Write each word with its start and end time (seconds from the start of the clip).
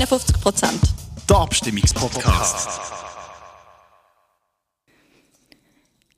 51 0.00 0.40
Prozent. 0.40 0.80
Der 1.28 1.36
Abstimmungspodcast. 1.36 2.80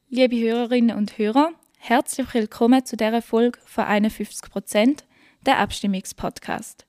Liebe 0.09 0.39
Hörerinnen 0.39 0.97
und 0.97 1.19
Hörer, 1.19 1.51
herzlich 1.79 2.33
willkommen 2.33 2.85
zu 2.85 2.97
dieser 2.97 3.23
Folge 3.23 3.59
von 3.65 3.83
51 3.83 4.53
Prozent, 4.53 5.05
der 5.47 5.59
Abstimmungspodcast. 5.59 6.87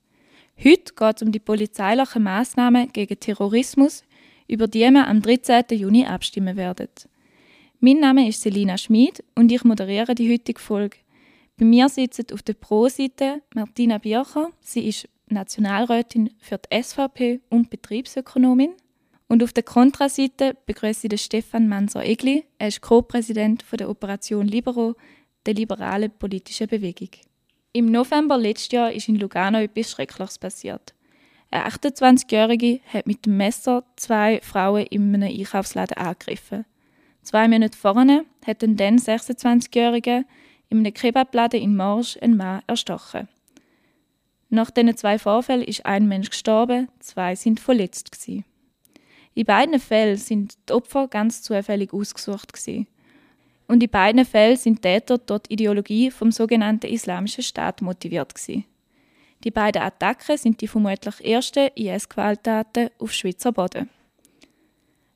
Heute 0.63 0.93
geht 0.93 1.15
es 1.15 1.23
um 1.23 1.31
die 1.31 1.39
polizeilichen 1.39 2.21
Massnahmen 2.21 2.93
gegen 2.93 3.19
Terrorismus, 3.19 4.03
über 4.47 4.67
die 4.67 4.81
wir 4.81 5.07
am 5.07 5.19
13. 5.19 5.63
Juni 5.71 6.05
abstimmen 6.05 6.57
werden. 6.57 6.89
Mein 7.79 8.01
Name 8.01 8.27
ist 8.27 8.43
Selina 8.43 8.77
Schmid 8.77 9.23
und 9.33 9.51
ich 9.51 9.63
moderiere 9.63 10.13
die 10.13 10.31
heutige 10.31 10.61
Folge. 10.61 10.97
Bei 11.57 11.65
mir 11.65 11.89
sitzen 11.89 12.27
auf 12.31 12.43
der 12.43 12.53
Pro-Seite 12.53 13.41
Martina 13.55 13.97
Bircher. 13.97 14.51
Sie 14.61 14.87
ist 14.87 15.09
Nationalrätin 15.27 16.31
für 16.39 16.57
die 16.57 16.81
SVP 16.81 17.41
und 17.49 17.69
Betriebsökonomin. 17.69 18.73
Und 19.27 19.41
auf 19.43 19.53
der 19.53 19.63
Kontraseite 19.63 20.55
begrüße 20.65 21.07
ich 21.07 21.09
den 21.09 21.17
Stefan 21.17 21.67
Manser-Egli. 21.67 22.45
Er 22.59 22.67
ist 22.67 22.81
Co-Präsident 22.81 23.65
der 23.71 23.89
Operation 23.89 24.47
Libero, 24.47 24.95
der 25.45 25.53
liberalen 25.55 26.11
politischen 26.11 26.67
Bewegung. 26.67 27.09
Im 27.71 27.91
November 27.91 28.37
letztes 28.37 28.71
Jahr 28.71 28.91
ist 28.91 29.09
in 29.09 29.15
Lugano 29.15 29.59
etwas 29.59 29.91
Schreckliches 29.91 30.37
passiert. 30.37 30.93
Eine 31.49 31.67
28-Jährige 31.67 32.81
hat 32.91 33.07
mit 33.07 33.25
dem 33.25 33.37
Messer 33.37 33.83
zwei 33.95 34.39
Frauen 34.41 34.85
in 34.87 35.13
einem 35.13 35.29
Einkaufsladen 35.29 35.97
angegriffen. 35.97 36.65
Zwei 37.21 37.47
Monate 37.47 37.77
vorher 37.77 38.25
hat 38.45 38.63
ein 38.63 38.75
dann 38.75 38.97
26-Jähriger 38.97 40.23
in 40.69 40.79
einem 40.79 40.93
Kebabladen 40.93 41.61
in 41.61 41.75
Marsch 41.75 42.17
einen 42.21 42.37
Mann 42.37 42.61
erstochen. 42.67 43.27
Nach 44.53 44.69
diesen 44.69 44.95
zwei 44.95 45.17
Vorfällen 45.17 45.63
ist 45.63 45.83
ein 45.83 46.07
Mensch 46.07 46.29
gestorben, 46.29 46.87
zwei 46.99 47.33
sind 47.33 47.59
verletzt 47.59 48.11
gewesen. 48.11 48.45
In 49.33 49.45
beiden 49.45 49.79
Fällen 49.79 50.15
sind 50.15 50.59
die 50.69 50.73
Opfer 50.73 51.07
ganz 51.07 51.41
zufällig 51.41 51.91
ausgesucht 51.91 52.53
gewesen. 52.53 52.85
Und 53.67 53.81
in 53.81 53.89
beiden 53.89 54.23
Fällen 54.25 54.55
sind 54.55 54.83
Täter 54.83 55.17
dort 55.17 55.49
Ideologie 55.49 56.11
vom 56.11 56.31
sogenannten 56.31 56.85
Islamischen 56.85 57.43
Staat 57.43 57.81
motiviert 57.81 58.35
gewesen. 58.35 58.65
Die 59.43 59.49
beiden 59.49 59.81
Attacken 59.81 60.37
sind 60.37 60.61
die 60.61 60.67
vermutlich 60.67 61.25
ersten 61.25 61.69
IS-Gewalttaten 61.73 62.91
auf 62.99 63.11
Schweizer 63.11 63.53
Boden. 63.53 63.89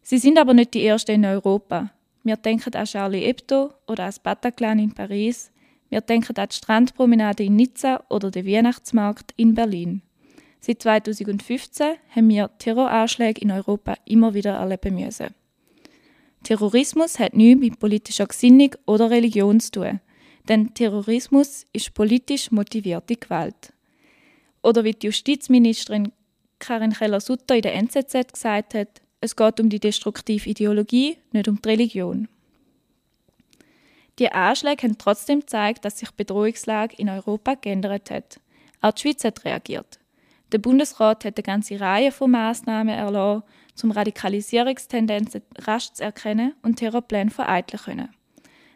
Sie 0.01 0.17
sind 0.17 0.39
aber 0.39 0.55
nicht 0.55 0.73
die 0.73 0.83
ersten 0.83 1.11
in 1.11 1.25
Europa. 1.25 1.91
Wir 2.23 2.37
denken 2.37 2.73
an 2.73 2.85
Charlie 2.85 3.25
Hebdo 3.25 3.71
oder 3.85 4.05
an 4.05 4.07
das 4.07 4.17
Bataclan 4.17 4.79
in 4.79 4.95
Paris. 4.95 5.51
Wir 5.89 6.01
denken 6.01 6.35
an 6.37 6.49
die 6.49 6.55
Strandpromenade 6.55 7.43
in 7.43 7.55
Nizza 7.55 8.03
oder 8.09 8.31
den 8.31 8.45
Weihnachtsmarkt 8.45 9.33
in 9.37 9.53
Berlin. 9.53 10.01
Seit 10.59 10.81
2015 10.81 11.95
haben 12.15 12.29
wir 12.29 12.49
Terroranschläge 12.57 13.41
in 13.41 13.51
Europa 13.51 13.95
immer 14.05 14.33
wieder 14.33 14.55
erleben 14.55 14.95
müssen. 14.95 15.27
Terrorismus 16.43 17.19
hat 17.19 17.35
nichts 17.35 17.61
mit 17.61 17.79
politischer 17.79 18.25
Gesinnung 18.25 18.75
oder 18.85 19.09
Religion 19.09 19.59
zu 19.59 19.71
tun, 19.71 19.99
denn 20.47 20.73
Terrorismus 20.73 21.65
ist 21.73 21.93
politisch 21.93 22.51
motivierte 22.51 23.15
Gewalt. 23.15 23.73
Oder 24.61 24.83
wie 24.83 24.91
die 24.91 25.07
Justizministerin 25.07 26.11
Karin 26.59 26.93
Keller-Sutter 26.93 27.55
in 27.55 27.61
der 27.61 27.75
NZZ 27.75 28.33
gesagt 28.33 28.73
hat, 28.73 29.01
es 29.21 29.35
geht 29.35 29.59
um 29.59 29.69
die 29.69 29.79
destruktive 29.79 30.49
Ideologie, 30.49 31.17
nicht 31.31 31.47
um 31.47 31.61
die 31.61 31.69
Religion. 31.69 32.27
Die 34.19 34.31
Anschläge 34.31 34.83
haben 34.87 34.97
trotzdem 34.97 35.41
gezeigt, 35.41 35.85
dass 35.85 35.99
sich 35.99 36.09
die 36.09 36.15
Bedrohungslage 36.17 36.95
in 36.97 37.09
Europa 37.09 37.53
geändert 37.55 38.09
hat. 38.09 38.39
Auch 38.81 38.91
die 38.91 39.01
Schweiz 39.01 39.23
hat 39.23 39.45
reagiert. 39.45 39.99
Der 40.51 40.59
Bundesrat 40.59 41.25
hat 41.25 41.37
eine 41.37 41.43
ganze 41.43 41.79
Reihe 41.79 42.11
von 42.11 42.31
Massnahmen 42.31 42.95
erlassen, 42.95 43.43
um 43.83 43.91
Radikalisierungstendenzen 43.91 45.41
rasch 45.59 45.91
zu 45.91 46.03
erkennen 46.03 46.55
und 46.63 46.77
Terrorpläne 46.77 47.29
vereiteln 47.29 47.81
können. 47.83 48.09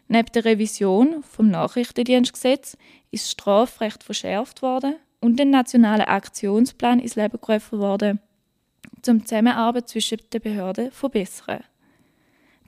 Neben 0.06 0.30
der 0.32 0.44
Revision 0.44 1.22
vom 1.22 1.48
Nachrichtendienstgesetz 1.48 2.76
ist 3.10 3.24
das 3.24 3.30
Strafrecht 3.30 4.04
verschärft 4.04 4.62
worden 4.62 4.96
und 5.20 5.40
ein 5.40 5.50
nationaler 5.50 6.08
Aktionsplan 6.08 6.98
ins 6.98 7.16
Leben 7.16 7.38
gerufen 7.40 7.78
worden, 7.78 8.20
um 9.08 9.18
die 9.18 9.24
Zusammenarbeit 9.24 9.88
zwischen 9.88 10.18
den 10.32 10.40
Behörden 10.42 10.90
zu 10.90 10.96
verbessern. 10.98 11.64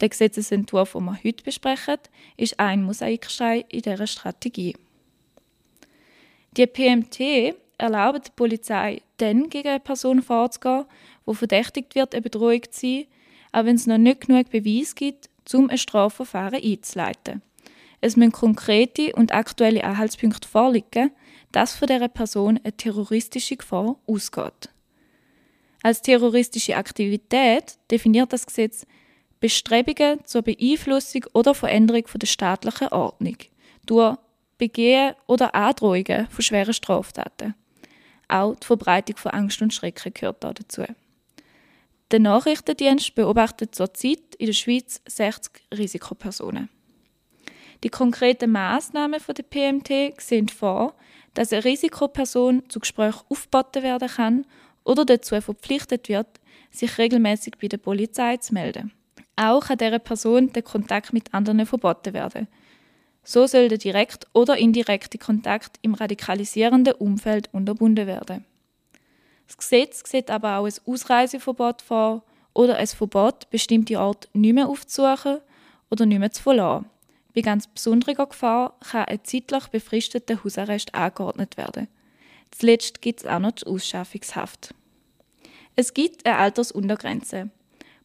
Der 0.01 0.09
Gesetzesentwurf, 0.09 0.93
den 0.93 1.05
wir 1.05 1.19
heute 1.23 1.45
besprechen, 1.45 1.99
ist 2.37 2.59
ein 2.59 2.83
Mosaikstein 2.83 3.65
in 3.69 3.83
dieser 3.83 4.07
Strategie. 4.07 4.77
Die 6.57 6.67
PMT 6.67 7.57
erlaubt 7.79 8.27
der 8.27 8.33
Polizei 8.33 9.03
dann 9.17 9.49
gegen 9.49 9.69
eine 9.69 9.81
Person 9.81 10.23
vorzugehen, 10.23 10.85
die 11.27 11.35
verdächtigt 11.35 11.95
wird, 11.95 12.15
eine 12.15 12.23
Bedrohung 12.23 12.63
zu 12.71 12.81
sein, 12.81 13.07
auch 13.53 13.65
wenn 13.65 13.77
es 13.77 13.87
noch 13.87 13.99
nicht 13.99 14.23
genug 14.23 14.51
Beweis 14.51 14.95
gibt, 14.95 15.31
um 15.53 15.71
ein 15.71 15.79
Strafverfahren 15.79 16.63
einzuleiten. 16.63 17.43
Es 18.01 18.17
müssen 18.17 18.33
konkrete 18.33 19.13
und 19.15 19.33
aktuelle 19.33 19.85
Anhaltspunkte 19.85 20.49
vorliegen, 20.49 21.11
dass 21.53 21.75
von 21.75 21.89
dieser 21.89 22.09
Person 22.09 22.61
eine 22.63 22.77
terroristische 22.77 23.57
Gefahr 23.57 23.97
ausgeht. 24.07 24.71
Als 25.83 26.03
terroristische 26.03 26.77
Aktivität 26.77 27.79
definiert 27.91 28.33
das 28.33 28.47
Gesetz 28.47 28.87
Bestrebungen 29.45 30.25
zur 30.25 30.41
Beeinflussung 30.41 31.27
oder 31.35 31.53
Veränderung 31.53 32.05
der 32.15 32.27
staatlichen 32.27 32.89
Ordnung 32.89 33.37
durch 33.85 34.17
Begehen 34.57 35.15
oder 35.27 35.55
Androhungen 35.55 36.29
von 36.31 36.43
schweren 36.43 36.73
Straftaten. 36.73 37.55
Auch 38.27 38.55
die 38.55 38.67
Verbreitung 38.67 39.19
von 39.19 39.33
Angst 39.33 39.61
und 39.61 39.75
Schrecken 39.75 40.15
gehört 40.15 40.43
dazu. 40.43 40.85
Der 42.11 42.21
Nachrichtendienst 42.21 43.15
beobachtet 43.15 43.75
zurzeit 43.75 44.35
in 44.39 44.47
der 44.47 44.55
Schweiz 44.55 45.03
60 45.07 45.53
Risikopersonen. 45.77 46.71
Die 47.83 47.91
konkreten 47.91 48.51
Maßnahmen 48.51 49.21
der 49.29 49.43
PMT 49.43 50.23
sehen 50.23 50.49
vor, 50.49 50.95
dass 51.35 51.53
eine 51.53 51.67
Risikoperson 51.67 52.63
zu 52.71 52.81
Gesprächen 52.81 53.21
aufgeboten 53.29 53.83
werden 53.83 54.09
kann 54.09 54.47
oder 54.85 55.05
dazu 55.05 55.39
verpflichtet 55.39 56.09
wird, 56.09 56.41
sich 56.71 56.97
regelmäßig 56.97 57.59
bei 57.61 57.69
der 57.69 57.77
Polizei 57.77 58.39
zu 58.39 58.55
melden. 58.55 58.95
Auch 59.37 59.67
kann 59.67 59.79
dieser 59.79 59.99
Person 59.99 60.53
der 60.53 60.63
Kontakt 60.63 61.13
mit 61.13 61.35
anderen 61.35 61.67
verboten 61.67 62.15
werden. 62.15 62.49
So 63.25 63.47
soll 63.47 63.69
der 63.69 63.79
direkte 63.79 64.27
oder 64.33 64.57
indirekte 64.57 65.19
Kontakt 65.19 65.79
im 65.83 65.95
radikalisierenden 65.95 66.95
Umfeld 66.95 67.49
unterbunden 67.53 68.07
werden. 68.07 68.45
Das 69.47 69.57
Gesetz 69.57 70.09
sieht 70.09 70.31
aber 70.31 70.59
auch 70.59 70.67
ein 70.67 70.75
Ausreiseverbot 70.87 71.83
vor 71.83 72.23
oder 72.53 72.77
ein 72.77 72.87
Verbot, 72.87 73.51
bestimmte 73.51 73.99
Orte 73.99 74.29
nicht 74.33 74.55
mehr 74.55 74.69
aufzusuchen 74.69 75.39
oder 75.91 76.07
nicht 76.07 76.19
mehr 76.19 76.31
zu 76.31 76.43
verlassen. 76.43 76.87
Bei 77.35 77.41
ganz 77.41 77.67
besonderer 77.67 78.27
Gefahr 78.27 78.79
kann 78.81 79.07
ein 79.07 79.25
zeitlich 79.25 79.67
befristeter 79.69 80.45
Hausarrest 80.45 80.95
angeordnet 80.95 81.57
werden. 81.57 81.89
Zuletzt 82.53 83.03
gibt 83.03 83.21
es 83.21 83.27
auch 83.27 83.41
noch 83.41 83.53
die 83.53 83.67
Ausschaffungshaft. 83.67 84.73
Es 85.75 85.93
gibt 85.93 86.25
eine 86.25 86.37
Altersuntergrenze. 86.37 87.51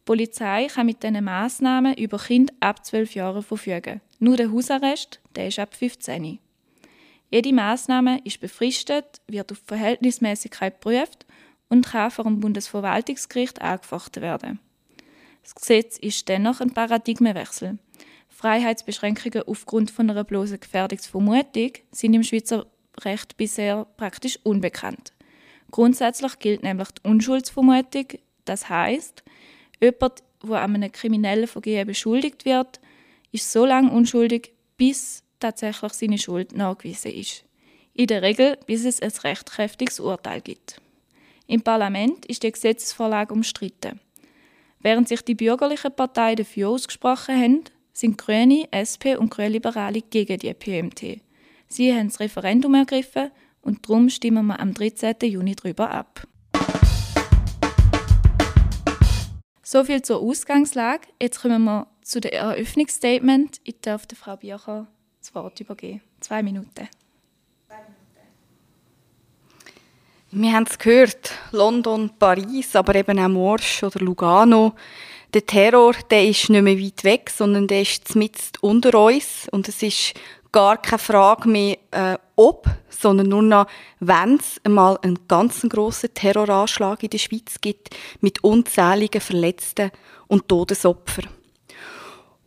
Die 0.00 0.04
Polizei 0.04 0.66
kann 0.66 0.86
mit 0.86 1.02
diesen 1.02 1.22
Massnahmen 1.22 1.94
über 1.94 2.18
Kinder 2.18 2.52
ab 2.60 2.84
12 2.84 3.14
Jahren 3.14 3.42
verfügen. 3.42 4.00
Nur 4.18 4.36
der 4.36 4.50
Hausarrest, 4.50 5.20
der 5.36 5.48
ist 5.48 5.58
ab 5.58 5.74
15. 5.74 6.38
Jede 7.30 7.52
Maßnahme 7.52 8.20
ist 8.24 8.40
befristet, 8.40 9.20
wird 9.28 9.52
auf 9.52 9.62
Verhältnismäßigkeit 9.66 10.80
geprüft 10.80 11.26
und 11.68 11.86
kann 11.86 12.10
vor 12.10 12.24
dem 12.24 12.40
Bundesverwaltungsgericht 12.40 13.62
angefochten 13.62 14.22
werden. 14.22 14.58
Das 15.42 15.54
Gesetz 15.54 15.96
ist 15.96 16.28
dennoch 16.28 16.60
ein 16.60 16.74
Paradigmenwechsel. 16.74 17.78
Freiheitsbeschränkungen 18.28 19.42
aufgrund 19.46 19.90
von 19.90 20.10
einer 20.10 20.24
bloßen 20.24 20.58
Gefährdungsvermutung 20.58 21.72
sind 21.92 22.14
im 22.14 22.24
Schweizer 22.24 22.66
Recht 23.02 23.36
bisher 23.36 23.86
praktisch 23.96 24.38
unbekannt. 24.42 25.12
Grundsätzlich 25.70 26.38
gilt 26.38 26.62
nämlich 26.62 26.90
die 26.90 27.08
Unschuldsvermutung, 27.08 28.06
das 28.44 28.68
heißt, 28.68 29.22
jemand, 29.80 30.22
der 30.42 30.62
an 30.62 30.74
einem 30.74 30.92
kriminellen 30.92 31.46
Vergehen 31.46 31.86
beschuldigt 31.86 32.44
wird, 32.44 32.80
ist 33.32 33.50
so 33.50 33.64
lange 33.64 33.90
unschuldig, 33.90 34.52
bis 34.76 35.22
tatsächlich 35.38 35.92
seine 35.92 36.18
Schuld 36.18 36.54
nachgewiesen 36.56 37.12
ist. 37.12 37.44
In 37.94 38.06
der 38.06 38.22
Regel, 38.22 38.58
bis 38.66 38.84
es 38.84 39.02
ein 39.02 39.10
rechtkräftiges 39.10 40.00
Urteil 40.00 40.40
gibt. 40.40 40.80
Im 41.46 41.62
Parlament 41.62 42.26
ist 42.26 42.42
die 42.42 42.52
Gesetzesvorlage 42.52 43.34
umstritten. 43.34 44.00
Während 44.78 45.08
sich 45.08 45.22
die 45.22 45.34
bürgerlichen 45.34 45.94
Parteien 45.94 46.36
dafür 46.36 46.68
ausgesprochen 46.70 47.36
haben, 47.36 47.64
sind 47.92 48.16
Grüne, 48.16 48.68
SP 48.72 49.16
und 49.16 49.30
Grünliberale 49.30 50.00
gegen 50.00 50.38
die 50.38 50.54
PMT. 50.54 51.20
Sie 51.68 51.94
haben 51.94 52.08
das 52.08 52.20
Referendum 52.20 52.74
ergriffen 52.74 53.30
und 53.62 53.86
darum 53.88 54.08
stimmen 54.08 54.46
wir 54.46 54.60
am 54.60 54.72
13. 54.72 55.16
Juni 55.22 55.54
darüber 55.54 55.90
ab. 55.90 56.26
So 59.72 59.84
viel 59.84 60.02
zur 60.02 60.18
Ausgangslage. 60.18 61.06
Jetzt 61.22 61.42
kommen 61.42 61.62
wir 61.62 61.86
zu 62.02 62.20
dem 62.20 62.32
Eröffnungsstatement. 62.32 63.60
Ich 63.62 63.76
darf 63.80 64.04
der 64.04 64.18
Frau 64.18 64.34
Bircher 64.34 64.88
das 65.20 65.32
Wort 65.32 65.60
übergeben. 65.60 66.00
Zwei 66.18 66.42
Minuten. 66.42 66.88
Wir 70.32 70.52
haben 70.54 70.66
es 70.68 70.76
gehört, 70.76 71.30
London, 71.52 72.10
Paris, 72.18 72.74
aber 72.74 72.96
eben 72.96 73.16
auch 73.20 73.28
Morsch 73.28 73.84
oder 73.84 74.00
Lugano. 74.00 74.74
Der 75.32 75.46
Terror, 75.46 75.94
der 76.10 76.26
ist 76.26 76.50
nicht 76.50 76.62
mehr 76.62 76.76
weit 76.76 77.04
weg, 77.04 77.30
sondern 77.30 77.68
der 77.68 77.82
ist 77.82 78.16
mitten 78.16 78.50
unter 78.62 79.00
uns 79.00 79.48
und 79.52 79.68
es 79.68 79.84
ist 79.84 80.14
gar 80.52 80.76
keine 80.80 80.98
Frage 80.98 81.48
mehr, 81.48 81.78
äh, 81.90 82.18
ob, 82.36 82.66
sondern 82.88 83.28
nur 83.28 83.42
noch, 83.42 83.66
wenn 84.00 84.36
es 84.36 84.60
einmal 84.64 84.98
einen 85.02 85.18
ganz 85.28 85.62
grossen 85.68 86.12
Terroranschlag 86.14 87.02
in 87.02 87.10
der 87.10 87.18
Schweiz 87.18 87.60
gibt, 87.60 87.90
mit 88.20 88.42
unzähligen 88.42 89.20
Verletzten 89.20 89.90
und 90.26 90.48
Todesopfern. 90.48 91.28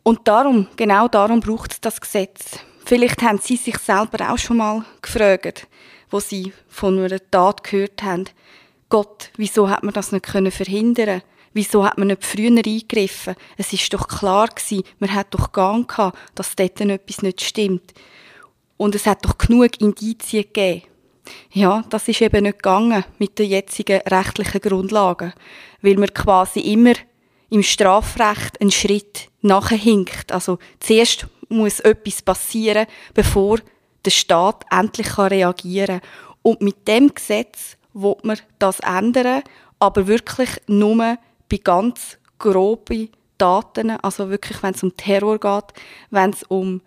Und 0.04 0.28
darum, 0.28 0.68
genau 0.76 1.08
darum 1.08 1.40
braucht 1.40 1.74
es 1.74 1.82
das 1.82 2.02
Gesetz. 2.02 2.60
Vielleicht 2.86 3.22
haben 3.22 3.40
Sie 3.40 3.56
sich 3.56 3.78
selber 3.78 4.32
auch 4.32 4.38
schon 4.38 4.58
mal 4.58 4.84
gefragt, 5.02 5.68
wo 6.10 6.20
Sie 6.20 6.52
von 6.68 7.00
einer 7.00 7.20
Tat 7.32 7.64
gehört 7.64 8.04
haben. 8.04 8.26
Gott, 8.94 9.31
wieso 9.38 9.72
hat 9.72 9.81
man 9.81 9.92
das 9.92 10.12
nicht 10.12 10.24
können 10.24 10.51
verhindern? 10.51 11.24
Wieso 11.51 11.84
hat 11.84 11.98
man 11.98 12.10
nicht 12.10 12.24
früher 12.24 12.50
eingegriffen? 12.51 13.34
Es 13.57 13.74
ist 13.74 13.92
doch 13.92 14.07
klar 14.07 14.48
gewesen, 14.50 14.84
man 15.00 15.12
hat 15.16 15.34
doch 15.34 15.51
Gang 15.51 15.90
gehabt, 15.90 16.16
dass 16.36 16.56
dort 16.56 16.80
etwas 16.80 17.24
nicht 17.24 17.42
stimmt. 17.42 17.92
Und 18.78 18.94
es 18.94 19.07
hat 19.07 19.25
doch 19.25 19.36
genug 19.40 19.81
Indizien 19.81 20.44
gegeben. 20.44 20.84
Ja, 21.51 21.84
das 21.90 22.07
ist 22.07 22.22
eben 22.22 22.44
nicht 22.44 22.60
gegangen 22.60 23.04
mit 23.18 23.40
den 23.40 23.50
jetzigen 23.50 24.00
rechtlichen 24.01 24.62
Grundlagen, 24.62 25.34
weil 25.81 25.95
man 25.95 26.13
quasi 26.13 26.60
immer 26.60 26.94
im 27.50 27.63
Strafrecht 27.63 28.62
einen 28.62 28.69
Schritt 28.69 29.30
nachhinkt. 29.42 30.31
Also 30.31 30.60
zuerst 30.80 31.25
muss 31.50 31.80
etwas 31.80 32.22
passieren, 32.22 32.86
bevor 33.16 33.57
der 34.06 34.12
Staat 34.12 34.66
endlich 34.69 35.18
reagieren 35.18 36.00
kann. 36.00 36.10
Und 36.44 36.62
mit 36.62 36.88
dem 36.88 37.12
Gesetz 37.12 37.75
wird 37.94 38.25
man 38.25 38.40
das 38.60 38.80
ändern, 38.80 39.44
aber 39.80 40.07
wirklich 40.07 40.50
nur 40.68 41.18
bei 41.50 41.57
ganz 41.63 42.18
groben 42.40 43.10
Daten, 43.38 43.92
also 43.92 44.30
wirklich, 44.30 44.62
wenn 44.63 44.74
es 44.74 44.84
um 44.84 44.95
Terror 44.95 45.40
geht, 45.40 45.74
wenn 46.12 46.30
es 46.31 46.44
um 46.44 46.81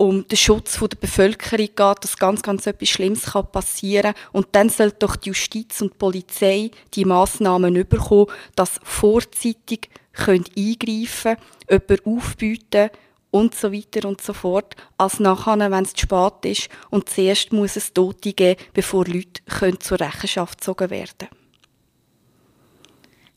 um 0.00 0.26
den 0.26 0.36
Schutz 0.38 0.78
der 0.78 0.96
Bevölkerung 0.96 1.66
geht, 1.66 1.76
dass 1.76 2.16
ganz, 2.16 2.40
ganz 2.40 2.66
etwas 2.66 2.88
Schlimmes 2.88 3.32
kann 3.32 3.52
passieren 3.52 4.14
Und 4.32 4.46
dann 4.52 4.70
soll 4.70 4.92
doch 4.98 5.14
die 5.14 5.28
Justiz 5.28 5.82
und 5.82 5.92
die 5.92 5.98
Polizei 5.98 6.70
die 6.94 7.04
Massnahmen 7.04 7.76
überkommen, 7.76 8.28
dass 8.56 8.80
vorzeitig 8.82 9.90
können 10.14 10.46
eingreifen 10.56 11.36
können, 11.68 11.82
jemanden 11.86 12.16
aufbieten 12.16 12.90
und 13.30 13.54
so 13.54 13.72
weiter 13.72 14.08
und 14.08 14.20
so 14.20 14.32
fort, 14.32 14.76
als 14.98 15.20
nachher, 15.20 15.70
wenn 15.70 15.84
es 15.84 15.94
zu 15.94 16.02
spät 16.02 16.44
ist 16.44 16.68
und 16.90 17.08
zuerst 17.08 17.52
muss 17.52 17.76
es 17.76 17.92
Tote 17.92 18.32
geben, 18.32 18.60
bevor 18.72 19.06
Leute 19.06 19.42
können 19.48 19.80
zur 19.80 20.00
Rechenschaft 20.00 20.58
gezogen 20.58 20.90
werden 20.90 21.28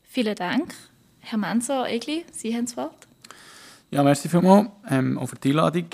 Vielen 0.02 0.36
Dank. 0.36 0.74
Herr 1.20 1.38
Manser, 1.38 1.88
Egli, 1.88 2.24
Sie 2.30 2.54
haben 2.54 2.66
das 2.66 2.76
Wort. 2.76 3.08
Ja, 3.90 4.02
merci 4.02 4.28
vielmals 4.28 4.68
ähm, 4.88 5.18
auch 5.18 5.26
für 5.26 5.36
die 5.36 5.50
Einladung. 5.50 5.86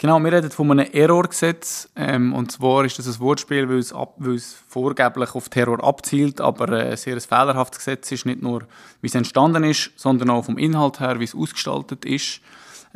Genau, 0.00 0.20
wir 0.20 0.32
reden 0.32 0.50
von 0.50 0.70
einem 0.70 0.90
Errorgesetz. 0.92 1.88
Ähm, 1.96 2.32
und 2.32 2.52
zwar 2.52 2.84
ist 2.84 2.98
das 3.00 3.08
ein 3.08 3.18
Wortspiel, 3.18 3.68
weil 3.68 3.78
es, 3.78 3.92
ab, 3.92 4.14
weil 4.18 4.36
es 4.36 4.54
vorgeblich 4.68 5.34
auf 5.34 5.48
Terror 5.48 5.82
abzielt, 5.82 6.40
aber 6.40 6.68
äh, 6.68 6.90
ein 6.92 6.96
sehr 6.96 7.20
fehlerhaftes 7.20 7.78
Gesetz 7.78 8.12
ist. 8.12 8.24
Nicht 8.24 8.40
nur, 8.40 8.62
wie 9.00 9.08
es 9.08 9.14
entstanden 9.16 9.64
ist, 9.64 9.90
sondern 9.96 10.30
auch 10.30 10.44
vom 10.44 10.56
Inhalt 10.56 11.00
her, 11.00 11.18
wie 11.18 11.24
es 11.24 11.34
ausgestaltet 11.34 12.04
ist. 12.04 12.40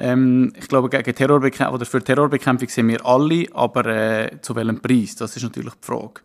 Ähm, 0.02 0.52
ich 0.58 0.66
glaube, 0.66 0.88
gegen 0.88 1.14
Terrorbekämpfung, 1.14 1.76
oder 1.76 1.86
für 1.86 2.02
Terrorbekämpfung 2.02 2.68
sind 2.68 2.88
wir 2.88 3.06
alle, 3.06 3.46
aber 3.52 3.86
äh, 3.86 4.40
zu 4.42 4.56
welchem 4.56 4.80
Preis? 4.80 5.14
Das 5.14 5.36
ist 5.36 5.44
natürlich 5.44 5.74
die 5.74 5.86
Frage. 5.86 6.22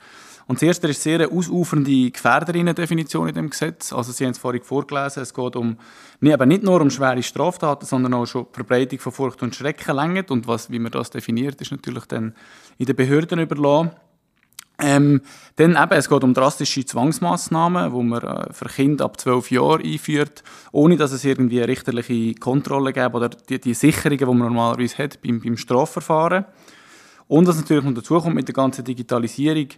Und 0.48 0.58
zuerst 0.58 0.84
ist 0.86 1.04
sehr 1.04 1.20
eine 1.20 1.30
ausufernde 1.30 2.10
Gefährderinnen-Definition 2.10 3.28
in 3.28 3.36
dem 3.36 3.50
Gesetz. 3.52 3.94
Also 3.94 4.12
Sie 4.14 4.24
haben 4.24 4.32
es 4.32 4.40
vorhin 4.40 4.64
vorgelesen, 4.64 5.22
es 5.22 5.32
geht 5.34 5.56
um, 5.56 5.78
nee, 6.22 6.34
eben 6.34 6.48
nicht 6.48 6.64
nur 6.64 6.82
um 6.82 6.90
schwere 6.90 7.22
Straftaten, 7.22 7.86
sondern 7.86 8.16
auch 8.16 8.26
schon 8.26 8.48
Verbreitung 8.52 8.98
von 8.98 9.12
Furcht 9.12 9.44
und 9.44 9.56
Schrecken. 9.56 10.26
Und 10.30 10.48
was, 10.48 10.72
wie 10.72 10.80
man 10.80 10.92
das 10.92 11.12
definiert, 11.12 11.62
ist 11.62 11.72
natürlich 11.72 12.06
dann 12.06 12.34
in 12.80 12.86
den 12.88 12.96
Behörden 12.96 13.40
überlassen. 13.40 13.92
Ähm, 14.80 15.22
dann 15.56 15.72
eben, 15.72 15.94
es 15.94 16.08
geht 16.08 16.24
um 16.24 16.34
drastische 16.36 16.86
Zwangsmaßnahmen, 16.86 17.92
wo 17.92 18.04
man 18.04 18.22
äh, 18.22 18.54
für 18.54 18.66
Kinder 18.66 19.06
ab 19.06 19.20
12 19.20 19.52
Jahren 19.52 19.84
einführt, 19.84 20.44
ohne 20.72 20.98
dass 20.98 21.12
es 21.12 21.26
irgendwie 21.26 21.58
eine 21.58 21.68
richterliche 21.68 22.36
Kontrolle 22.36 22.94
gibt 22.94 23.16
oder 23.16 23.30
die, 23.30 23.60
die 23.60 23.74
Sicherungen, 23.74 24.20
die 24.20 24.26
man 24.26 24.38
normalerweise 24.38 25.00
hat 25.00 25.22
beim, 25.22 25.42
beim 25.42 25.58
Strafverfahren. 25.58 26.46
Und 27.28 27.48
was 27.48 27.58
natürlich 27.58 27.84
noch 27.84 27.94
dazu 27.94 28.20
kommt 28.20 28.36
mit 28.36 28.48
der 28.48 28.54
ganzen 28.54 28.86
Digitalisierung, 28.86 29.70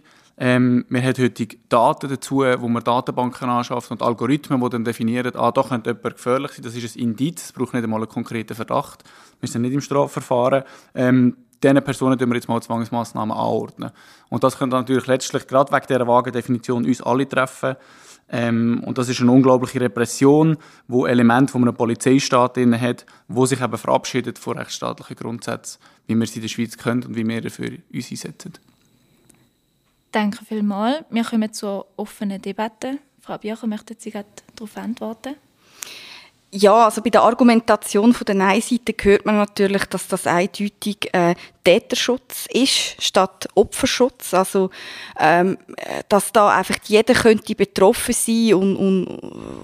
ähm, 0.42 0.86
wir 0.88 1.02
haben 1.02 1.22
heute 1.22 1.46
Daten 1.68 2.08
dazu, 2.08 2.36
wo 2.38 2.66
man 2.66 2.82
Datenbanken 2.82 3.50
anschafft 3.50 3.90
und 3.90 4.00
Algorithmen, 4.00 4.58
die 4.58 4.70
dann 4.70 4.84
definieren, 4.84 5.36
ah, 5.36 5.52
da 5.52 5.62
könnte 5.62 5.90
jemand 5.90 6.16
gefährlich 6.16 6.52
sein, 6.52 6.62
das 6.62 6.74
ist 6.74 6.96
ein 6.96 7.02
Indiz, 7.02 7.44
es 7.44 7.52
braucht 7.52 7.74
nicht 7.74 7.84
einmal 7.84 8.00
einen 8.00 8.08
konkreten 8.08 8.54
Verdacht. 8.54 9.04
Wir 9.40 9.48
sind 9.50 9.62
nicht 9.62 9.74
im 9.74 9.82
Strafverfahren. 9.82 10.64
Ähm, 10.94 11.36
diesen 11.62 11.82
Personen 11.82 12.18
tun 12.18 12.28
wir 12.28 12.36
jetzt 12.36 12.48
mal 12.48 12.60
Zwangsmaßnahmen 12.60 13.36
anordnen. 13.36 13.90
Und 14.28 14.44
das 14.44 14.58
könnte 14.58 14.76
natürlich 14.76 15.06
letztlich, 15.06 15.46
gerade 15.46 15.72
wegen 15.72 15.86
dieser 15.86 16.06
vagen 16.06 16.32
Definition, 16.32 16.84
uns 16.84 17.02
alle 17.02 17.28
treffen. 17.28 17.76
Ähm, 18.32 18.82
und 18.86 18.96
das 18.96 19.08
ist 19.08 19.20
eine 19.20 19.32
unglaubliche 19.32 19.80
Repression, 19.80 20.56
wo 20.86 21.06
Elemente 21.06 21.52
von 21.52 21.62
einem 21.62 21.74
Polizeistaat 21.74 22.56
drin 22.56 22.80
hat, 22.80 23.04
wo 23.28 23.44
sich 23.44 23.60
eben 23.60 23.76
verabschiedet 23.76 24.38
von 24.38 24.56
rechtsstaatlichen 24.56 25.16
Grundsätzen, 25.16 25.80
wie 26.06 26.14
wir 26.14 26.26
sie 26.26 26.36
in 26.36 26.42
der 26.42 26.48
Schweiz 26.48 26.76
können 26.76 27.02
und 27.02 27.16
wie 27.16 27.26
wir 27.26 27.40
dafür 27.40 27.70
uns 27.92 28.10
einsetzen. 28.10 28.52
Danke 30.12 30.44
vielmals. 30.44 31.04
Wir 31.10 31.24
kommen 31.24 31.52
zur 31.52 31.86
offenen 31.96 32.40
Debatte. 32.40 32.98
Frau 33.20 33.36
Biercher, 33.38 33.66
möchten 33.66 33.96
Sie 33.98 34.10
darauf 34.10 34.76
antworten? 34.76 35.34
Ja, 36.52 36.86
also 36.86 37.00
bei 37.00 37.10
der 37.10 37.22
Argumentation 37.22 38.12
von 38.12 38.24
der 38.24 38.34
Nein-Seite 38.34 38.92
hört 39.02 39.24
man 39.24 39.36
natürlich, 39.36 39.84
dass 39.84 40.08
das 40.08 40.26
eindeutig 40.26 41.08
äh, 41.12 41.36
Täterschutz 41.62 42.46
ist 42.52 43.00
statt 43.00 43.48
Opferschutz. 43.54 44.32
Also, 44.34 44.70
ähm, 45.18 45.58
dass 46.08 46.32
da 46.32 46.48
einfach 46.48 46.76
jeder 46.86 47.14
könnte 47.14 47.54
betroffen 47.54 48.14
sein 48.14 48.54
und, 48.54 48.76
und 48.76 49.18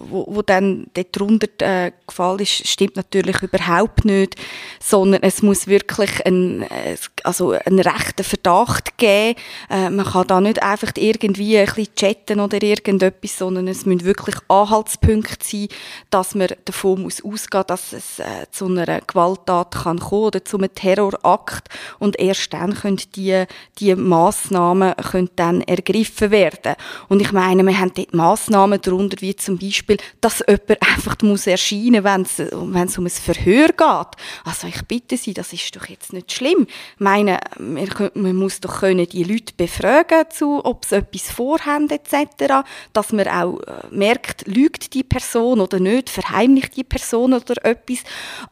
wo, 0.09 0.27
wo 0.29 0.43
dann 0.43 0.87
darunter 0.93 1.49
äh, 1.61 1.93
gefallen 2.06 2.41
ist, 2.41 2.69
stimmt 2.69 2.97
natürlich 2.97 3.43
überhaupt 3.43 4.05
nicht, 4.05 4.37
sondern 4.79 5.23
es 5.23 5.43
muss 5.43 5.67
wirklich 5.67 6.25
ein, 6.27 6.62
äh, 6.62 6.97
also 7.25 7.53
einen 7.53 7.81
rechten 7.81 8.25
Verdacht 8.25 8.99
geben. 8.99 9.37
Äh, 9.71 9.91
man 9.91 10.06
kann 10.06 10.27
da 10.27 10.41
nicht 10.41 10.62
einfach 10.62 10.93
irgendwie 10.97 11.59
ein 11.59 11.67
bisschen 11.67 11.94
chatten 11.97 12.41
oder 12.41 12.62
irgendetwas, 12.62 13.38
sondern 13.38 13.69
es 13.69 13.87
müssen 13.87 14.05
wirklich 14.05 14.37
Anhaltspunkte 14.49 15.45
sein, 15.45 15.69
dass 16.11 16.35
man 16.35 16.49
davon 16.76 17.02
muss 17.02 17.25
ausgehen, 17.25 17.64
dass 17.66 17.92
es 17.92 18.18
äh, 18.18 18.47
zu 18.50 18.66
einer 18.66 19.00
Gewalttat 19.00 19.75
kann 19.75 19.99
kommen 19.99 20.25
oder 20.25 20.45
zu 20.45 20.59
einem 20.59 20.75
Terrorakt 20.75 21.68
und 21.99 22.18
erst 22.18 22.52
dann 22.52 22.75
können 22.75 23.00
die, 23.14 23.45
die 23.78 23.95
Massnahmen 23.95 24.95
können 24.97 25.30
dann 25.37 25.62
ergriffen 25.62 26.30
werden. 26.30 26.75
Und 27.09 27.21
ich 27.21 27.33
meine, 27.33 27.62
wir 27.62 27.78
haben 27.78 27.92
dort 27.95 28.14
Massnahmen 28.14 28.80
darunter, 28.80 29.16
wie 29.21 29.35
zum 29.35 29.59
Beispiel, 29.59 29.97
dass 30.21 30.45
jemand 30.47 30.83
einfach 30.83 31.16
muss 31.23 31.47
erscheinen, 31.47 32.04
wenn 32.04 32.23
es, 32.23 32.38
wenn 32.38 32.88
es 32.88 32.99
um 32.99 33.06
ein 33.06 33.11
Verhör 33.11 33.68
geht. 33.68 34.23
Also 34.45 34.66
ich 34.66 34.83
bitte 34.87 35.16
Sie, 35.16 35.33
das 35.33 35.52
ist 35.52 35.75
doch 35.75 35.87
jetzt 35.87 36.12
nicht 36.12 36.33
schlimm. 36.33 36.66
Ich 36.68 37.00
meine, 37.00 37.38
man 37.59 38.37
muss 38.37 38.61
doch 38.61 38.80
können 38.80 39.09
die 39.09 39.25
Leute 39.25 39.54
befragen 39.56 40.25
zu, 40.30 40.64
ob 40.64 40.85
sie 40.85 40.97
etwas 40.97 41.30
vorhaben 41.30 41.88
etc., 41.88 42.66
dass 42.92 43.12
man 43.12 43.28
auch 43.28 43.61
äh, 43.61 43.87
merkt, 43.90 44.47
lügt 44.47 44.92
die 44.92 45.02
Person 45.02 45.61
oder 45.61 45.80
nicht, 45.80 46.11
verheimlicht 46.11 46.65
die 46.68 46.85
Person 46.85 47.35
oder 47.35 47.64
etwas. 47.64 47.99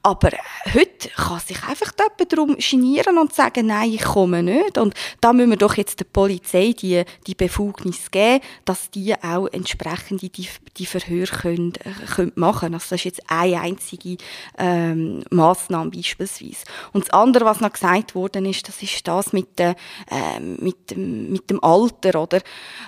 Aber 0.02 0.30
heute 0.73 1.09
kann 1.11 1.40
sich 1.40 1.62
einfach 1.64 1.92
jemand 1.99 2.33
darum 2.33 2.56
genieren 2.56 3.18
und 3.18 3.35
sagen, 3.35 3.66
nein, 3.66 3.92
ich 3.92 4.02
komme 4.02 4.42
nicht. 4.42 4.78
Und 4.78 4.94
da 5.21 5.33
müssen 5.33 5.50
wir 5.50 5.56
doch 5.56 5.76
jetzt 5.76 6.00
der 6.00 6.06
Polizei 6.06 6.75
die, 6.78 7.04
die 7.26 7.35
Befugnis 7.35 8.11
geben, 8.11 8.40
dass 8.64 8.90
die 8.90 9.14
auch 9.23 9.47
entsprechend 9.49 10.23
die, 10.23 10.49
die 10.76 10.87
Verhöre 10.87 11.26
können, 11.26 11.73
können 12.14 12.33
machen 12.35 12.75
Also 12.75 12.87
das 12.90 13.00
ist 13.00 13.04
jetzt 13.04 13.23
eine 13.28 13.61
einzige 13.61 14.16
ähm, 14.59 15.23
Massnahme 15.30 15.90
beispielsweise. 15.90 16.64
Und 16.92 17.04
das 17.04 17.11
andere, 17.11 17.44
was 17.44 17.61
noch 17.61 17.73
gesagt 17.73 18.14
worden 18.14 18.47
ist, 18.47 18.66
das 18.68 18.83
ist 18.83 19.06
das 19.06 19.33
mit, 19.33 19.59
de, 19.59 19.75
äh, 20.11 20.40
mit, 20.40 20.90
dem, 20.90 21.33
mit 21.33 21.50
dem 21.50 21.62
Alter, 21.62 22.21
oder? 22.21 22.40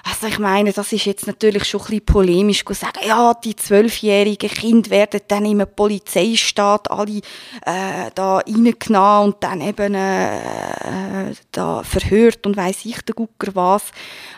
Also 0.04 0.26
ich 0.26 0.38
meine, 0.38 0.73
das 0.73 0.92
ist 0.92 1.04
jetzt 1.06 1.26
natürlich 1.26 1.64
schon 1.64 1.80
ein 1.80 1.87
bisschen 1.87 2.06
polemisch 2.06 2.64
zu 2.64 2.75
sagen, 2.75 3.00
ja, 3.06 3.35
die 3.35 3.56
zwölfjährigen 3.56 4.50
Kinder 4.50 4.90
werden 4.90 5.16
dann 5.21 5.45
im 5.45 5.65
Polizeistaat 5.75 6.91
alle 6.91 7.21
äh, 7.65 8.11
da 8.15 8.39
reingenommen 8.39 9.33
und 9.33 9.37
dann 9.43 9.61
eben 9.61 9.95
äh, 9.95 11.33
da 11.53 11.83
verhört 11.83 12.47
und 12.47 12.57
weiß 12.57 12.85
ich 12.85 13.01
der 13.03 13.15
Gucker 13.15 13.55
was. 13.55 13.85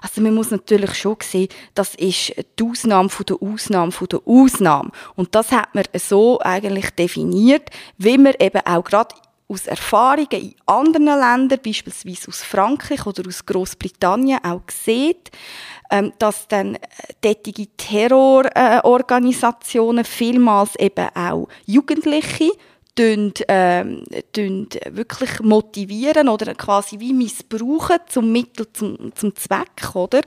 Also 0.03 0.21
man 0.21 0.35
muss 0.35 0.51
natürlich 0.51 0.95
schon 0.95 1.17
sehen, 1.23 1.49
das 1.75 1.95
ist 1.95 2.35
die 2.59 2.65
Ausnahme 2.65 3.09
von 3.09 3.27
der 3.27 3.37
Ausnahme 3.43 3.93
von 3.93 4.09
der 4.09 4.21
Ausnahme. 4.27 4.91
Und 5.17 5.35
das 5.35 5.53
hat 5.53 5.75
man 5.75 5.85
so 5.95 6.41
eigentlich 6.41 6.91
definiert, 6.91 7.71
wie 7.97 8.19
man 8.19 8.35
eben 8.39 8.61
auch 8.65 8.85
gerade 8.85 9.15
aus 9.49 9.67
Erfahrungen 9.67 10.29
in 10.31 10.55
anderen 10.67 11.07
Ländern, 11.07 11.59
beispielsweise 11.65 12.29
aus 12.29 12.43
Frankreich 12.43 13.07
oder 13.07 13.27
aus 13.27 13.47
Großbritannien, 13.47 14.45
auch 14.45 14.61
sieht, 14.71 15.31
ähm, 15.91 16.13
dass 16.19 16.47
dann 16.49 16.77
tätige 17.23 17.67
Terrororganisationen 17.77 20.05
äh, 20.05 20.09
vielmals 20.09 20.77
eben 20.77 21.09
auch 21.15 21.49
Jugendliche 21.65 22.51
tun, 22.95 23.33
ähm, 23.47 24.05
wirklich 24.91 25.41
motivieren 25.41 26.29
oder 26.29 26.55
quasi 26.55 26.99
wie 26.99 27.13
missbrauchen 27.13 27.99
zum 28.09 28.33
Mittel, 28.33 28.67
zum, 28.73 29.15
zum 29.15 29.37
Zweck, 29.37 29.95
oder? 29.95 30.23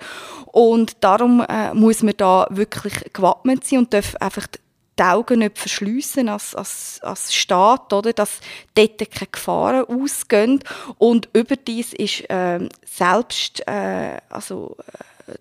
Und 0.45 0.93
darum 1.01 1.43
äh, 1.47 1.73
muss 1.73 2.01
man 2.01 2.13
da 2.17 2.47
wirklich 2.49 2.93
gewappnet 3.13 3.65
sein 3.65 3.79
und 3.79 3.93
darf 3.93 4.15
einfach 4.15 4.47
die 4.97 5.03
Augen 5.03 5.39
nicht 5.39 5.57
verschliessen 5.57 6.29
als, 6.29 6.53
als, 6.55 6.99
als 7.01 7.33
Staat, 7.33 7.91
oder? 7.93 8.13
dass 8.13 8.39
dort 8.75 8.99
keine 8.99 9.31
Gefahren 9.31 9.85
ausgehen. 9.85 10.59
Und 10.97 11.29
überdies 11.33 11.93
ist 11.93 12.29
äh, 12.29 12.67
selbst, 12.85 13.65
äh, 13.67 14.17
also, 14.29 14.77
äh, 14.87 15.37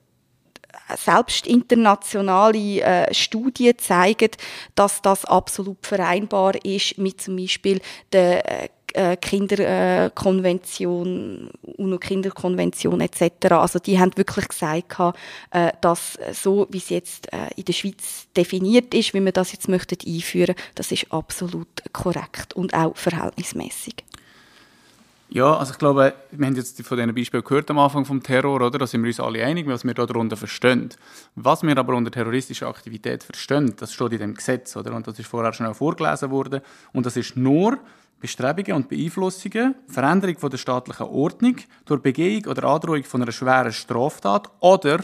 selbst 0.97 1.47
internationale 1.47 2.81
äh, 2.81 3.15
Studien 3.15 3.79
zeigen, 3.79 4.31
dass 4.75 5.03
das 5.03 5.25
absolut 5.25 5.87
vereinbar 5.87 6.65
ist 6.65 6.99
mit 6.99 7.21
zum 7.21 7.37
Beispiel 7.37 7.81
der 8.13 8.65
äh, 8.65 8.69
Kinderkonvention, 9.17 11.51
UNO-Kinderkonvention 11.77 13.01
etc. 13.01 13.53
Also 13.53 13.79
die 13.79 13.99
haben 13.99 14.15
wirklich 14.17 14.49
gesagt, 14.49 14.97
äh, 15.51 15.73
dass 15.81 16.19
so, 16.33 16.67
wie 16.71 16.79
es 16.79 16.91
jetzt 16.91 17.33
äh, 17.33 17.49
in 17.57 17.65
der 17.65 17.73
Schweiz 17.73 18.27
definiert 18.37 18.95
ist, 18.95 19.15
wie 19.15 19.25
wir 19.25 19.33
das 19.33 19.53
jetzt 19.53 19.69
möchten 19.69 19.97
einführen, 20.07 20.55
das 20.75 20.93
ist 20.93 21.13
absolut 21.13 21.69
korrekt 21.93 22.55
und 22.55 22.75
auch 22.75 22.97
verhältnismäßig. 22.97 24.05
Ja, 25.33 25.57
also 25.57 25.73
ich 25.73 25.79
glaube, 25.79 26.13
wir 26.33 26.47
haben 26.47 26.57
jetzt 26.57 26.83
von 26.83 26.99
diesen 26.99 27.15
Beispielen 27.15 27.45
gehört 27.45 27.71
am 27.71 27.79
Anfang 27.79 28.05
vom 28.05 28.21
Terror, 28.21 28.61
oder? 28.61 28.81
Da 28.81 28.87
sind 28.89 29.05
wir 29.05 29.09
uns 29.09 29.21
alle 29.21 29.45
einig, 29.45 29.69
was 29.69 29.85
wir 29.85 29.95
darunter 29.95 30.37
verstehen. 30.37 30.89
Was 31.37 31.63
wir 31.63 31.79
aber 31.79 31.95
unter 31.95 32.11
terroristischer 32.11 32.67
Aktivität 32.67 33.23
verstehen, 33.23 33.75
das 33.77 33.93
steht 33.93 34.13
in 34.13 34.19
dem 34.19 34.35
Gesetz, 34.35 34.77
oder? 34.77 34.93
Und 34.93 35.07
das 35.07 35.21
ist 35.21 35.29
vorher 35.29 35.53
schon 35.53 35.67
auch 35.67 35.77
vorgelesen 35.77 36.33
worden. 36.33 36.63
Und 36.93 37.07
das 37.07 37.17
ist 37.17 37.37
nur 37.37 37.79
Bestrebungen 38.21 38.75
und 38.75 38.89
Beeinflussungen, 38.89 39.75
Veränderung 39.89 40.39
von 40.39 40.51
der 40.51 40.59
staatlichen 40.59 41.07
Ordnung 41.07 41.57
durch 41.87 42.03
Begehung 42.03 42.47
oder 42.47 42.65
Androhung 42.65 43.05
von 43.05 43.23
einer 43.23 43.33
schweren 43.33 43.73
Straftat 43.73 44.51
oder 44.61 45.01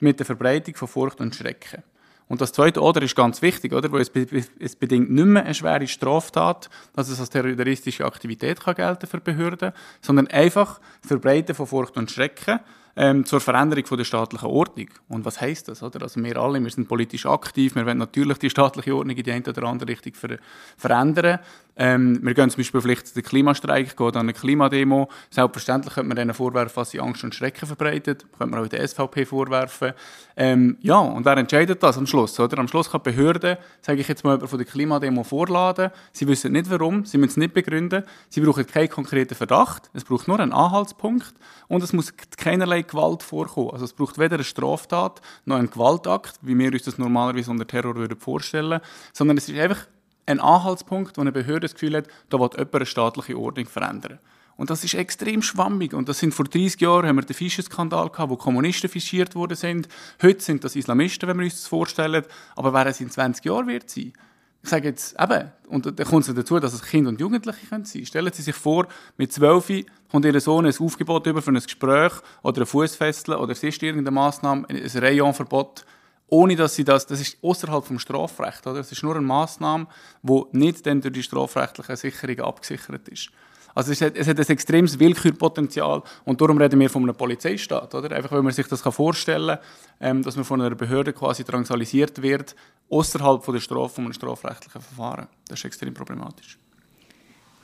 mit 0.00 0.18
der 0.18 0.26
Verbreitung 0.26 0.74
von 0.74 0.88
Furcht 0.88 1.20
und 1.20 1.34
Schrecken. 1.34 1.82
Und 2.28 2.42
das 2.42 2.52
zweite 2.52 2.82
Oder 2.82 3.00
ist 3.02 3.16
ganz 3.16 3.40
wichtig, 3.40 3.72
oder? 3.72 3.90
Weil 3.90 4.02
es, 4.02 4.10
es 4.58 4.76
bedingt 4.76 5.10
nicht 5.10 5.24
mehr 5.24 5.44
eine 5.44 5.54
schwere 5.54 5.86
Straftat, 5.86 6.68
dass 6.94 7.08
es 7.08 7.18
als 7.18 7.30
terroristische 7.30 8.04
Aktivität 8.04 8.60
kann 8.60 8.74
gelten 8.74 9.06
für 9.06 9.18
Behörden, 9.18 9.72
sondern 10.02 10.26
einfach 10.28 10.78
Verbreiten 11.00 11.54
von 11.54 11.66
Furcht 11.66 11.96
und 11.96 12.10
Schrecken 12.10 12.60
ähm, 12.96 13.24
zur 13.24 13.40
Veränderung 13.40 13.86
von 13.86 13.96
der 13.96 14.04
staatlichen 14.04 14.48
Ordnung. 14.48 14.88
Und 15.08 15.24
was 15.24 15.40
heißt 15.40 15.68
das? 15.68 15.82
Oder? 15.82 16.02
Also 16.02 16.22
wir 16.22 16.36
alle, 16.36 16.62
wir 16.62 16.70
sind 16.70 16.88
politisch 16.88 17.24
aktiv, 17.24 17.74
wir 17.76 17.86
wollen 17.86 17.98
natürlich 17.98 18.38
die 18.38 18.50
staatliche 18.50 18.94
Ordnung 18.94 19.16
in 19.16 19.22
die 19.22 19.32
eine 19.32 19.48
oder 19.48 19.62
andere 19.62 19.88
Richtung 19.88 20.14
ver 20.14 20.36
verändern. 20.76 21.38
Ähm, 21.78 22.18
wir 22.22 22.34
gehen 22.34 22.50
zum 22.50 22.58
Beispiel 22.58 22.80
vielleicht 22.80 23.14
den 23.14 23.22
Klimastreik, 23.22 23.96
gehen 23.96 24.06
an 24.08 24.16
eine 24.16 24.32
Klimademo. 24.32 25.08
Selbstverständlich 25.30 25.94
könnte 25.94 26.08
man 26.08 26.16
denen 26.16 26.34
vorwerfen, 26.34 26.74
dass 26.74 26.90
sie 26.90 27.00
Angst 27.00 27.22
und 27.22 27.34
Schrecken 27.34 27.66
verbreitet. 27.66 28.26
Könnte 28.36 28.54
man 28.54 28.64
auch 28.64 28.68
der 28.68 28.86
SVP 28.86 29.24
vorwerfen. 29.24 29.92
Ähm, 30.36 30.76
ja, 30.80 30.98
und 30.98 31.24
wer 31.24 31.36
entscheidet 31.36 31.80
das 31.82 31.96
am 31.96 32.06
Schluss? 32.06 32.38
Oder? 32.40 32.58
Am 32.58 32.66
Schluss 32.66 32.90
kann 32.90 33.00
die 33.04 33.10
Behörde, 33.10 33.58
sage 33.80 34.00
ich 34.00 34.08
jetzt 34.08 34.24
mal, 34.24 34.40
von 34.40 34.58
der 34.58 34.66
Klimademo 34.66 35.22
vorladen. 35.22 35.90
Sie 36.12 36.26
wissen 36.26 36.52
nicht 36.52 36.68
warum, 36.68 37.04
sie 37.04 37.16
müssen 37.16 37.30
es 37.30 37.36
nicht 37.36 37.54
begründen. 37.54 38.02
Sie 38.28 38.40
brauchen 38.40 38.66
keinen 38.66 38.88
konkreten 38.88 39.36
Verdacht. 39.36 39.88
Es 39.94 40.02
braucht 40.02 40.26
nur 40.26 40.40
einen 40.40 40.52
Anhaltspunkt 40.52 41.34
und 41.68 41.82
es 41.84 41.92
muss 41.92 42.12
keinerlei 42.36 42.82
Gewalt 42.82 43.22
vorkommen. 43.22 43.70
Also 43.70 43.84
es 43.84 43.92
braucht 43.92 44.18
weder 44.18 44.34
eine 44.34 44.44
Straftat 44.44 45.20
noch 45.44 45.56
einen 45.56 45.70
Gewaltakt, 45.70 46.40
wie 46.42 46.58
wir 46.58 46.72
uns 46.72 46.82
das 46.82 46.98
normalerweise 46.98 47.52
unter 47.52 47.66
Terror 47.66 47.94
würden 47.94 48.18
vorstellen, 48.18 48.80
sondern 49.12 49.36
es 49.36 49.48
ist 49.48 49.58
einfach 49.58 49.86
ein 50.28 50.40
Anhaltspunkt, 50.40 51.16
wo 51.16 51.22
eine 51.22 51.32
Behörde 51.32 51.60
das 51.60 51.74
Gefühl 51.74 51.96
hat, 51.96 52.08
da 52.28 52.38
will 52.38 52.50
jemand 52.52 52.74
eine 52.74 52.86
staatliche 52.86 53.38
Ordnung 53.38 53.66
verändern. 53.66 54.18
Und 54.56 54.70
das 54.70 54.82
ist 54.82 54.94
extrem 54.94 55.40
schwammig. 55.40 55.94
Und 55.94 56.08
das 56.08 56.18
sind 56.18 56.34
vor 56.34 56.44
30 56.44 56.80
Jahren 56.80 57.06
haben 57.06 57.16
wir 57.16 57.22
den 57.22 57.34
Fischeskandal 57.34 58.10
gehabt, 58.10 58.30
wo 58.30 58.36
Kommunisten 58.36 58.90
fischiert 58.90 59.36
worden 59.36 59.56
sind. 59.56 59.88
Heute 60.20 60.40
sind 60.40 60.64
das 60.64 60.74
Islamisten, 60.74 61.28
wenn 61.28 61.38
wir 61.38 61.44
uns 61.44 61.54
das 61.54 61.68
vorstellen. 61.68 62.24
Aber 62.56 62.74
wer 62.74 62.86
es 62.86 63.00
in 63.00 63.08
20 63.08 63.44
Jahren 63.44 63.68
wird 63.68 63.88
sein? 63.88 64.12
Ich 64.60 64.68
sage 64.68 64.88
jetzt 64.88 65.14
eben, 65.18 65.52
und 65.68 65.98
da 65.98 66.04
kommt 66.04 66.26
es 66.28 66.34
dazu, 66.34 66.58
dass 66.58 66.72
es 66.72 66.82
Kinder 66.82 67.10
und 67.10 67.20
Jugendliche 67.20 67.58
sein 67.70 67.84
können. 67.84 68.06
Stellen 68.06 68.32
Sie 68.32 68.42
sich 68.42 68.56
vor, 68.56 68.88
mit 69.16 69.32
12 69.32 69.84
kommt 70.10 70.24
Ihr 70.24 70.40
Sohn 70.40 70.66
ein 70.66 70.74
Aufgebot 70.76 71.26
über 71.28 71.40
für 71.40 71.52
ein 71.52 71.60
Gespräch 71.60 72.12
oder 72.42 72.62
ein 72.62 72.66
Fußfesseln 72.66 73.38
oder 73.38 73.54
sonst 73.54 73.80
irgendeine 73.80 74.10
Massnahme, 74.10 74.68
ein 74.68 74.84
Rayonverbot, 74.84 75.86
ohne 76.28 76.56
dass 76.56 76.74
sie 76.74 76.84
das, 76.84 77.06
das 77.06 77.20
ist 77.20 77.38
außerhalb 77.42 77.84
vom 77.84 77.98
Strafrecht, 77.98 78.66
oder? 78.66 78.76
Das 78.76 78.92
ist 78.92 79.02
nur 79.02 79.16
eine 79.16 79.24
Massnahme, 79.24 79.86
die 80.22 80.42
nicht 80.52 80.86
dann 80.86 81.00
durch 81.00 81.14
die 81.14 81.22
strafrechtlichen 81.22 81.96
Sicherungen 81.96 82.40
abgesichert 82.40 83.08
ist. 83.08 83.30
Also 83.74 83.92
es 83.92 84.00
hat, 84.00 84.16
es 84.16 84.26
hat 84.26 84.38
ein 84.38 84.46
extremes 84.46 84.98
Willkürpotenzial 84.98 86.02
und 86.24 86.40
darum 86.40 86.58
reden 86.58 86.80
wir 86.80 86.90
von 86.90 87.04
einem 87.04 87.14
Polizeistaat, 87.14 87.94
oder? 87.94 88.14
Einfach, 88.14 88.32
weil 88.32 88.42
man 88.42 88.52
sich 88.52 88.66
das 88.66 88.80
vorstellen 88.82 89.58
kann, 90.00 90.16
ähm, 90.16 90.22
dass 90.22 90.36
man 90.36 90.44
von 90.44 90.60
einer 90.60 90.74
Behörde 90.74 91.12
quasi 91.12 91.44
drangsalisiert 91.44 92.20
wird, 92.20 92.56
außerhalb 92.90 93.44
von 93.44 93.54
der 93.54 93.60
Strafe, 93.60 93.94
von 93.94 94.04
einem 94.04 94.14
strafrechtlichen 94.14 94.80
Verfahren. 94.80 95.28
Das 95.46 95.60
ist 95.60 95.64
extrem 95.64 95.94
problematisch. 95.94 96.58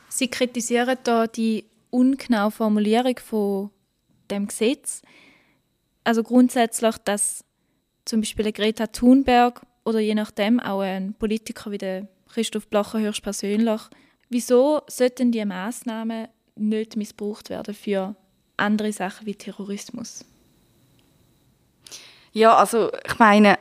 Sie 0.08 0.28
kritisieren 0.28 0.96
da 1.02 1.26
die 1.26 1.64
ungenaue 1.90 2.52
Formulierung 2.52 3.18
von 3.18 3.70
dem 4.30 4.46
Gesetz. 4.46 5.02
Also 6.04 6.22
grundsätzlich, 6.22 6.96
dass 6.98 7.44
zum 8.04 8.20
Beispiel 8.20 8.52
Greta 8.52 8.86
Thunberg 8.86 9.62
oder 9.84 10.00
je 10.00 10.14
nachdem 10.14 10.60
auch 10.60 10.80
ein 10.80 11.14
Politiker 11.14 11.70
wie 11.70 11.78
der 11.78 12.08
Christoph 12.28 12.68
Blacher 12.68 13.00
höchstpersönlich, 13.00 13.82
wieso 14.28 14.82
sollten 14.88 15.32
diese 15.32 15.46
Maßnahmen 15.46 16.28
nicht 16.56 16.96
missbraucht 16.96 17.50
werden 17.50 17.74
für 17.74 18.16
andere 18.56 18.92
Sachen 18.92 19.26
wie 19.26 19.34
Terrorismus? 19.34 20.24
Ja, 22.32 22.56
also 22.56 22.90
ich 23.06 23.18
meine, 23.18 23.58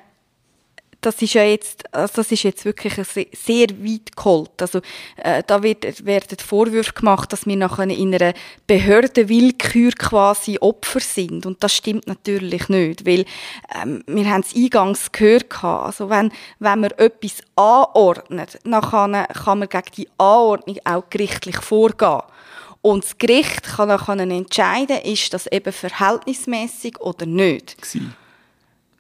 das 1.06 1.22
ist 1.22 1.34
ja 1.34 1.44
jetzt, 1.44 1.94
also 1.94 2.14
das 2.16 2.32
ist 2.32 2.44
jetzt 2.44 2.66
wirklich 2.66 2.94
sehr 2.96 3.68
weit 3.70 4.16
geholt. 4.16 4.62
Also, 4.62 4.82
äh, 5.18 5.44
da 5.46 5.62
wird, 5.62 6.06
werden 6.06 6.38
Vorwürfe 6.40 6.94
gemacht, 6.94 7.34
dass 7.34 7.46
wir 7.46 7.56
nachher 7.56 7.88
in 7.90 8.16
einer 8.16 8.34
Behördenwillkür 8.68 9.92
quasi 9.92 10.58
Opfer 10.60 11.02
sind. 11.02 11.46
Und 11.46 11.64
das 11.64 11.76
stimmt 11.76 12.08
natürlich 12.08 12.70
nicht, 12.70 13.06
weil 13.06 13.26
ähm, 13.76 14.04
wir 14.08 14.30
haben 14.30 14.42
es 14.42 14.56
eingangs 14.56 15.12
gehört. 15.12 15.64
Also, 15.64 16.10
wenn, 16.10 16.32
wenn 16.60 16.80
man 16.80 16.92
etwas 16.92 17.42
anordnet, 17.56 18.60
dann 18.64 18.82
kann, 18.82 19.26
kann 19.26 19.60
man 19.60 19.70
gegen 19.70 19.92
die 19.98 20.10
Anordnung 20.18 20.78
auch 20.86 21.10
gerichtlich 21.10 21.58
vorgehen. 21.58 22.22
Und 22.82 23.04
das 23.06 23.18
Gericht 23.18 23.64
kann 23.64 23.88
dann 23.90 24.32
entscheiden, 24.32 24.98
ist 25.04 25.34
das 25.34 25.48
eben 25.48 25.72
verhältnismäßig 25.72 27.00
oder 27.00 27.26
nicht. 27.26 27.78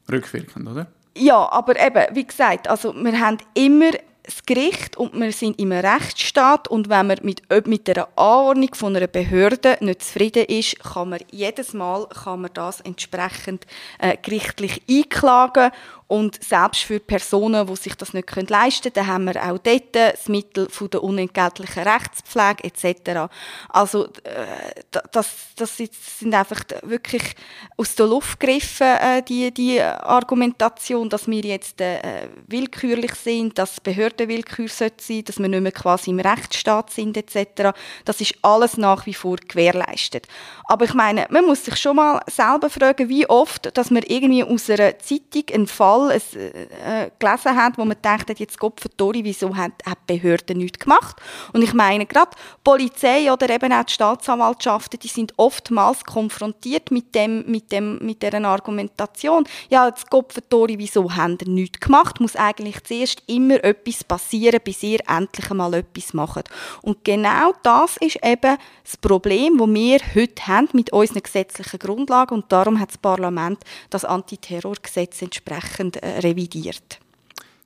Rückwirkend, 0.10 0.68
oder? 0.68 0.88
Ja, 1.16 1.52
aber 1.52 1.80
eben, 1.80 2.16
wie 2.16 2.26
gesagt, 2.26 2.68
also 2.68 2.94
wir 2.96 3.20
haben 3.20 3.38
immer 3.54 3.92
das 4.24 4.46
Gericht 4.46 4.96
und 4.96 5.14
wir 5.14 5.32
sind 5.34 5.60
im 5.60 5.74
Rechtsstaat 5.74 6.70
und 6.70 6.90
wenn 6.90 7.08
man 7.08 7.18
mit, 7.24 7.42
mit 7.68 7.88
der 7.88 8.08
Anordnung 8.18 8.74
von 8.74 8.96
einer 8.96 9.08
Behörde 9.08 9.78
nicht 9.82 10.02
zufrieden 10.02 10.46
ist, 10.46 10.80
kann 10.80 11.10
man 11.10 11.20
jedes 11.30 11.74
Mal 11.74 12.08
kann 12.08 12.42
man 12.42 12.52
das 12.54 12.80
entsprechend 12.82 13.68
äh, 14.00 14.16
gerichtlich 14.22 14.82
einklagen 14.90 15.72
und 16.08 16.44
selbst 16.44 16.84
für 16.84 17.00
Personen, 17.00 17.66
die 17.68 17.76
sich 17.76 17.96
das 17.96 18.14
nicht 18.14 18.30
leisten 18.50 18.94
können, 18.94 19.08
haben 19.08 19.26
wir 19.26 19.44
auch 19.44 19.58
dort 19.58 19.96
das 19.96 20.28
Mittel 20.28 20.70
von 20.70 20.90
der 20.90 21.04
unentgeltlichen 21.04 21.84
Rechtspflege 21.84 22.64
etc. 22.64 23.32
Also 23.70 24.06
äh, 24.24 24.82
das, 25.12 25.30
das 25.56 25.78
sind 25.78 26.34
einfach 26.34 26.62
wirklich 26.84 27.36
aus 27.78 27.96
der 27.96 28.08
Luft 28.08 28.40
gegriffen, 28.40 28.88
äh, 28.88 29.24
die, 29.24 29.52
die 29.52 29.82
Argumentation, 29.82 31.10
dass 31.10 31.28
wir 31.28 31.42
jetzt 31.42 31.80
äh, 31.82 32.28
willkürlich 32.48 33.14
sind, 33.16 33.58
dass 33.58 33.80
Behörden 33.80 34.28
willkür 34.28 34.68
sein 34.68 34.92
dass 35.26 35.40
wir 35.40 35.48
nicht 35.48 35.62
mehr 35.62 35.72
quasi 35.72 36.12
im 36.12 36.20
Rechtsstaat 36.20 36.92
sind 36.92 37.18
etc. 37.18 37.76
Das 38.06 38.22
ist 38.22 38.36
alles 38.42 38.78
nach 38.78 39.06
wie 39.06 39.14
vor 39.14 39.38
gewährleistet. 39.38 40.28
Aber 40.66 40.86
ich 40.86 40.94
meine, 40.94 41.28
man 41.30 41.46
muss 41.46 41.66
sich 41.66 41.78
schon 41.78 41.96
mal 41.96 42.22
selber 42.28 42.70
fragen, 42.70 43.10
wie 43.10 43.28
oft, 43.30 43.76
dass 43.78 43.92
man 43.92 44.04
irgendwie 44.04 44.44
aus 44.44 44.70
einer 44.70 44.98
Zeitung 45.00 45.44
einen 45.54 45.68
Fall 45.68 45.93
Fall 45.94 46.12
es, 46.12 46.36
äh, 46.36 47.10
gelesen 47.20 47.56
hat, 47.56 47.78
wo 47.78 47.86
man 47.86 47.98
denkt, 48.04 48.40
jetzt 48.40 48.60
Gott 48.60 48.80
verdorri, 48.80 49.24
wieso 49.24 49.56
hat, 49.56 49.72
die 49.86 50.18
Behörde 50.18 50.56
nichts 50.56 50.80
gemacht? 50.80 51.18
Und 51.54 51.62
ich 51.64 51.74
meine, 51.74 52.06
gerade 52.06 52.32
Polizei 52.64 53.32
oder 53.32 53.50
eben 53.50 53.72
auch 53.72 53.84
die 53.84 53.94
Staatsanwaltschaften, 53.94 55.00
die 55.00 55.08
sind 55.08 55.34
oftmals 55.38 56.04
konfrontiert 56.04 56.92
mit 56.92 57.14
dem, 57.16 57.46
mit 57.50 57.72
dem, 57.72 58.00
mit 58.00 58.24
deren 58.24 58.46
Argumentation. 58.46 59.46
Ja, 59.70 59.88
jetzt 59.88 60.10
Gott 60.10 60.34
verdorri, 60.34 60.78
wieso 60.78 61.16
haben 61.16 61.38
die 61.38 61.50
nichts 61.50 61.80
gemacht? 61.80 62.20
Muss 62.20 62.36
eigentlich 62.36 62.84
zuerst 62.84 63.24
immer 63.28 63.64
etwas 63.64 64.04
passieren, 64.04 64.60
bis 64.64 64.84
ihr 64.84 65.00
endlich 65.08 65.50
einmal 65.52 65.74
etwas 65.76 66.14
macht. 66.14 66.50
Und 66.82 67.04
genau 67.04 67.54
das 67.64 67.98
ist 67.98 68.18
eben 68.24 68.58
das 68.84 68.98
Problem, 68.98 69.58
das 69.58 69.68
wir 69.68 70.00
heute 70.16 70.48
haben 70.48 70.70
mit 70.74 70.92
unseren 70.92 71.24
gesetzlichen 71.24 71.80
Grundlagen 71.80 72.36
und 72.36 72.52
darum 72.52 72.80
hat 72.80 72.90
das 72.90 72.98
Parlament 72.98 73.60
das 73.90 74.06
Antiterrorgesetz 74.06 75.22
entsprechend 75.22 75.83
äh, 75.92 76.20
revidiert. 76.20 77.00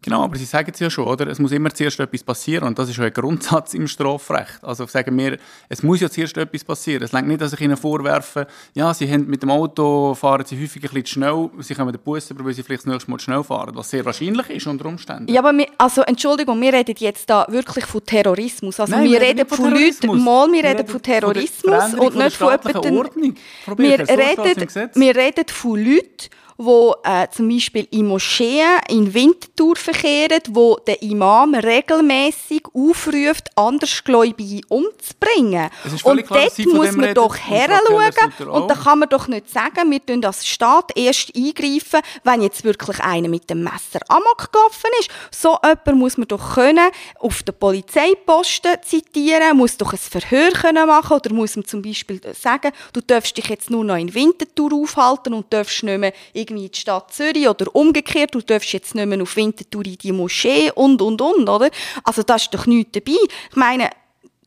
Genau, 0.07 0.23
aber 0.23 0.37
Sie 0.37 0.45
sagen 0.45 0.71
es 0.73 0.79
ja 0.79 0.89
schon, 0.89 1.05
oder? 1.05 1.27
Es 1.27 1.37
muss 1.37 1.51
immer 1.51 1.69
zuerst 1.69 1.99
etwas 1.99 2.23
passieren 2.23 2.65
und 2.65 2.79
das 2.79 2.87
ist 2.87 2.97
auch 2.97 3.03
ein 3.03 3.11
Grundsatz 3.11 3.73
im 3.73 3.87
Strafrecht. 3.87 4.63
Also 4.63 4.85
sagen 4.85 5.17
wir, 5.17 5.37
es 5.67 5.83
muss 5.83 5.99
ja 5.99 6.09
zuerst 6.09 6.37
etwas 6.37 6.63
passieren. 6.63 7.03
Es 7.03 7.11
längt 7.11 7.27
nicht, 7.27 7.41
dass 7.41 7.51
ich 7.51 7.59
Ihnen 7.59 7.75
vorwerfe, 7.75 8.47
ja, 8.73 8.93
Sie 8.93 9.11
haben 9.11 9.27
mit 9.27 9.41
dem 9.41 9.49
Auto 9.49 10.13
fahren 10.13 10.45
Sie 10.45 10.55
häufig 10.55 10.83
ein 10.83 10.89
bisschen 10.89 11.05
zu 11.05 11.11
schnell, 11.13 11.49
Sie 11.59 11.75
kommen 11.75 11.91
den 11.91 12.01
Bus 12.01 12.29
über, 12.31 12.45
weil 12.45 12.53
Sie 12.53 12.63
vielleicht 12.63 12.85
das 12.85 12.93
nächste 12.93 13.11
Mal 13.11 13.17
zu 13.17 13.25
schnell 13.25 13.43
fahren, 13.43 13.71
was 13.75 13.89
sehr 13.89 14.05
wahrscheinlich 14.05 14.49
ist 14.49 14.67
unter 14.67 14.85
Umständen. 14.85 15.29
Ja, 15.29 15.41
aber 15.41 15.51
wir, 15.57 15.67
also 15.77 16.03
Entschuldigung, 16.03 16.61
wir 16.61 16.71
reden 16.71 16.95
jetzt 16.99 17.29
da 17.29 17.45
wirklich 17.49 17.85
von 17.85 18.05
Terrorismus. 18.05 18.79
Also 18.79 18.93
Nein, 18.93 19.05
wir, 19.05 19.19
wir 19.19 19.21
reden 19.21 19.47
von 19.47 19.71
Leuten, 19.71 20.23
mal, 20.23 20.47
wir, 20.47 20.53
wir 20.53 20.69
reden 20.69 20.87
von 20.87 21.01
Terrorismus 21.01 21.93
und 21.95 22.15
nicht 22.15 22.37
von 22.37 22.57
jemandem. 22.63 23.35
Wir 23.75 23.99
reden, 23.99 24.93
wir 24.95 25.15
reden 25.15 25.45
von 25.49 25.83
Leuten, 25.83 26.29
wo 26.57 26.95
äh, 27.03 27.27
zum 27.29 27.49
Beispiel 27.49 27.87
in 27.91 28.07
Moscheen 28.07 28.79
in 28.89 29.13
Winterthur 29.13 29.75
verkehren, 29.75 30.41
wo 30.49 30.77
der 30.87 31.01
Imam 31.01 31.53
regelmäßig 31.53 32.63
aufruft, 32.73 33.49
Andersgläubige 33.55 34.61
umzubringen. 34.69 35.69
Und 36.03 36.25
klar, 36.25 36.47
dort 36.57 36.73
muss 36.73 36.91
man 36.93 37.13
doch 37.13 37.37
heranschauen 37.37 38.49
und 38.49 38.69
da 38.69 38.75
kann 38.75 38.99
man 38.99 39.09
doch 39.09 39.27
nicht 39.27 39.49
sagen, 39.49 39.91
wir 39.91 40.03
tun 40.05 40.25
als 40.25 40.45
Staat 40.47 40.91
erst 40.95 41.35
eingreifen, 41.35 42.01
wenn 42.23 42.41
jetzt 42.41 42.63
wirklich 42.63 42.99
einer 43.01 43.29
mit 43.29 43.49
dem 43.49 43.63
Messer 43.63 43.99
amok 44.07 44.51
gelaufen 44.51 44.89
ist. 44.99 45.09
So 45.31 45.57
jemand 45.63 45.99
muss 45.99 46.17
man 46.17 46.27
doch 46.27 46.55
können 46.55 46.89
auf 47.19 47.43
den 47.43 47.55
Polizeiposten 47.55 48.77
zitieren, 48.83 49.57
muss 49.57 49.77
doch 49.77 49.93
ein 49.93 49.99
Verhör 49.99 50.51
können 50.51 50.87
machen 50.87 51.17
oder 51.17 51.33
muss 51.33 51.55
man 51.55 51.65
zum 51.65 51.81
Beispiel 51.81 52.19
sagen, 52.33 52.71
du 52.93 53.01
darfst 53.01 53.37
dich 53.37 53.47
jetzt 53.47 53.69
nur 53.69 53.83
noch 53.83 53.97
in 53.97 54.13
Winterthur 54.13 54.73
aufhalten 54.73 55.33
und 55.33 55.53
darfst 55.53 55.83
nicht 55.83 55.97
mehr 55.97 56.13
irgendwie 56.49 56.65
in 56.65 56.71
die 56.71 56.79
Stadt 56.79 57.13
Zürich 57.13 57.47
oder 57.47 57.73
umgekehrt, 57.75 58.35
du 58.35 58.41
darfst 58.41 58.73
jetzt 58.73 58.95
nicht 58.95 59.05
mehr 59.05 59.21
auf 59.21 59.35
Winterthur 59.35 59.85
in 59.85 59.97
die 59.97 60.11
Moschee 60.11 60.71
und, 60.71 61.01
und, 61.01 61.21
und, 61.21 61.47
oder? 61.47 61.69
Also 62.03 62.23
da 62.23 62.35
ist 62.35 62.53
doch 62.53 62.65
nichts 62.65 62.91
dabei. 62.93 63.17
Ich 63.49 63.55
meine, 63.55 63.89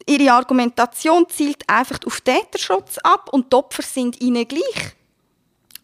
ihre 0.07 0.33
Argumentation 0.33 1.26
zielt 1.28 1.69
einfach 1.69 1.99
auf 2.07 2.21
Täterschutz 2.21 2.99
ab 2.99 3.30
und 3.33 3.52
die 3.52 3.57
Opfer 3.57 3.83
sind 3.83 4.21
ihnen 4.21 4.47
gleich. 4.47 4.95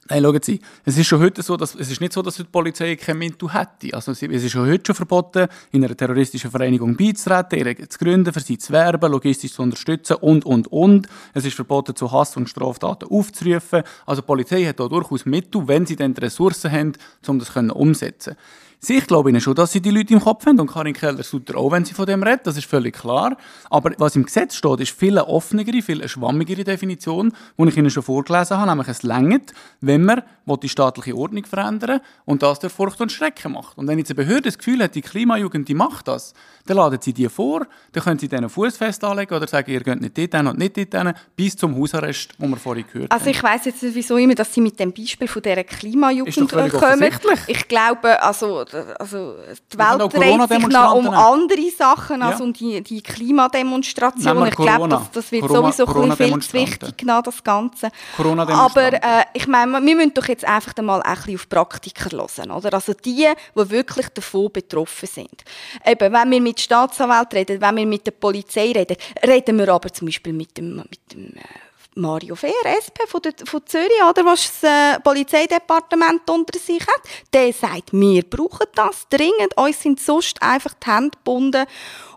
Nein, 0.08 0.22
schauen 0.22 0.40
Sie, 0.42 0.60
es 0.84 0.96
ist 0.98 1.06
schon 1.06 1.20
heute 1.20 1.42
so, 1.42 1.56
dass, 1.56 1.74
es 1.74 1.90
ist 1.90 2.00
nicht 2.00 2.12
so, 2.12 2.22
dass 2.22 2.36
die 2.36 2.44
Polizei 2.44 2.94
kein 2.96 3.18
Mittel 3.18 3.52
hätte. 3.52 3.92
Also 3.92 4.12
es 4.12 4.22
ist 4.22 4.50
schon 4.50 4.68
heute 4.68 4.84
schon 4.86 4.94
verboten, 4.94 5.48
in 5.72 5.84
einer 5.84 5.96
terroristischen 5.96 6.50
Vereinigung 6.50 6.96
beizutreten, 6.96 7.58
ihre 7.58 7.88
zu 7.88 7.98
gründen, 7.98 8.32
für 8.32 8.40
sie 8.40 8.56
zu 8.58 8.72
werben, 8.72 9.10
logistisch 9.10 9.52
zu 9.52 9.62
unterstützen 9.62 10.16
und, 10.20 10.44
und, 10.44 10.68
und. 10.68 11.08
Es 11.34 11.44
ist 11.44 11.54
verboten, 11.54 11.96
zu 11.96 12.10
Hass 12.12 12.36
und 12.36 12.48
Straftaten 12.48 13.08
aufzurufen. 13.08 13.82
Also 14.04 14.22
die 14.22 14.26
Polizei 14.26 14.64
hat 14.64 14.78
da 14.78 14.86
durchaus 14.86 15.26
Mittel, 15.26 15.66
wenn 15.66 15.86
sie 15.86 15.96
dann 15.96 16.14
die 16.14 16.20
Ressourcen 16.20 16.70
haben, 16.70 16.92
um 17.26 17.38
das 17.40 17.50
umsetzen 17.56 18.34
können. 18.34 18.65
Ich 18.88 19.06
glaube 19.06 19.30
Ihnen 19.30 19.40
schon, 19.40 19.54
dass 19.54 19.72
Sie 19.72 19.80
die 19.80 19.90
Leute 19.90 20.12
im 20.14 20.20
Kopf 20.20 20.46
haben 20.46 20.60
und 20.60 20.70
Karin 20.70 20.94
Keller-Sutter 20.94 21.56
auch, 21.56 21.72
wenn 21.72 21.84
sie 21.84 21.94
von 21.94 22.06
dem 22.06 22.22
redet, 22.22 22.46
das 22.46 22.56
ist 22.56 22.66
völlig 22.66 22.94
klar. 22.94 23.36
Aber 23.70 23.92
was 23.98 24.14
im 24.16 24.24
Gesetz 24.24 24.54
steht, 24.54 24.80
ist 24.80 24.92
viel 24.92 25.18
eine 25.18 25.28
offenere, 25.28 25.82
viel 25.82 26.00
eine 26.00 26.08
schwammigere 26.08 26.62
Definition, 26.62 27.32
die 27.58 27.68
ich 27.68 27.76
Ihnen 27.76 27.90
schon 27.90 28.02
vorgelesen 28.02 28.56
habe, 28.56 28.70
nämlich 28.70 28.88
es 28.88 29.02
längert, 29.02 29.52
wenn 29.80 30.04
man 30.04 30.22
die 30.62 30.68
staatliche 30.68 31.16
Ordnung 31.16 31.44
verändern 31.44 32.00
und 32.24 32.42
das 32.42 32.60
durch 32.60 32.72
Furcht 32.72 33.00
und 33.00 33.10
Schrecken 33.10 33.52
macht. 33.52 33.76
Und 33.76 33.88
wenn 33.88 33.98
jetzt 33.98 34.10
eine 34.10 34.16
Behörde 34.16 34.42
das 34.42 34.58
Gefühl 34.58 34.80
hat, 34.82 34.94
die 34.94 35.02
Klimajugend, 35.02 35.68
die 35.68 35.74
macht 35.74 36.06
das, 36.06 36.34
dann 36.66 36.76
laden 36.76 37.00
sie 37.00 37.12
die 37.12 37.28
vor, 37.28 37.66
dann 37.92 38.04
können 38.04 38.18
sie 38.18 38.28
denen 38.28 38.48
Fuß 38.48 38.76
festlegen 38.76 39.34
oder 39.34 39.48
sagen, 39.48 39.70
ihr 39.72 39.80
geht 39.80 40.00
nicht 40.00 40.16
dort 40.16 40.46
und 40.46 40.58
nicht 40.58 40.94
dort 40.94 41.16
bis 41.34 41.56
zum 41.56 41.76
Hausarrest, 41.76 42.34
wo 42.38 42.46
wir 42.46 42.56
vorhin 42.56 42.84
gehört 42.92 43.10
also 43.10 43.24
haben. 43.24 43.28
Also 43.28 43.38
ich 43.38 43.42
weiss 43.42 43.64
jetzt 43.64 43.82
nicht, 43.82 43.94
wieso 43.96 44.16
immer, 44.16 44.36
dass 44.36 44.54
Sie 44.54 44.60
mit 44.60 44.78
dem 44.78 44.92
Beispiel 44.92 45.26
von 45.26 45.42
dieser 45.42 45.64
Klimajugend 45.64 46.52
kommen. 46.52 47.12
Ich 47.48 47.66
glaube, 47.66 48.22
also 48.22 48.64
also 48.98 49.36
die 49.72 49.78
Welt 49.78 50.12
dreht 50.12 50.48
sich 50.48 50.68
noch 50.68 50.94
um 50.94 51.08
andere 51.08 51.70
Sachen, 51.70 52.22
also 52.22 52.38
ja. 52.38 52.44
um 52.44 52.52
die, 52.52 52.82
die 52.82 53.02
Klimademonstrationen. 53.02 54.48
Ich 54.48 54.54
glaube, 54.54 54.88
das, 54.88 55.10
das 55.12 55.32
wird 55.32 55.46
Corona, 55.46 55.72
sowieso 55.72 55.86
Corona 55.86 56.14
ein 56.14 56.16
viel 56.16 56.40
zu 56.40 56.52
wichtig 56.52 56.96
genommen, 56.96 57.22
das 57.24 57.42
Ganze. 57.42 57.90
Aber 58.18 58.92
äh, 58.92 59.24
ich 59.34 59.46
meine, 59.46 59.72
wir 59.72 59.96
müssen 59.96 60.14
doch 60.14 60.28
jetzt 60.28 60.44
einfach 60.44 60.74
mal 60.82 61.02
ein 61.02 61.14
bisschen 61.14 61.36
auf 61.36 61.48
Praktiker 61.48 62.10
hören, 62.10 62.50
oder? 62.50 62.74
Also 62.74 62.92
die, 62.92 63.28
die 63.54 63.70
wirklich 63.70 64.08
davon 64.08 64.50
betroffen 64.52 65.08
sind. 65.08 65.44
Eben, 65.84 66.12
wenn 66.12 66.30
wir 66.30 66.40
mit 66.40 66.60
Staatsanwälten 66.60 67.38
reden, 67.38 67.60
wenn 67.60 67.76
wir 67.76 67.86
mit 67.86 68.06
der 68.06 68.12
Polizei 68.12 68.72
reden, 68.72 68.96
reden 69.26 69.58
wir 69.58 69.68
aber 69.68 69.92
zum 69.92 70.06
Beispiel 70.06 70.32
mit 70.32 70.56
dem, 70.56 70.76
mit 70.76 71.12
dem 71.12 71.36
äh, 71.36 71.65
Mario 71.96 72.36
Fehr, 72.36 72.52
SP 72.64 73.08
von, 73.08 73.22
der, 73.22 73.32
von 73.44 73.64
Zürich, 73.66 74.02
oder, 74.08 74.24
was 74.24 74.60
das 74.60 74.70
äh, 74.70 75.00
Polizeidepartement 75.00 76.28
unter 76.28 76.58
sich 76.58 76.80
hat, 76.80 77.02
der 77.32 77.52
sagt, 77.52 77.92
wir 77.92 78.22
brauchen 78.22 78.66
das 78.74 79.08
dringend, 79.08 79.56
uns 79.56 79.82
sind 79.82 79.98
sonst 79.98 80.42
einfach 80.42 80.74
die 80.74 80.90
Hände 80.90 81.16
gebunden. 81.16 81.66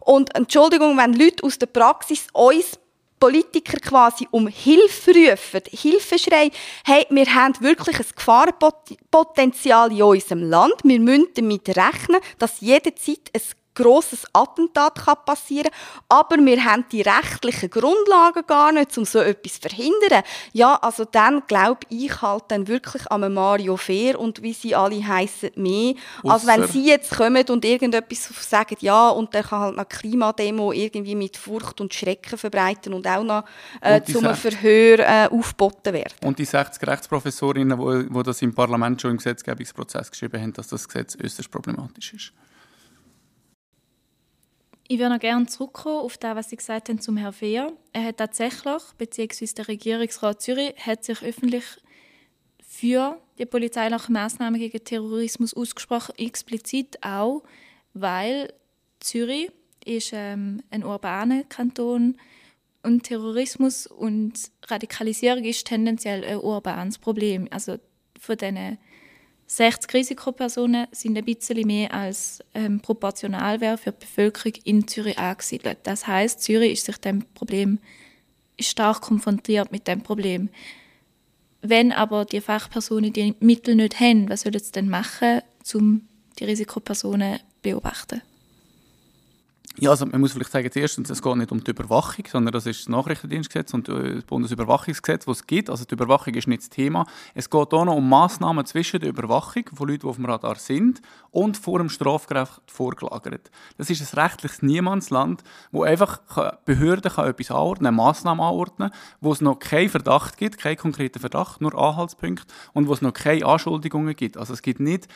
Und 0.02 0.36
Entschuldigung, 0.36 0.98
wenn 0.98 1.14
Leute 1.14 1.44
aus 1.44 1.58
der 1.58 1.68
Praxis 1.68 2.28
uns 2.34 2.78
Politiker 3.20 3.78
quasi 3.80 4.28
um 4.32 4.48
Hilfe 4.48 5.12
rufen, 5.12 5.62
Hilfe 5.70 6.18
schreien, 6.18 6.52
hey, 6.86 7.06
wir 7.10 7.34
haben 7.36 7.54
wirklich 7.60 8.00
ein 8.00 8.06
Gefahrenpotenzial 8.16 9.92
in 9.92 10.02
unserem 10.02 10.44
Land, 10.44 10.76
wir 10.84 11.00
müssen 11.00 11.28
damit 11.36 11.68
rechnen, 11.70 12.22
dass 12.38 12.62
jederzeit 12.62 13.30
ein 13.34 13.42
grosses 13.82 14.26
Attentat 14.34 14.96
kann 15.06 15.16
passieren 15.26 15.70
aber 16.08 16.38
wir 16.38 16.64
haben 16.66 16.86
die 16.92 17.02
rechtlichen 17.02 17.70
Grundlagen 17.70 18.44
gar 18.48 18.72
nicht, 18.72 18.98
um 18.98 19.06
so 19.06 19.20
etwas 19.20 19.60
zu 19.60 19.70
verhindern. 19.70 20.24
Ja, 20.54 20.76
also 20.76 21.06
dann 21.06 21.44
glaube 21.48 21.82
ich 21.90 22.22
halt 22.22 22.46
dann 22.50 22.68
wirklich 22.68 23.10
an 23.12 23.32
Mario 23.34 23.78
Fair 23.78 24.20
und 24.20 24.42
wie 24.42 24.54
sie 24.54 24.76
alle 24.76 25.06
heißen 25.06 25.52
mehr, 25.56 25.94
als 26.24 26.48
wenn 26.48 26.68
sie 26.68 26.88
jetzt 26.88 27.16
kommen 27.16 27.46
und 27.50 27.64
irgendetwas 27.64 28.30
sagen, 28.50 28.76
ja, 28.80 29.10
und 29.10 29.34
der 29.34 29.44
kann 29.44 29.60
halt 29.60 29.78
eine 29.78 29.86
Klimademo 29.86 30.72
irgendwie 30.72 31.16
mit 31.16 31.38
Furcht 31.38 31.80
und 31.80 31.94
Schrecken 31.94 32.38
verbreiten 32.38 32.94
und 32.94 33.08
auch 33.08 33.24
noch 33.24 33.44
äh, 33.82 34.02
zum 34.02 34.34
Verhör 34.36 35.00
äh, 35.00 35.28
aufgeboten 35.32 35.94
werden. 35.94 36.16
Und 36.24 36.40
die 36.40 36.46
60 36.46 36.86
Rechtsprofessorinnen, 36.88 38.10
die 38.10 38.24
das 38.24 38.42
im 38.42 38.54
Parlament 38.54 39.02
schon 39.02 39.12
im 39.12 39.18
Gesetzgebungsprozess 39.18 40.12
geschrieben 40.12 40.42
haben, 40.42 40.54
dass 40.54 40.68
das 40.68 40.88
Gesetz 40.88 41.18
äußerst 41.22 41.52
problematisch 41.52 42.14
ist. 42.14 42.34
Ich 44.92 44.98
würde 44.98 45.14
noch 45.14 45.20
gerne 45.20 45.46
zurückkommen 45.46 46.00
auf 46.00 46.18
das, 46.18 46.36
was 46.36 46.50
Sie 46.50 46.56
gesagt 46.56 46.90
haben 46.90 47.00
zum 47.00 47.16
Herrn 47.16 47.32
Fehr. 47.32 47.72
Er 47.94 48.06
hat 48.06 48.18
tatsächlich, 48.18 48.82
beziehungsweise 48.98 49.54
der 49.54 49.68
Regierungsrat 49.68 50.42
Zürich, 50.42 50.74
hat 50.84 51.04
sich 51.04 51.22
öffentlich 51.22 51.64
für 52.68 53.22
die 53.38 53.46
polizeilichen 53.46 54.14
Maßnahmen 54.14 54.60
gegen 54.60 54.84
Terrorismus 54.84 55.54
ausgesprochen, 55.54 56.16
explizit 56.18 57.04
auch, 57.04 57.44
weil 57.94 58.52
Zürich 59.00 59.52
ist 59.86 60.10
ähm, 60.12 60.64
ein 60.72 60.84
urbaner 60.84 61.44
Kanton 61.44 62.18
und 62.82 63.04
Terrorismus 63.04 63.86
und 63.86 64.34
Radikalisierung 64.70 65.44
ist 65.44 65.68
tendenziell 65.68 66.26
ein 66.26 66.40
urbanes 66.40 66.98
Problem. 66.98 67.48
Also 67.52 67.78
von 68.20 68.38
diesen 68.38 68.80
60 69.52 69.92
Risikopersonen 69.96 70.88
sind 70.92 71.18
ein 71.18 71.26
bisschen 71.26 71.66
mehr 71.66 71.92
als 71.92 72.40
ähm, 72.54 72.80
proportional 72.82 73.58
für 73.78 73.92
die 73.92 74.06
Bevölkerung 74.06 74.54
in 74.64 74.88
Zürich 74.88 75.18
angesiedelt. 75.18 75.80
Das 75.84 76.06
heißt, 76.06 76.42
Zürich 76.44 76.74
ist 76.74 76.86
sich 76.86 76.98
dem 76.98 77.26
Problem 77.34 77.80
stark 78.60 79.02
konfrontiert 79.02 79.72
mit 79.72 79.88
dem 79.88 80.04
Problem. 80.04 80.50
Wenn 81.64 81.92
aber 81.92 82.26
die 82.26 82.42
Fachpersonen 82.42 83.12
die 83.12 83.34
Mittel 83.40 83.74
nicht 83.76 84.00
haben, 84.00 84.30
was 84.30 84.42
sollen 84.42 84.60
sie 84.60 84.72
denn 84.72 84.88
machen, 84.88 85.42
um 85.74 86.08
die 86.38 86.46
Risikopersonen 86.46 87.38
zu 87.38 87.44
beobachten? 87.64 88.22
Ja, 89.82 89.92
also 89.92 90.06
man 90.06 90.20
muss 90.20 90.34
vielleicht 90.34 90.52
sagen, 90.52 90.70
erstens, 90.74 91.10
es 91.10 91.22
geht 91.22 91.36
nicht 91.38 91.54
um 91.54 91.64
die 91.64 91.72
Überwachung, 91.72 92.26
sondern 92.30 92.52
das 92.52 92.66
ist 92.66 92.82
das 92.82 92.90
Nachrichtendienstgesetz 92.90 93.74
und 93.74 93.88
äh, 93.88 94.16
das 94.16 94.26
Bundesüberwachungsgesetz, 94.26 95.24
das 95.24 95.38
es 95.38 95.48
gibt. 95.48 95.70
Also 95.70 95.86
die 95.86 95.94
Überwachung 95.94 96.34
ist 96.34 96.48
nicht 96.48 96.64
das 96.64 96.70
Thema. 96.70 97.06
Es 97.34 97.50
geht 97.50 97.74
auch 97.74 97.86
noch 97.86 97.96
um 97.96 98.10
Massnahmen 98.10 98.66
zwischen 98.66 99.00
der 99.00 99.10
Überwachung 99.10 99.64
von 99.74 99.88
Leuten, 99.88 100.02
die 100.02 100.08
auf 100.08 100.18
dem 100.18 100.26
Radar 100.26 100.56
sind, 100.56 101.02
und 101.32 101.56
vor 101.56 101.80
dem 101.80 101.90
Strafgericht 101.90 102.62
vorgelagert. 102.68 103.52
Das 103.78 103.90
ist 103.90 104.02
ein 104.02 104.20
rechtliches 104.20 104.62
Niemandsland, 104.62 105.44
wo 105.72 105.84
einfach 105.84 106.20
Behörden 106.66 107.12
etwas 107.12 107.52
anordnen, 107.52 107.88
eine 107.88 107.96
Massnahme 107.96 108.44
anordnen, 108.44 108.92
wo 109.22 109.32
es 109.32 109.40
noch 109.40 109.60
keinen 109.60 109.90
Verdacht 109.90 110.38
gibt, 110.38 110.58
keinen 110.58 110.78
konkreten 110.78 111.20
Verdacht, 111.20 111.62
nur 111.62 111.74
Anhaltspunkte 111.74 112.54
und 112.74 112.88
wo 112.90 112.94
es 112.94 113.02
noch 113.02 113.14
keine 113.14 113.46
Anschuldigungen 113.46 114.16
gibt. 114.16 114.36
Also 114.36 114.54
es 114.54 114.62
gibt 114.62 114.82
nicht 114.82 115.08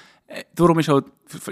Darum 0.55 0.79
ist 0.79 0.89
auch 0.89 1.01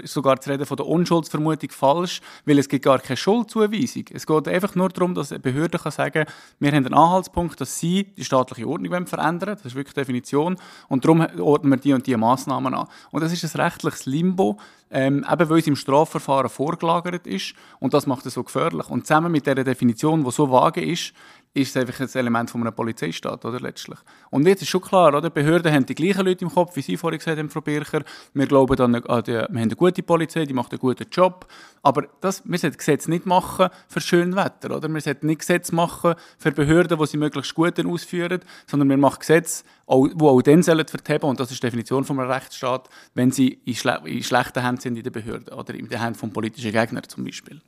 sogar 0.04 0.40
zu 0.40 0.50
reden 0.50 0.66
von 0.66 0.76
der 0.76 0.86
Unschuldsvermutung 0.86 1.70
falsch, 1.70 2.20
weil 2.44 2.58
es 2.58 2.68
gibt 2.68 2.84
gar 2.84 2.98
keine 2.98 3.16
Schuldzuweisung. 3.16 4.04
Es 4.12 4.26
geht 4.26 4.48
einfach 4.48 4.74
nur 4.74 4.88
darum, 4.88 5.14
dass 5.14 5.30
eine 5.30 5.40
Behörde 5.40 5.78
kann 5.78 5.92
sagen 5.92 6.24
wir 6.58 6.70
haben 6.70 6.86
einen 6.86 6.94
Anhaltspunkt, 6.94 7.60
dass 7.60 7.78
sie 7.78 8.04
die 8.16 8.24
staatliche 8.24 8.66
Ordnung 8.66 9.06
verändern 9.06 9.56
Das 9.56 9.66
ist 9.66 9.74
wirklich 9.74 9.94
die 9.94 10.00
Definition. 10.00 10.56
Und 10.88 11.04
darum 11.04 11.20
ordnen 11.38 11.70
wir 11.70 11.76
die 11.76 11.92
und 11.92 12.06
die 12.06 12.16
Massnahmen 12.16 12.74
an. 12.74 12.88
Und 13.10 13.22
das 13.22 13.32
ist 13.32 13.44
ein 13.44 13.60
rechtliches 13.60 14.06
Limbo, 14.06 14.58
ähm, 14.90 15.24
eben 15.30 15.50
weil 15.50 15.58
es 15.58 15.66
im 15.66 15.76
Strafverfahren 15.76 16.50
vorgelagert 16.50 17.26
ist 17.26 17.54
und 17.80 17.94
das 17.94 18.06
macht 18.06 18.26
es 18.26 18.34
so 18.34 18.42
gefährlich. 18.42 18.88
Und 18.90 19.06
zusammen 19.06 19.32
mit 19.32 19.46
dieser 19.46 19.64
Definition, 19.64 20.24
die 20.24 20.30
so 20.30 20.50
vage 20.50 20.82
ist, 20.82 21.12
ist 21.54 21.76
es 21.76 21.76
einfach 21.76 22.00
ein 22.00 22.08
Element 22.14 22.50
von 22.50 22.62
einem 22.62 22.74
Polizeistaat, 22.74 23.44
oder, 23.44 23.60
letztlich. 23.60 23.98
Und 24.30 24.46
jetzt 24.46 24.62
ist 24.62 24.68
schon 24.68 24.80
klar, 24.80 25.14
oder, 25.14 25.28
Behörden 25.28 25.72
haben 25.72 25.84
die 25.84 25.94
gleichen 25.94 26.24
Leute 26.24 26.44
im 26.44 26.50
Kopf, 26.50 26.76
wie 26.76 26.80
Sie 26.80 26.96
vorhin 26.96 27.18
gesagt 27.18 27.38
haben, 27.38 27.50
Frau 27.50 27.60
Bircher. 27.60 28.02
Wir 28.32 28.46
glauben 28.46 28.80
an 28.80 29.22
die, 29.24 29.32
wir 29.32 29.42
haben 29.42 29.56
eine 29.56 29.76
gute 29.76 30.02
Polizei, 30.02 30.46
die 30.46 30.54
macht 30.54 30.72
einen 30.72 30.80
guten 30.80 31.06
Job. 31.10 31.46
Aber 31.82 32.06
das, 32.20 32.42
wir 32.46 32.58
sollten 32.58 32.78
Gesetze 32.78 33.10
nicht 33.10 33.26
machen 33.26 33.68
für 33.86 34.00
schönes 34.00 34.36
Wetter, 34.36 34.76
oder? 34.76 34.88
Wir 34.88 35.00
sollten 35.00 35.26
nicht 35.26 35.40
Gesetze 35.40 35.74
machen 35.74 36.14
für 36.38 36.52
Behörden, 36.52 36.98
die 36.98 37.06
sie 37.06 37.18
möglichst 37.18 37.54
gut 37.54 37.84
ausführen, 37.84 38.40
sondern 38.66 38.88
wir 38.88 38.96
machen 38.96 39.18
Gesetze, 39.20 39.64
die 39.86 39.92
auch 39.92 40.42
dann 40.42 40.62
sollen 40.62 40.86
verheben, 40.86 41.28
und 41.28 41.38
das 41.38 41.50
ist 41.50 41.62
die 41.62 41.66
Definition 41.66 42.04
von 42.04 42.18
einem 42.18 42.30
Rechtsstaat, 42.30 42.88
wenn 43.14 43.30
sie 43.30 43.60
in, 43.64 43.74
schle 43.74 44.00
in 44.06 44.22
schlechten 44.22 44.64
Händen 44.64 44.80
sind 44.80 44.96
in 44.96 45.02
der 45.02 45.10
Behörde 45.10 45.54
oder 45.54 45.74
in 45.74 45.88
den 45.88 46.00
Händen 46.00 46.18
von 46.18 46.32
politischen 46.32 46.72
Gegnern 46.72 47.02
zum 47.06 47.24
Beispiel. 47.24 47.60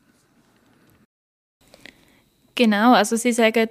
Genau, 2.54 2.92
also 2.92 3.16
Sie 3.16 3.32
sagen, 3.32 3.68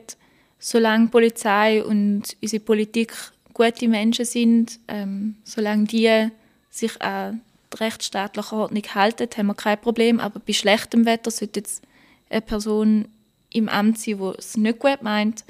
solange 0.59 1.07
Polizei 1.07 1.83
und 1.83 2.23
unsere 2.41 2.63
Politik 2.63 3.13
gute 3.53 3.87
Menschen 3.87 4.25
sind, 4.25 4.79
ähm, 4.87 5.35
solange 5.43 5.85
die 5.85 6.29
sich 6.69 7.01
an 7.01 7.41
die 7.71 7.77
rechtsstaatliche 7.77 8.55
Ordnung 8.55 8.83
halten, 8.93 9.27
haben 9.37 9.47
wir 9.47 9.55
kein 9.55 9.79
Problem. 9.79 10.19
Aber 10.19 10.39
bei 10.39 10.53
schlechtem 10.53 11.05
Wetter 11.05 11.31
sollte 11.31 11.59
jetzt 11.59 11.83
eine 12.29 12.41
Person 12.41 13.07
im 13.49 13.69
Amt 13.69 13.99
sein, 13.99 14.17
die 14.17 14.33
es 14.37 14.57
nicht 14.57 14.79
gut 14.79 15.01
meint, 15.01 15.45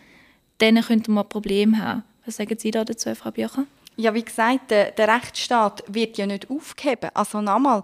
dann 0.57 0.81
könnten 0.81 1.13
wir 1.13 1.23
ein 1.23 1.29
Problem 1.29 1.79
haben. 1.79 2.03
Was 2.25 2.37
sagen 2.37 2.57
Sie 2.57 2.71
da 2.71 2.85
dazu, 2.85 3.13
Frau 3.15 3.31
Bircher? 3.31 3.65
Ja, 3.95 4.13
wie 4.13 4.23
gesagt, 4.23 4.71
der, 4.71 4.91
der 4.91 5.07
Rechtsstaat 5.07 5.83
wird 5.87 6.17
ja 6.17 6.25
nicht 6.25 6.49
aufgeheben. 6.49 7.11
Also 7.13 7.41
nochmal, 7.41 7.83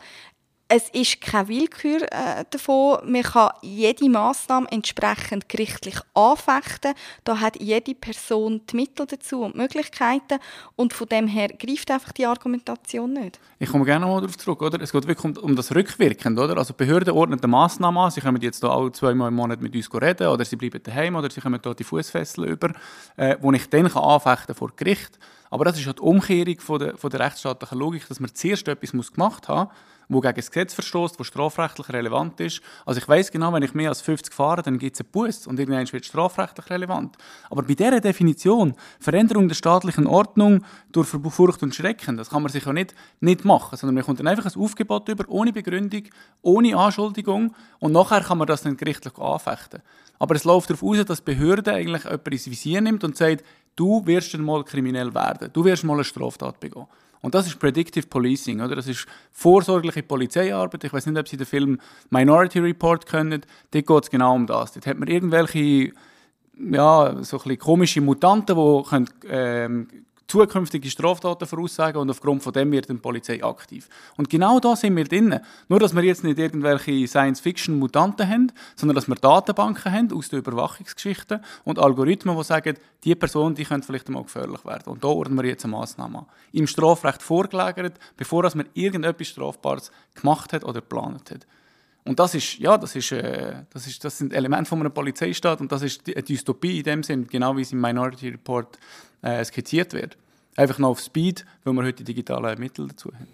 es 0.71 0.87
ist 0.89 1.19
keine 1.19 1.47
Willkür 1.47 2.03
äh, 2.11 2.45
davon. 2.51 2.99
Man 3.11 3.23
kann 3.23 3.49
jede 3.63 4.07
Maßnahme 4.07 4.67
entsprechend 4.69 5.49
gerichtlich 5.49 5.95
anfechten. 6.13 6.93
Da 7.23 7.39
hat 7.39 7.59
jede 7.59 7.95
Person 7.95 8.61
die 8.69 8.75
Mittel 8.75 9.07
dazu 9.07 9.41
und 9.41 9.55
Möglichkeiten. 9.55 10.37
Und 10.75 10.93
von 10.93 11.07
dem 11.07 11.27
her 11.27 11.47
greift 11.47 11.89
einfach 11.89 12.11
die 12.11 12.27
Argumentation 12.27 13.13
nicht. 13.13 13.39
Ich 13.57 13.71
komme 13.71 13.83
gerne 13.83 14.05
mal 14.05 14.21
darauf 14.21 14.37
zurück. 14.37 14.61
Oder? 14.61 14.79
Es 14.79 14.91
geht 14.91 15.07
wirklich 15.07 15.37
um, 15.37 15.43
um 15.43 15.55
das 15.55 15.73
Rückwirkend. 15.73 16.37
Oder? 16.37 16.55
Also 16.55 16.75
Behörden 16.75 17.15
ordnen 17.15 17.39
eine 17.39 17.47
Massnahme 17.47 18.01
an. 18.01 18.11
Sie 18.11 18.21
können 18.21 18.39
jetzt 18.39 18.59
hier 18.59 18.69
alle 18.69 18.91
zweimal 18.91 19.29
im 19.29 19.35
Monat 19.35 19.61
mit 19.61 19.75
uns 19.75 19.91
reden 19.91 20.27
oder 20.27 20.45
sie 20.45 20.55
bleiben 20.55 20.83
daheim 20.83 21.15
oder 21.15 21.31
sie 21.31 21.41
kommen 21.41 21.59
hier 21.63 21.73
die 21.73 21.83
Fußfessel 21.83 22.45
über, 22.45 22.71
äh, 23.17 23.35
wo 23.41 23.51
ich 23.53 23.67
dann 23.71 23.89
kann 23.89 24.03
anfechten 24.03 24.53
vor 24.53 24.69
Gericht. 24.75 25.17
Aber 25.49 25.65
das 25.65 25.79
ist 25.79 25.87
halt 25.87 25.97
die 25.97 26.03
Umkehrung 26.03 26.59
von 26.59 26.77
der, 26.77 26.95
von 26.95 27.09
der 27.09 27.21
rechtsstaatlichen 27.21 27.79
Logik, 27.79 28.07
dass 28.07 28.19
man 28.19 28.29
zuerst 28.35 28.67
etwas 28.67 28.91
gemacht 29.11 29.47
haben 29.47 29.69
muss 29.71 29.77
wo 30.09 30.19
gegen 30.19 30.35
das 30.35 30.49
Gesetz 30.51 30.73
verstößt, 30.73 31.19
wo 31.19 31.23
strafrechtlich 31.23 31.87
relevant 31.89 32.39
ist. 32.39 32.61
Also 32.85 32.99
ich 32.99 33.07
weiß 33.07 33.31
genau, 33.31 33.53
wenn 33.53 33.61
ich 33.61 33.75
mehr 33.75 33.89
als 33.89 34.01
50 34.01 34.33
fahre, 34.33 34.63
dann 34.63 34.79
gibt 34.79 34.95
es 34.95 35.01
einen 35.01 35.11
Bus 35.11 35.45
und 35.45 35.59
irgendwann 35.59 35.91
wird 35.91 36.05
strafrechtlich 36.05 36.69
relevant. 36.69 37.15
Aber 37.49 37.61
bei 37.61 37.75
dieser 37.75 38.01
Definition, 38.01 38.73
Veränderung 38.99 39.47
der 39.47 39.55
staatlichen 39.55 40.07
Ordnung 40.07 40.65
durch 40.91 41.07
Furcht 41.07 41.61
und 41.61 41.75
Schrecken, 41.75 42.17
das 42.17 42.31
kann 42.31 42.41
man 42.41 42.51
sich 42.51 42.65
ja 42.65 42.73
nicht, 42.73 42.95
nicht 43.19 43.45
machen, 43.45 43.77
sondern 43.77 43.95
man 43.95 44.03
kommt 44.03 44.19
dann 44.19 44.27
einfach 44.27 44.45
ein 44.45 44.61
Aufgebot 44.61 45.07
über, 45.09 45.25
ohne 45.29 45.53
Begründung, 45.53 46.03
ohne 46.41 46.75
Anschuldigung 46.75 47.53
und 47.77 47.91
nachher 47.91 48.21
kann 48.21 48.39
man 48.39 48.47
das 48.47 48.63
dann 48.63 48.77
gerichtlich 48.77 49.15
anfechten. 49.15 49.81
Aber 50.17 50.35
es 50.35 50.43
läuft 50.43 50.71
darauf 50.71 50.83
aus, 50.83 51.05
dass 51.05 51.23
die 51.23 51.35
Behörde 51.35 51.73
eigentlich 51.73 52.03
jemanden 52.03 52.31
ins 52.31 52.49
Visier 52.49 52.81
nimmt 52.81 53.03
und 53.03 53.15
sagt, 53.15 53.45
du 53.75 54.05
wirst 54.07 54.33
dann 54.33 54.41
mal 54.41 54.63
kriminell 54.65 55.13
werden, 55.13 55.51
du 55.53 55.63
wirst 55.63 55.83
mal 55.83 55.93
eine 55.93 56.03
Straftat 56.03 56.59
begehen. 56.59 56.87
Und 57.21 57.35
das 57.35 57.47
ist 57.47 57.59
Predictive 57.59 58.07
Policing, 58.07 58.61
oder? 58.61 58.75
Das 58.75 58.87
ist 58.87 59.05
vorsorgliche 59.31 60.03
Polizeiarbeit. 60.03 60.83
Ich 60.83 60.93
weiß 60.93 61.05
nicht, 61.05 61.17
ob 61.17 61.27
Sie 61.27 61.37
den 61.37 61.45
Film 61.45 61.79
Minority 62.09 62.59
Report 62.59 63.05
kennen. 63.05 63.41
Dort 63.71 63.85
geht 63.87 64.03
es 64.03 64.09
genau 64.09 64.35
um 64.35 64.47
das. 64.47 64.73
Dort 64.73 64.87
hat 64.87 64.97
man 64.97 65.09
irgendwelche, 65.09 65.91
ja, 66.57 67.15
so 67.23 67.37
ein 67.37 67.43
bisschen 67.43 67.59
komische 67.59 68.01
Mutanten, 68.01 68.55
die 68.55 68.89
können, 68.89 69.09
ähm, 69.29 69.87
zukünftige 70.29 70.89
Straftaten 70.89 71.47
voraussagen 71.47 71.99
und 71.99 72.09
aufgrund 72.09 72.43
von 72.43 72.53
dem 72.53 72.71
wird 72.71 72.89
die 72.89 72.93
Polizei 72.93 73.43
aktiv. 73.43 73.89
Und 74.15 74.29
genau 74.29 74.59
da 74.59 74.75
sind 74.75 74.95
wir 74.95 75.03
drin. 75.03 75.39
Nur, 75.67 75.79
dass 75.79 75.95
wir 75.95 76.03
jetzt 76.03 76.23
nicht 76.23 76.37
irgendwelche 76.37 77.07
Science-Fiction-Mutanten 77.07 78.29
haben, 78.29 78.51
sondern 78.75 78.95
dass 78.95 79.07
wir 79.07 79.15
Datenbanken 79.15 79.91
haben 79.91 80.13
aus 80.13 80.29
den 80.29 80.39
Überwachungsgeschichten 80.39 81.41
und 81.63 81.79
Algorithmen, 81.79 82.37
die 82.37 82.43
sagen, 82.43 82.77
die 83.03 83.15
Person 83.15 83.55
die 83.55 83.65
könnte 83.65 83.87
vielleicht 83.87 84.07
einmal 84.07 84.23
gefährlich 84.23 84.63
werden. 84.65 84.91
Und 84.93 85.03
da 85.03 85.07
ordnen 85.07 85.37
wir 85.37 85.45
jetzt 85.45 85.65
eine 85.65 85.71
Massnahme 85.71 86.19
an. 86.19 86.25
Im 86.51 86.67
Strafrecht 86.67 87.21
vorgelagert, 87.21 87.99
bevor 88.15 88.43
man 88.55 88.67
irgendetwas 88.73 89.27
Strafbares 89.27 89.91
gemacht 90.15 90.53
hat 90.53 90.63
oder 90.63 90.81
geplant 90.81 91.31
hat. 91.31 91.47
Und 92.05 92.19
das 92.19 92.33
ist, 92.33 92.57
ja, 92.59 92.77
das 92.77 92.95
ist, 92.95 93.11
äh, 93.11 93.63
das 93.71 93.85
ist, 93.87 94.03
das 94.03 94.17
sind 94.17 94.33
Elemente 94.33 94.69
von 94.69 94.79
einem 94.79 94.93
Polizeistaat 94.93 95.61
und 95.61 95.71
das 95.71 95.81
ist 95.81 96.01
eine 96.07 96.23
Dystopie 96.23 96.79
in 96.79 96.83
dem 96.83 97.03
Sinn, 97.03 97.27
genau 97.27 97.55
wie 97.57 97.61
es 97.61 97.71
im 97.71 97.81
Minority 97.81 98.29
Report 98.29 98.77
äh, 99.21 99.43
skizziert 99.43 99.93
wird. 99.93 100.17
Einfach 100.55 100.79
noch 100.79 100.89
auf 100.89 100.99
Speed, 100.99 101.45
weil 101.63 101.73
wir 101.73 101.83
heute 101.83 102.03
digitale 102.03 102.55
Mittel 102.55 102.87
dazu 102.87 103.13
haben. 103.13 103.27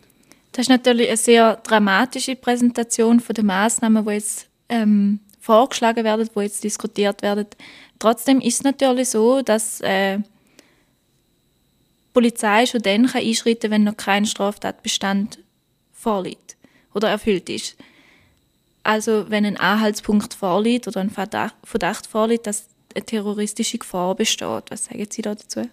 Das 0.52 0.64
ist 0.64 0.70
natürlich 0.70 1.08
eine 1.08 1.18
sehr 1.18 1.56
dramatische 1.58 2.36
Präsentation 2.36 3.20
von 3.20 3.34
den 3.34 3.46
Maßnahmen, 3.46 4.06
die 4.06 4.12
jetzt 4.12 4.48
ähm, 4.70 5.20
vorgeschlagen 5.40 6.04
werden, 6.04 6.30
die 6.34 6.40
jetzt 6.40 6.64
diskutiert 6.64 7.22
werden. 7.22 7.48
Trotzdem 8.00 8.42
ist 8.42 8.56
es 8.56 8.64
natürlich 8.64 9.10
so, 9.10 9.42
dass 9.42 9.82
äh, 9.82 10.18
die 10.18 10.24
Polizei 12.14 12.66
schon 12.66 12.82
dann 12.82 13.06
einschreiten 13.06 13.62
kann, 13.62 13.72
wenn 13.72 13.84
noch 13.84 13.98
kein 13.98 14.26
Straftatbestand 14.26 15.40
vorliegt 15.92 16.58
oder 16.94 17.10
erfüllt 17.10 17.50
ist. 17.50 17.76
Also 18.86 19.26
wenn 19.30 19.46
ein 19.46 19.58
Anhaltspunkt 19.58 20.36
vorliegt 20.36 20.88
oder 20.88 21.02
ein 21.02 21.10
Verdacht 21.10 22.08
vorliegt, 22.08 22.46
dass 22.46 22.68
eine 22.94 23.04
terroristische 23.04 23.80
Gefahr 23.80 24.14
besteht. 24.14 24.66
Was 24.70 24.86
sagen 24.86 25.08
Sie 25.10 25.24
dazu? 25.24 25.68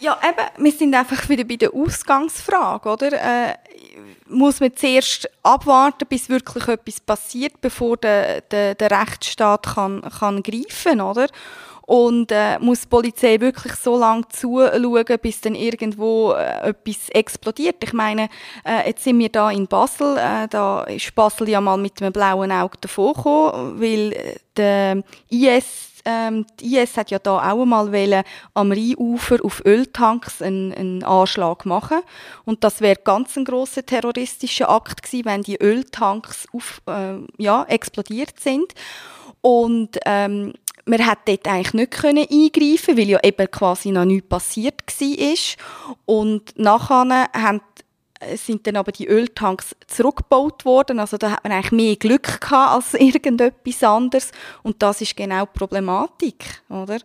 Ja, 0.00 0.18
eben, 0.28 0.64
wir 0.64 0.72
sind 0.72 0.92
einfach 0.92 1.28
wieder 1.28 1.44
bei 1.44 1.54
der 1.54 1.72
Ausgangsfrage, 1.72 2.88
oder? 2.88 3.12
Äh, 3.12 3.54
muss 4.26 4.58
man 4.58 4.74
zuerst 4.74 5.30
abwarten, 5.44 6.08
bis 6.08 6.28
wirklich 6.28 6.66
etwas 6.66 6.98
passiert, 6.98 7.60
bevor 7.60 7.96
der, 7.96 8.40
der, 8.40 8.74
der 8.74 8.90
Rechtsstaat 8.90 9.74
kann, 9.74 10.02
kann 10.02 10.42
greifen, 10.42 11.00
oder? 11.00 11.28
Und 11.86 12.30
äh, 12.30 12.58
muss 12.58 12.82
die 12.82 12.88
Polizei 12.88 13.40
wirklich 13.40 13.74
so 13.74 13.98
lange 13.98 14.28
zuschauen, 14.28 15.18
bis 15.20 15.40
dann 15.40 15.54
irgendwo 15.54 16.32
äh, 16.32 16.70
etwas 16.70 17.08
explodiert. 17.10 17.76
Ich 17.82 17.92
meine, 17.92 18.28
äh, 18.64 18.88
jetzt 18.88 19.04
sind 19.04 19.18
wir 19.18 19.28
da 19.28 19.50
in 19.50 19.66
Basel, 19.66 20.16
äh, 20.16 20.48
da 20.48 20.84
ist 20.84 21.14
Basel 21.14 21.48
ja 21.48 21.60
mal 21.60 21.76
mit 21.76 22.00
einem 22.00 22.12
blauen 22.12 22.52
Auge 22.52 22.78
davon 22.80 23.14
gekommen, 23.14 23.80
weil 23.80 24.12
äh, 24.12 24.36
der 24.56 25.02
IS 25.28 25.92
ähm, 26.04 26.46
die 26.60 26.76
IS 26.76 26.96
hat 26.96 27.10
ja 27.10 27.18
da 27.18 27.38
auch 27.38 27.60
einmal 27.60 27.92
wollen, 27.92 28.24
am 28.54 28.72
Rheinufer 28.72 29.38
auf 29.44 29.64
Öltanks 29.64 30.42
einen, 30.42 30.72
einen 30.74 31.04
Anschlag 31.04 31.64
machen. 31.64 32.00
Und 32.44 32.64
das 32.64 32.80
wäre 32.80 32.98
ganz 33.02 33.36
ein 33.36 33.44
großer 33.44 33.86
terroristischer 33.86 34.68
Akt 34.68 35.02
gewesen, 35.02 35.26
wenn 35.26 35.42
die 35.42 35.60
Öltanks 35.60 36.46
auf, 36.52 36.82
äh, 36.86 37.18
ja, 37.38 37.64
explodiert 37.64 38.40
sind. 38.40 38.72
Und 39.40 39.98
ähm, 40.06 40.54
man 40.84 41.06
hat 41.06 41.20
dort 41.26 41.46
eigentlich 41.46 41.74
nicht 41.74 41.90
können 41.92 42.26
eingreifen, 42.28 42.96
weil 42.96 43.08
ja 43.08 43.20
eben 43.22 43.50
quasi 43.50 43.90
noch 43.90 44.04
nichts 44.04 44.28
passiert 44.28 44.82
war. 44.86 45.96
Und 46.06 46.58
nachher 46.58 47.28
haben, 47.32 47.60
sind 48.36 48.66
dann 48.66 48.76
aber 48.76 48.92
die 48.92 49.06
Öltanks 49.06 49.76
zurückgebaut 49.86 50.64
worden. 50.64 50.98
Also 50.98 51.16
da 51.16 51.32
hat 51.32 51.44
man 51.44 51.52
eigentlich 51.52 51.72
mehr 51.72 51.96
Glück 51.96 52.40
gehabt 52.40 52.74
als 52.74 52.94
irgendetwas 53.00 53.82
anderes. 53.82 54.32
Und 54.62 54.82
das 54.82 55.00
ist 55.00 55.16
genau 55.16 55.44
die 55.46 55.58
Problematik, 55.58 56.62
oder? 56.68 56.98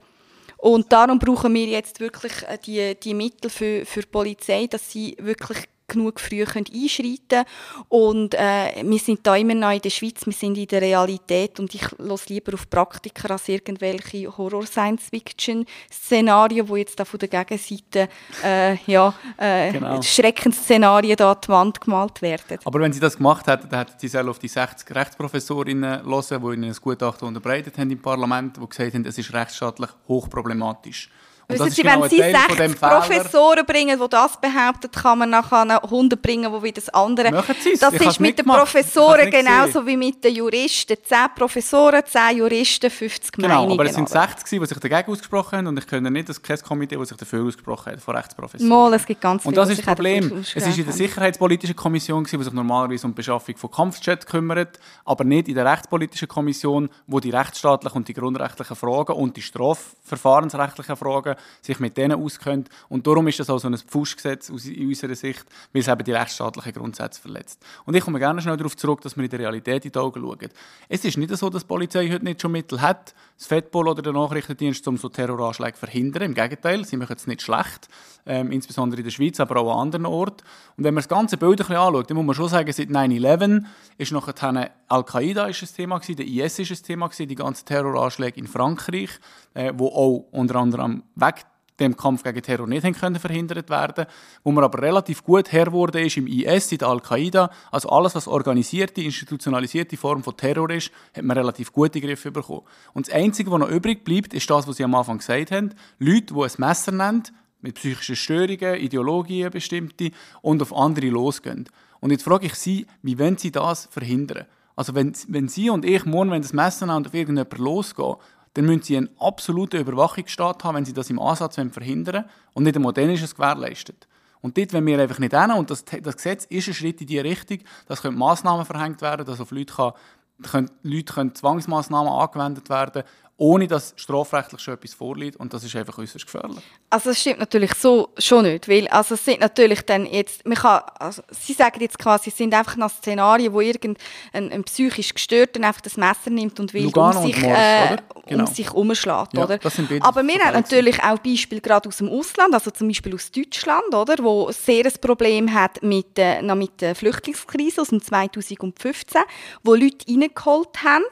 Und 0.57 0.91
darum 0.91 1.19
brauchen 1.19 1.53
wir 1.53 1.67
jetzt 1.67 1.99
wirklich 1.99 2.33
äh, 2.47 2.57
die, 2.65 2.99
die 2.99 3.13
Mittel 3.13 3.49
für, 3.49 3.85
für 3.85 4.01
die 4.01 4.07
Polizei, 4.07 4.65
dass 4.67 4.91
sie 4.91 5.15
wirklich 5.19 5.59
genug 5.87 6.19
früh 6.19 6.43
können 6.43 6.65
einschreiten 6.73 7.45
und 7.87 8.33
äh, 8.33 8.83
wir 8.83 8.99
sind 8.99 9.25
da 9.25 9.37
immer 9.37 9.55
noch 9.55 9.71
in 9.71 9.79
der 9.81 9.89
Schweiz, 9.89 10.25
wir 10.25 10.33
sind 10.33 10.57
in 10.57 10.67
der 10.67 10.81
Realität 10.81 11.61
und 11.61 11.73
ich 11.73 11.87
los 11.97 12.27
lieber 12.27 12.55
auf 12.55 12.69
Praktiker 12.69 13.31
als 13.31 13.47
irgendwelche 13.47 14.37
Horror-Science-Fiction-Szenarien, 14.37 16.67
wo 16.67 16.75
jetzt 16.75 16.99
da 16.99 17.05
von 17.05 17.19
der 17.19 17.29
Gegenseite 17.29 18.09
äh, 18.43 18.75
ja, 18.85 19.13
äh, 19.37 19.71
genau. 19.71 20.01
Schreckensszenarien 20.01 21.15
da 21.15 21.31
an 21.31 21.37
die 21.41 21.47
Wand 21.47 21.79
gemalt 21.79 22.21
werden. 22.21 22.59
Aber 22.65 22.81
wenn 22.81 22.91
Sie 22.91 22.99
das 22.99 23.15
gemacht 23.15 23.47
hätten, 23.47 23.69
dann 23.69 23.87
hätten 23.87 23.97
Sie 23.97 24.17
auf 24.17 24.39
die 24.39 24.49
60 24.49 24.93
Rechtsprofessorinnen 24.93 26.03
hören, 26.03 26.27
die 26.29 26.35
Ihnen 26.53 26.65
ein 26.65 26.75
Gutachten 26.81 27.25
unterbreitet 27.27 27.77
haben 27.77 27.91
im 27.91 28.01
Parlament, 28.01 28.57
die 28.57 28.67
gesagt 28.67 28.93
haben, 28.93 29.05
es 29.05 29.17
ist 29.17 29.33
rechtsstaatlich 29.33 29.91
hochproblematisch. 30.07 31.09
Und 31.49 31.53
Wissen 31.59 31.65
das 31.67 31.75
Sie, 31.75 31.81
genau 31.81 32.01
wenn 32.01 32.09
Sie 32.09 32.17
Teil 32.19 32.33
von 32.33 32.41
60 32.41 32.57
dem 32.57 32.75
Fehler. 32.77 32.99
Professoren 32.99 33.65
bringen, 33.65 33.99
die 34.01 34.09
das 34.09 34.41
behaupten, 34.41 34.91
kann 34.91 35.19
man 35.19 35.29
nachher 35.29 35.63
noch 35.63 35.81
100 35.83 36.21
bringen, 36.21 36.51
die 36.53 36.61
wie 36.63 36.71
das 36.73 36.89
andere. 36.89 37.31
Das 37.31 37.47
Ich 37.65 38.01
ist 38.05 38.19
mit 38.19 38.37
den 38.37 38.43
gemacht. 38.43 38.59
Professoren 38.59 39.31
genauso 39.31 39.85
wie 39.87 39.95
mit 39.95 40.21
den 40.25 40.35
Juristen. 40.35 40.97
10 41.01 41.17
Professoren, 41.37 42.01
10 42.05 42.37
Juristen, 42.39 42.89
50 42.89 43.31
Genau, 43.31 43.47
Meinungen. 43.47 43.71
aber 43.79 43.85
es 43.85 43.95
sind 43.95 44.11
oder? 44.11 44.27
60 44.27 44.43
gewesen, 44.43 44.61
die 44.61 44.67
sich 44.67 44.79
dagegen 44.79 45.09
ausgesprochen 45.09 45.57
haben 45.59 45.67
und 45.67 45.79
ich 45.79 45.87
kenne 45.87 46.11
nicht 46.11 46.27
das 46.27 46.41
Komitee, 46.63 46.97
das 46.97 47.07
sich 47.07 47.17
dafür 47.17 47.45
ausgesprochen 47.45 47.93
hat, 47.93 48.01
von 48.01 48.15
Rechtsprofessoren. 48.17 48.67
Mal, 48.69 48.93
es 48.95 49.05
gibt 49.05 49.21
ganz 49.21 49.45
Und 49.45 49.53
viele, 49.53 49.55
das 49.55 49.67
die 49.69 49.73
ist 49.75 49.87
das 49.87 49.95
Problem. 49.95 50.37
Es 50.39 50.53
ist 50.53 50.77
in 50.77 50.83
der. 50.83 50.93
Sicherheitspolitischen 50.93 51.77
Kommission, 51.77 52.25
die 52.25 52.43
sich 52.43 52.51
normalerweise 52.53 53.05
um 53.07 53.13
die 53.13 53.15
Beschaffung 53.15 53.55
von 53.55 53.71
Kampfjets 53.71 54.25
kümmert, 54.25 54.79
aber 55.05 55.23
nicht 55.23 55.47
in 55.47 55.55
der 55.55 55.63
Rechtspolitischen 55.65 56.27
Kommission, 56.27 56.89
wo 57.05 57.21
die 57.21 57.29
rechtsstaatlichen 57.29 57.95
und 57.99 58.07
die 58.09 58.13
grundrechtlichen 58.13 58.75
Fragen 58.75 59.13
und 59.13 59.37
die 59.37 59.41
strafverfahrensrechtlichen 59.41 60.97
Fragen 60.97 61.36
sich 61.61 61.79
mit 61.79 61.97
denen 61.97 62.21
auskennt. 62.21 62.69
Und 62.89 63.07
darum 63.07 63.27
ist 63.27 63.39
das 63.39 63.49
auch 63.49 63.59
so 63.59 63.67
ein 63.67 63.77
Pfuschgesetz 63.77 64.49
aus 64.51 64.65
unserer 64.65 65.15
Sicht, 65.15 65.45
weil 65.73 65.81
es 65.81 65.87
eben 65.87 66.03
die 66.03 66.11
rechtsstaatlichen 66.11 66.73
Grundsätze 66.73 67.21
verletzt. 67.21 67.63
Und 67.85 67.95
ich 67.95 68.03
komme 68.03 68.19
gerne 68.19 68.41
schnell 68.41 68.57
darauf 68.57 68.75
zurück, 68.75 69.01
dass 69.01 69.15
wir 69.15 69.23
in 69.23 69.29
der 69.29 69.39
Realität 69.39 69.85
in 69.85 69.91
die 69.91 69.99
Augen 69.99 70.21
schauen. 70.21 70.49
Es 70.89 71.05
ist 71.05 71.17
nicht 71.17 71.35
so, 71.35 71.49
dass 71.49 71.63
die 71.63 71.67
Polizei 71.67 72.09
heute 72.09 72.23
nicht 72.23 72.41
schon 72.41 72.51
Mittel 72.51 72.81
hat, 72.81 73.13
das 73.37 73.47
FEDPOL 73.47 73.87
oder 73.87 74.01
der 74.01 74.13
Nachrichtendienst, 74.13 74.87
um 74.87 74.97
so 74.97 75.09
Terroranschläge 75.09 75.73
zu 75.73 75.79
verhindern. 75.79 76.23
Im 76.23 76.33
Gegenteil, 76.33 76.85
sie 76.85 76.97
machen 76.97 77.15
es 77.15 77.27
nicht 77.27 77.41
schlecht, 77.41 77.87
ähm, 78.25 78.51
insbesondere 78.51 78.99
in 78.99 79.05
der 79.05 79.11
Schweiz, 79.11 79.39
aber 79.39 79.57
auch 79.57 79.73
an 79.73 79.87
anderen 79.87 80.05
Orten. 80.05 80.43
Und 80.75 80.83
wenn 80.83 80.93
man 80.93 81.01
das 81.01 81.07
ganze 81.07 81.37
Bild 81.37 81.53
ein 81.53 81.57
bisschen 81.57 81.75
anschaut, 81.75 82.09
dann 82.09 82.17
muss 82.17 82.25
man 82.25 82.35
schon 82.35 82.49
sagen, 82.49 82.71
seit 82.71 82.89
9-11 82.89 83.63
ist 83.97 84.11
nachher 84.11 84.71
Al-Qaida 84.87 85.45
ein 85.45 85.53
Thema 85.53 85.99
gewesen, 85.99 86.15
der 86.15 86.25
IS 86.25 86.59
ist 86.59 86.71
ein 86.71 86.83
Thema 86.83 87.07
gewesen, 87.07 87.27
die 87.27 87.35
ganzen 87.35 87.65
Terroranschläge 87.65 88.39
in 88.39 88.47
Frankreich, 88.47 89.11
äh, 89.53 89.73
wo 89.75 89.87
auch 89.87 90.27
unter 90.31 90.55
anderem 90.55 91.03
weg 91.19 91.45
dem 91.79 91.95
Kampf 91.95 92.23
gegen 92.23 92.41
Terror 92.41 92.67
nicht 92.67 92.83
haben 92.83 92.93
können 92.93 93.19
verhindert 93.19 93.69
werden, 93.69 94.05
wo 94.43 94.51
man 94.51 94.63
aber 94.63 94.81
relativ 94.81 95.23
gut 95.23 95.51
Herr 95.51 95.71
wurde 95.71 96.01
ist 96.01 96.17
im 96.17 96.27
IS, 96.27 96.71
in 96.71 96.79
der 96.79 96.87
Al-Qaida, 96.87 97.51
also 97.71 97.89
alles, 97.89 98.15
was 98.15 98.27
organisierte, 98.27 99.01
institutionalisierte 99.01 99.97
Form 99.97 100.23
von 100.23 100.35
Terror 100.35 100.69
ist, 100.69 100.91
hat 101.15 101.23
man 101.23 101.37
relativ 101.37 101.71
gute 101.71 102.01
Griffe 102.01 102.31
bekommen. 102.31 102.63
Und 102.93 103.07
das 103.07 103.13
Einzige, 103.13 103.51
was 103.51 103.59
noch 103.59 103.69
übrig 103.69 104.03
bleibt, 104.03 104.33
ist 104.33 104.49
das, 104.49 104.67
was 104.67 104.77
Sie 104.77 104.83
am 104.83 104.95
Anfang 104.95 105.19
gesagt 105.19 105.51
haben, 105.51 105.73
Leute, 105.99 106.33
die 106.33 106.41
ein 106.41 106.51
Messer 106.57 106.91
nehmen, 106.91 107.23
mit 107.61 107.75
psychischen 107.75 108.15
Störungen, 108.15 108.75
Ideologien 108.75 109.51
bestimmte 109.51 110.11
und 110.41 110.61
auf 110.61 110.75
andere 110.75 111.07
losgehen. 111.07 111.67
Und 111.99 112.11
jetzt 112.11 112.23
frage 112.23 112.45
ich 112.45 112.53
Sie, 112.53 112.85
wie 113.01 113.17
wollen 113.17 113.37
Sie 113.37 113.51
das 113.51 113.87
verhindern? 113.91 114.45
Also 114.75 114.93
wenn, 114.93 115.13
wenn 115.27 115.47
Sie 115.47 115.71
und 115.71 115.83
ich 115.85 116.05
morgen, 116.05 116.29
wenn 116.29 116.43
das 116.43 116.53
Messer 116.53 116.85
nehmen 116.85 116.97
und 116.97 117.07
auf 117.07 117.13
irgendjemanden 117.15 117.63
losgehen, 117.63 118.15
dann 118.57 118.65
müssen 118.65 118.81
sie 118.81 118.97
einen 118.97 119.09
absoluten 119.19 119.79
Überwachungsstaat 119.79 120.63
haben, 120.63 120.77
wenn 120.77 120.85
sie 120.85 120.93
das 120.93 121.11
im 121.11 121.19
Ansatz 121.19 121.55
verhindern 121.55 122.15
wollen. 122.15 122.25
Und 122.53 122.63
nicht 122.63 122.75
einmal 122.75 122.91
dann 122.91 123.11
ist 123.11 123.21
es 123.21 123.35
gewährleistet. 123.35 124.07
Und 124.41 124.57
dort, 124.57 124.73
wenn 124.73 124.83
wir 124.83 124.99
einfach 124.99 125.19
nicht 125.19 125.39
hin, 125.39 125.51
und 125.51 125.69
das, 125.69 125.85
das 125.85 126.15
Gesetz 126.15 126.45
ist 126.45 126.67
ein 126.67 126.73
Schritt 126.73 126.99
in 126.99 127.05
diese 127.05 127.23
Richtung, 127.23 127.59
dass 127.87 128.03
Massnahmen 128.03 128.65
verhängt 128.65 128.99
werden, 129.03 129.27
dass 129.27 129.39
auf 129.39 129.51
Leute, 129.51 129.71
kann, 129.75 129.93
können, 130.41 130.71
Leute 130.81 131.13
können 131.13 131.35
Zwangsmaßnahmen 131.35 132.11
angewendet 132.11 132.67
werden, 132.67 133.03
ohne 133.37 133.67
dass 133.67 133.93
strafrechtlich 133.97 134.59
schon 134.61 134.73
etwas 134.73 134.95
vorliegt. 134.95 135.37
Und 135.39 135.53
das 135.53 135.63
ist 135.63 135.75
einfach 135.75 135.97
äußerst 135.99 136.25
gefährlich. 136.25 136.63
Also 136.89 137.11
es 137.11 137.21
stimmt 137.21 137.39
natürlich 137.39 137.73
so 137.75 138.09
schon 138.17 138.43
nicht, 138.43 138.67
weil 138.67 138.87
also 138.87 139.13
es 139.13 139.23
sind 139.23 139.41
natürlich 139.41 139.81
dann 139.81 140.07
jetzt, 140.07 140.45
man 140.45 140.57
kann, 140.57 140.81
also 140.99 141.21
Sie 141.29 141.53
sagen 141.53 141.79
jetzt 141.81 141.99
quasi, 141.99 142.31
es 142.31 142.37
sind 142.37 142.53
einfach 142.53 142.75
noch 142.77 142.89
Szenarien, 142.89 143.53
wo 143.53 143.61
irgendein 143.61 143.97
ein 144.33 144.63
psychisch 144.63 145.13
Gestörter 145.13 145.63
einfach 145.63 145.81
das 145.81 145.97
Messer 145.97 146.31
nimmt 146.31 146.59
und 146.59 146.73
will 146.73 146.85
Lugano 146.85 147.19
um 147.19 147.25
sich, 147.27 147.41
Morsch, 147.41 147.57
äh? 147.57 147.97
Genau. 148.27 148.45
um 148.45 148.53
sich 148.53 148.71
umschlägt, 148.73 149.33
Ja, 149.33 149.43
oder? 149.43 149.57
das 149.59 149.79
Aber 150.01 150.23
wir 150.23 150.39
haben 150.39 150.53
natürlich 150.53 151.01
auch 151.03 151.19
Beispiele 151.19 151.61
gerade 151.61 151.87
aus 151.89 151.97
dem 151.97 152.09
Ausland, 152.09 152.53
also 152.53 152.71
zum 152.71 152.87
Beispiel 152.87 153.13
aus 153.13 153.31
Deutschland, 153.31 153.93
oder, 153.93 154.15
wo 154.23 154.51
sehr 154.51 154.85
ein 154.85 154.93
Problem 154.99 155.53
hat 155.53 155.83
mit, 155.83 156.17
äh, 156.17 156.41
mit 156.55 156.81
der 156.81 156.95
Flüchtlingskrise 156.95 157.81
aus 157.81 157.89
dem 157.89 158.01
2015, 158.01 159.21
wo 159.63 159.75
Leute 159.75 160.05
reingeholt 160.09 160.83
haben, 160.83 161.05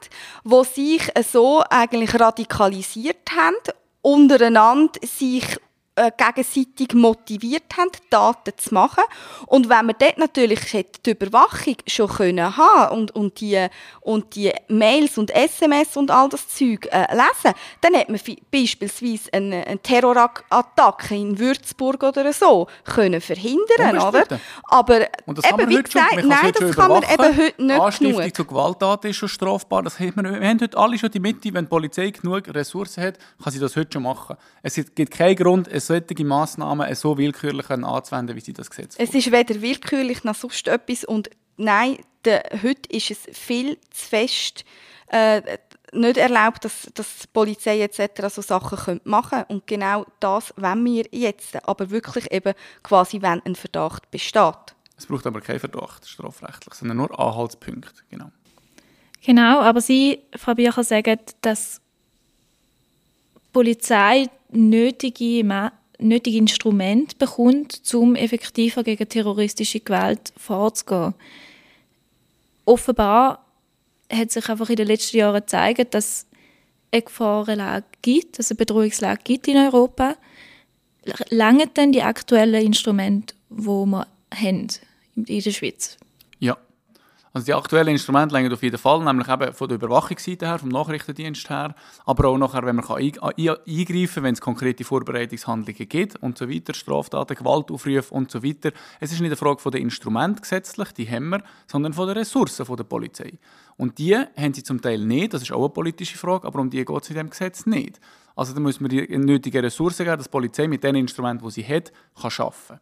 wo 0.44 0.64
sich 0.64 1.10
so 1.32 1.64
eigentlich 1.70 2.15
radikalisiert 2.16 3.32
haben, 3.36 3.56
untereinander 4.02 5.00
sich 5.04 5.58
äh, 5.96 6.12
gegenseitig 6.18 6.94
motiviert 6.94 7.64
haben, 7.78 7.90
Daten 8.10 8.52
zu 8.58 8.74
machen. 8.74 9.04
Und 9.48 9.70
wenn 9.70 9.86
man 9.86 9.96
dort 9.98 10.18
natürlich 10.18 10.74
hätte 10.74 11.00
die 11.06 11.12
Überwachung 11.12 11.78
schon 11.88 12.10
können 12.10 12.58
haben 12.58 12.98
und, 12.98 13.16
und, 13.16 13.40
die, 13.40 13.68
und 14.02 14.36
die 14.36 14.52
Mails 14.68 15.18
und 15.18 15.32
SMS 15.32 15.96
und 15.96 16.12
all 16.12 16.30
das 16.30 16.48
Zeug 16.50 16.88
äh, 16.92 17.08
lesen, 17.12 17.56
dann 17.82 17.94
hätte 17.94 18.12
man 18.12 18.20
beispielsweise 18.52 19.34
eine, 19.34 19.66
eine 19.66 19.80
Terrorattacke 19.80 21.16
in 21.16 21.40
Würzburg 21.40 22.04
oder 22.04 22.34
so 22.34 22.68
können 22.84 23.22
verhindern, 23.22 23.98
oder? 24.00 24.26
Aber 24.64 25.08
Und 25.26 25.38
das 25.38 25.46
kann 25.46 25.60
eben, 25.60 25.70
man 25.70 25.70
wie 25.70 25.76
schon. 25.76 25.84
gesagt, 25.84 26.16
Man 26.16 26.30
kann 26.30 26.32
es 26.32 26.42
nein, 26.42 26.54
schon 26.58 26.68
das 26.68 26.76
kann 26.76 26.90
man 26.90 27.04
eben 27.04 27.38
heute 27.38 27.64
nicht 27.64 27.80
Anstiftung 27.80 28.18
genug. 28.18 28.36
zu 28.36 28.46
Gewalttaten 28.46 29.10
ist 29.12 29.18
schon 29.18 29.30
strafbar. 29.30 29.84
Das 29.84 30.00
haben 30.00 30.14
wir, 30.16 30.42
wir 30.42 30.48
haben 30.48 30.60
heute 30.60 30.78
alle 30.78 30.98
schon 30.98 31.12
die 31.12 31.20
Mitte, 31.20 31.54
wenn 31.54 31.66
die 31.66 31.70
Polizei 31.70 32.10
genug 32.10 32.54
Ressourcen 32.54 33.04
hat, 33.04 33.18
kann 33.42 33.54
sie 33.54 33.60
das 33.60 33.76
heute 33.76 33.94
schon 33.94 34.04
machen. 34.04 34.36
Es 34.62 34.76
gibt 34.76 35.12
keinen 35.12 35.36
Grund, 35.36 35.70
eine 35.70 35.80
solche 35.88 36.26
Massnahmen 36.26 36.94
so 36.96 37.18
willkürlich 37.18 37.70
anzuwenden, 37.70 38.36
wie 38.36 38.42
sie 38.42 38.54
das 38.54 38.70
Gesetz 38.70 38.96
Es 38.98 39.14
ist 39.14 39.32
weder 39.32 39.62
willkürlich 39.62 40.24
noch 40.24 40.36
sonst 40.36 40.68
etwas 40.68 41.04
und 41.04 41.30
nein, 41.58 41.98
der, 42.26 42.44
heute 42.64 42.90
ist 42.90 43.12
es 43.12 43.38
viel 43.38 43.78
zu 43.92 44.10
fest 44.10 44.66
äh, 45.08 45.58
nicht 45.94 46.18
erlaubt, 46.18 46.66
dass, 46.66 46.90
dass 46.94 47.20
die 47.20 47.28
Polizei 47.32 47.82
etc. 47.82 48.28
so 48.30 48.42
Sachen 48.42 48.78
können 48.78 49.02
machen 49.04 49.30
können. 49.30 49.46
Und 49.48 49.68
genau 49.68 50.06
das 50.20 50.54
wollen 50.58 50.84
wir 50.86 51.06
jetzt. 51.12 51.68
Aber 51.68 51.90
wirklich 51.90 52.32
eben 52.32 52.54
quasi, 52.84 53.22
wenn 53.22 53.42
ein 53.46 53.56
Verdacht 53.56 54.10
besteht. 54.12 54.76
Es 54.98 55.06
braucht 55.06 55.28
aber 55.28 55.42
keinen 55.42 55.60
Verdacht 55.60 56.08
strafrechtlich, 56.08 56.74
sondern 56.74 56.98
nur 56.98 57.20
Anhaltspunkte. 57.20 58.02
Genau. 58.10 58.32
Genau, 59.26 59.62
aber 59.62 59.82
Sie, 59.82 60.24
Frau 60.36 60.54
Bircher, 60.54 60.84
sagen, 60.84 61.20
dass 61.42 61.82
die 63.36 63.50
Polizei 63.52 64.28
nötige, 64.56 65.44
Ma- 65.44 65.74
nötige 66.00 66.38
Instrumente 66.38 67.16
bekommt, 67.18 67.82
um 67.94 68.16
effektiver 68.16 68.84
gegen 68.84 69.08
terroristische 69.08 69.80
Gewalt 69.80 70.34
vorzugehen. 70.38 71.14
Offenbar 72.66 73.46
hat 74.12 74.32
sich 74.32 74.50
einfach 74.50 74.70
in 74.70 74.76
den 74.76 74.88
letzten 74.88 75.18
Jahren 75.18 75.36
gezeigt, 75.36 75.94
dass 75.94 76.26
eine 76.92 77.02
Gefahrenlage 77.02 77.86
gibt, 78.02 78.40
dass 78.40 78.52
eine 78.52 78.58
Bedrohungslage 78.58 79.22
gibt 79.24 79.48
in 79.48 79.58
Europa. 79.58 80.16
Lange 81.30 81.68
denn 81.68 81.92
die 81.92 82.02
aktuellen 82.02 82.66
Instrumente, 82.66 83.36
die 83.50 83.66
wir 83.66 84.08
haben 84.34 84.68
in 85.16 85.26
der 85.26 85.52
Schweiz? 85.52 85.98
Also 87.36 87.48
die 87.48 87.54
aktuellen 87.54 87.90
Instrumente 87.90 88.34
lenken 88.34 88.54
auf 88.54 88.64
jeden 88.64 88.78
Fall, 88.78 89.04
nämlich 89.04 89.28
eben 89.28 89.54
von 89.54 89.68
der 89.68 89.76
Überwachungsseite 89.76 90.46
her, 90.48 90.58
vom 90.58 90.70
Nachrichtendienst 90.70 91.50
her, 91.50 91.76
aber 92.06 92.30
auch 92.30 92.38
nachher, 92.38 92.66
wenn 92.66 92.78
man 92.78 92.86
kann 92.86 92.96
ein- 92.96 93.20
ein- 93.20 93.50
eingreifen 93.50 94.14
kann, 94.14 94.24
wenn 94.24 94.34
es 94.36 94.40
konkrete 94.40 94.86
Vorbereitungshandlungen 94.86 95.90
gibt 95.90 96.16
und 96.24 96.38
so 96.38 96.50
weiter, 96.50 96.74
Straftaten, 96.74 97.36
Gewaltaufrufe 97.36 98.14
und 98.14 98.32
so 98.32 98.42
weiter. 98.42 98.72
Es 99.02 99.12
ist 99.12 99.20
nicht 99.20 99.32
eine 99.32 99.36
Frage 99.36 99.60
von 99.60 99.74
den 99.74 99.82
Instrumenten 99.82 100.44
gesetzlich, 100.44 100.94
die 100.94 101.12
haben 101.12 101.28
wir, 101.28 101.44
sondern 101.68 101.92
von 101.92 102.08
den 102.08 102.16
Ressourcen 102.20 102.66
von 102.66 102.78
der 102.78 102.86
Polizei. 102.86 103.34
Und 103.76 103.98
die 103.98 104.16
haben 104.16 104.54
sie 104.54 104.64
zum 104.64 104.82
Teil 104.82 105.00
nicht, 105.06 105.34
das 105.34 105.42
ist 105.42 105.52
auch 105.52 105.60
eine 105.60 105.70
politische 105.74 106.18
Frage, 106.18 106.48
aber 106.48 106.60
um 106.60 106.70
die 106.70 106.86
geht 106.86 107.04
es 107.04 107.10
in 107.10 107.16
diesem 107.16 107.30
Gesetz 107.32 107.66
nicht. 107.66 108.00
Also 108.38 108.54
da 108.54 108.62
müssen 108.62 108.90
wir 108.90 109.08
die 109.08 109.18
nötigen 109.18 109.60
Ressourcen 109.60 110.06
geben, 110.06 110.16
dass 110.16 110.28
die 110.28 110.32
Polizei 110.32 110.70
mit 110.70 110.86
den 110.86 110.96
Instrumenten, 110.96 111.46
die 111.46 111.52
sie 111.52 111.68
hat, 111.68 111.92
kann 112.16 112.32
arbeiten 112.32 112.56
kann. 112.70 112.80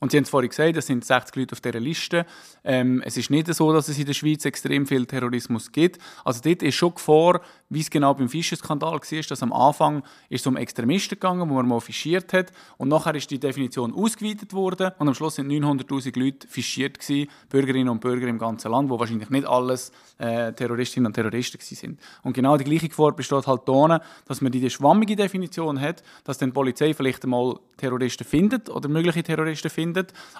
Und 0.00 0.10
Sie 0.10 0.16
haben 0.16 0.24
es 0.24 0.30
vorhin 0.30 0.50
gesagt, 0.50 0.76
es 0.76 0.86
sind 0.86 1.04
60 1.04 1.36
Leute 1.36 1.52
auf 1.52 1.60
dieser 1.60 1.80
Liste. 1.80 2.26
Ähm, 2.64 3.02
es 3.04 3.16
ist 3.16 3.30
nicht 3.30 3.52
so, 3.52 3.72
dass 3.72 3.88
es 3.88 3.98
in 3.98 4.06
der 4.06 4.14
Schweiz 4.14 4.44
extrem 4.44 4.86
viel 4.86 5.06
Terrorismus 5.06 5.72
gibt. 5.72 5.98
Also 6.24 6.40
dort 6.42 6.62
ist 6.62 6.74
schon 6.74 6.94
Gefahr, 6.94 7.40
wie 7.70 7.80
es 7.80 7.90
genau 7.90 8.14
beim 8.14 8.28
Fischerskandal 8.28 8.92
war, 8.92 9.00
dass 9.00 9.42
am 9.42 9.52
Anfang 9.52 10.02
ist 10.28 10.40
es 10.40 10.46
um 10.46 10.56
Extremisten 10.56 11.16
gegangen, 11.16 11.48
wo 11.48 11.54
man 11.54 11.68
mal 11.68 11.80
fischiert 11.80 12.32
hat. 12.32 12.52
Und 12.76 12.88
nachher 12.88 13.14
ist 13.14 13.30
die 13.30 13.38
Definition 13.38 13.92
ausgeweitet 13.92 14.52
worden. 14.52 14.92
Und 14.98 15.08
am 15.08 15.14
Schluss 15.14 15.34
sind 15.34 15.48
900'000 15.48 16.18
Leute 16.18 16.48
fischiert 16.48 16.98
gewesen, 16.98 17.28
Bürgerinnen 17.48 17.88
und 17.88 18.00
Bürger 18.00 18.28
im 18.28 18.38
ganzen 18.38 18.70
Land, 18.70 18.90
wo 18.90 18.98
wahrscheinlich 18.98 19.30
nicht 19.30 19.46
alles 19.46 19.92
äh, 20.18 20.52
Terroristinnen 20.52 21.06
und 21.06 21.14
Terroristen 21.14 21.58
sind. 21.60 22.00
Und 22.22 22.32
genau 22.32 22.56
die 22.56 22.64
gleiche 22.64 22.88
Gefahr 22.88 23.12
besteht 23.12 23.46
halt 23.46 23.62
da, 23.66 24.00
dass 24.26 24.40
man 24.40 24.52
die 24.52 24.68
schwammige 24.70 25.16
Definition 25.16 25.80
hat, 25.80 26.02
dass 26.24 26.38
dann 26.38 26.50
die 26.50 26.54
Polizei 26.54 26.94
vielleicht 26.94 27.24
einmal 27.24 27.58
Terroristen 27.76 28.24
findet 28.24 28.70
oder 28.70 28.88
mögliche 28.88 29.22
Terroristen 29.22 29.70
findet, 29.70 29.87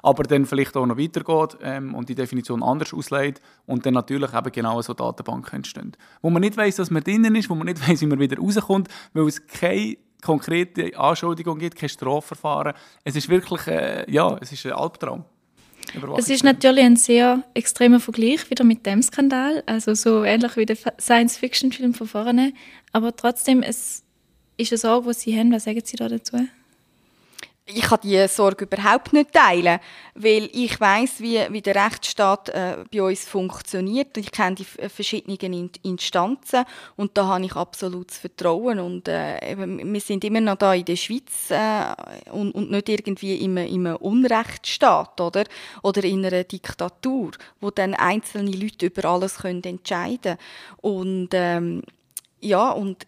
aber 0.03 0.23
dann 0.25 0.47
vielleicht 0.47 0.77
auch 0.77 0.87
noch 0.87 0.99
weitergeht 0.99 1.59
ähm, 1.63 1.95
und 1.95 2.09
die 2.09 2.15
Definition 2.15 2.63
anders 2.63 2.93
auslegt 2.93 3.41
und 3.67 3.87
dann 3.87 3.95
natürlich 3.95 4.33
eben 4.35 4.53
genau 4.53 4.81
so 4.83 4.95
Datenbanken 4.95 5.57
entstehen. 5.57 5.93
Wo 6.23 6.31
man 6.31 6.41
nicht 6.41 6.57
weiß, 6.57 6.77
dass 6.77 6.91
man 6.91 7.03
drinnen 7.03 7.35
ist, 7.35 7.51
wo 7.51 7.55
man 7.55 7.67
nicht 7.67 7.87
weiß, 7.89 8.01
wie 8.01 8.07
man 8.07 8.19
wieder 8.19 8.39
rauskommt, 8.39 8.89
weil 9.13 9.27
es 9.27 9.47
keine 9.47 9.97
konkrete 10.23 10.99
Anschuldigung 10.99 11.59
gibt, 11.59 11.77
kein 11.77 11.89
Strafverfahren. 11.89 12.75
Es 13.05 13.17
ist 13.17 13.29
wirklich, 13.29 13.67
äh, 13.67 14.11
ja, 14.11 14.37
es 14.41 14.53
ist 14.53 14.67
ein 14.67 14.73
Albtraum. 14.73 15.25
Es 16.19 16.29
ist 16.29 16.45
natürlich 16.45 16.85
ein 16.85 16.97
sehr 16.97 17.43
extremer 17.55 17.99
Vergleich 17.99 18.51
wieder 18.51 18.65
mit 18.65 18.85
dem 18.85 19.01
Skandal, 19.03 19.63
also 19.65 19.95
so 19.95 20.23
ähnlich 20.23 20.57
wie 20.57 20.67
der 20.67 20.77
Science-Fiction-Film 21.01 21.95
von 21.95 22.07
vorne, 22.07 22.53
aber 22.93 23.17
trotzdem 23.17 23.63
es 23.63 24.05
ist 24.59 24.73
eine 24.73 24.79
Sorge, 24.79 25.09
die 25.09 25.15
Sie 25.15 25.39
haben. 25.39 25.53
Was 25.53 25.65
sagen 25.65 25.81
Sie 25.83 25.97
da 25.97 26.09
dazu? 26.09 26.37
Ich 27.71 27.83
kann 27.83 27.99
diese 28.03 28.29
Sorge 28.29 28.65
überhaupt 28.65 29.13
nicht 29.13 29.33
teilen, 29.33 29.79
weil 30.15 30.49
ich 30.53 30.81
weiß, 30.81 31.21
wie, 31.21 31.39
wie 31.51 31.61
der 31.61 31.75
Rechtsstaat 31.75 32.49
äh, 32.49 32.79
bei 32.91 33.03
uns 33.03 33.29
funktioniert. 33.29 34.17
Ich 34.17 34.33
kenne 34.33 34.57
die 34.57 34.65
verschiedenen 34.65 35.71
Instanzen 35.83 36.65
und 36.97 37.17
da 37.17 37.27
habe 37.27 37.45
ich 37.45 37.55
absolutes 37.55 38.19
Vertrauen. 38.19 38.79
Und 38.79 39.09
äh, 39.09 39.57
wir 39.57 40.01
sind 40.01 40.25
immer 40.25 40.41
noch 40.41 40.57
da 40.57 40.73
in 40.73 40.87
der 40.87 40.97
Schweiz 40.97 41.51
äh, 41.51 42.31
und, 42.31 42.53
und 42.53 42.71
nicht 42.71 42.89
irgendwie 42.89 43.37
im, 43.37 43.59
im 43.59 43.87
Unrechtsstaat 43.97 45.21
oder? 45.21 45.45
oder 45.83 46.05
in 46.05 46.25
einer 46.25 46.45
Diktatur, 46.45 47.33
wo 47.61 47.71
dann 47.71 47.95
einzelne 47.95 48.51
Leute 48.51 48.87
über 48.87 49.05
alles 49.05 49.39
können 49.39 49.63
entscheiden 49.63 50.23
können. 50.23 50.39
Und 50.81 51.29
ähm, 51.33 51.83
ja, 52.41 52.71
und 52.71 53.07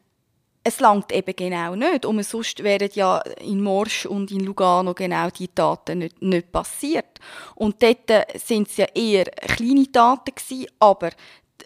es 0.71 0.81
langt 0.81 1.13
eben 1.13 1.35
genau 1.35 1.75
nicht. 1.75 2.07
Und 2.07 2.23
sonst 2.25 2.63
wären 2.63 2.91
ja 2.95 3.19
in 3.41 3.63
Morsch 3.63 4.07
und 4.07 4.31
in 4.31 4.41
Lugano 4.41 4.95
genau 4.95 5.29
die 5.31 5.49
Taten 5.49 5.99
nicht, 5.99 6.23
nicht 6.23 6.53
passiert. 6.53 7.19
Und 7.55 7.83
dort 7.83 8.11
sind 8.37 8.69
es 8.69 8.77
ja 8.77 8.87
eher 8.95 9.25
kleine 9.25 9.91
Taten 9.91 10.35
gewesen, 10.35 10.67
aber 10.79 11.11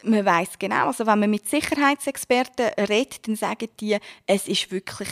man 0.03 0.25
weiß 0.25 0.59
genau, 0.59 0.87
also 0.87 1.07
wenn 1.07 1.21
man 1.21 1.31
mit 1.31 1.49
Sicherheitsexperten 1.49 2.71
redet, 2.89 3.27
dann 3.27 3.37
sagen 3.37 3.69
die, 3.81 3.97
es 4.27 4.49
ist 4.49 4.71
wirklich 4.71 5.09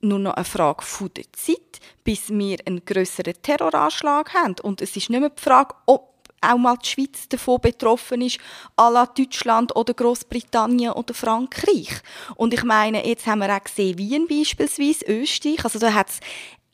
nur 0.00 0.18
noch 0.18 0.34
eine 0.34 0.44
Frage 0.44 0.82
von 0.82 1.10
der 1.14 1.30
Zeit, 1.32 1.80
bis 2.04 2.30
wir 2.30 2.58
einen 2.66 2.84
größeren 2.84 3.34
Terroranschlag 3.42 4.34
haben. 4.34 4.56
Und 4.62 4.80
es 4.80 4.96
ist 4.96 5.10
nicht 5.10 5.20
mehr 5.20 5.30
die 5.30 5.42
Frage, 5.42 5.74
ob 5.86 6.11
auch 6.42 6.58
mal 6.58 6.76
die 6.76 6.88
Schweiz 6.88 7.28
davon 7.28 7.60
betroffen 7.60 8.22
ist, 8.22 8.38
à 8.76 8.90
la 8.90 9.06
Deutschland 9.06 9.74
oder 9.76 9.94
Großbritannien 9.94 10.92
oder 10.92 11.14
Frankreich. 11.14 12.02
Und 12.36 12.52
ich 12.54 12.64
meine, 12.64 13.06
jetzt 13.06 13.26
haben 13.26 13.40
wir 13.40 13.54
auch 13.54 13.64
gesehen, 13.64 13.98
Wien 13.98 14.26
beispielsweise, 14.28 15.04
Österreich, 15.06 15.64
also 15.64 15.78
da 15.78 15.94
hat 15.94 16.10
es 16.10 16.20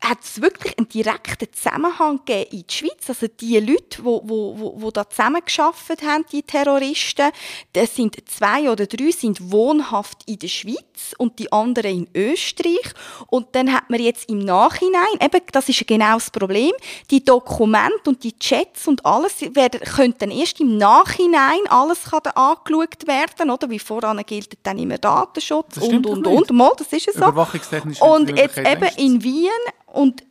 hat 0.01 0.19
es 0.23 0.41
wirklich 0.41 0.79
einen 0.79 0.89
direkten 0.89 1.53
Zusammenhang 1.53 2.21
gegeben 2.25 2.51
in 2.53 2.65
der 2.67 2.73
Schweiz. 2.73 3.09
Also 3.09 3.27
die 3.27 3.59
Leute, 3.59 3.99
die 3.99 4.05
wo, 4.05 4.23
wo, 4.25 4.75
wo 4.77 4.91
da 4.91 5.09
zusammengearbeitet 5.09 6.03
haben, 6.03 6.25
die 6.31 6.43
Terroristen, 6.43 7.31
das 7.73 7.97
sind 7.97 8.17
zwei 8.29 8.71
oder 8.71 8.87
drei 8.87 9.11
sind 9.11 9.51
wohnhaft 9.51 10.19
in 10.27 10.39
der 10.39 10.49
Schweiz 10.49 11.15
und 11.19 11.39
die 11.39 11.51
anderen 11.51 12.07
in 12.07 12.09
Österreich. 12.15 12.93
Und 13.27 13.55
dann 13.55 13.73
hat 13.73 13.91
man 13.91 14.01
jetzt 14.01 14.29
im 14.29 14.39
Nachhinein, 14.39 15.03
eben, 15.21 15.41
das 15.53 15.69
ist 15.69 15.87
genau 15.87 16.15
das 16.15 16.31
Problem, 16.31 16.73
die 17.11 17.25
Dokumente 17.25 18.09
und 18.09 18.23
die 18.23 18.39
Chats 18.39 18.87
und 18.87 19.05
alles 19.05 19.41
werden, 19.55 19.81
können 19.81 20.15
dann 20.19 20.31
erst 20.31 20.61
im 20.61 20.79
Nachhinein 20.79 21.61
alles 21.69 22.05
kann 22.05 22.21
dann 22.23 22.35
angeschaut 22.35 23.07
werden, 23.07 23.51
oder? 23.51 23.69
Wie 23.69 23.79
voran 23.79 24.23
gilt 24.25 24.59
dann 24.63 24.79
immer 24.79 24.99
Datenschutz 24.99 25.77
und, 25.79 26.07
und, 26.07 26.27
und. 26.27 26.51
Mal, 26.51 26.73
das 26.77 26.93
ist 26.93 27.09
es 27.09 27.15
so. 27.15 28.05
Und 28.05 28.37
jetzt 28.37 28.59
eben 28.59 28.89
in 28.97 29.23
Wien 29.23 29.51
und 29.93 30.23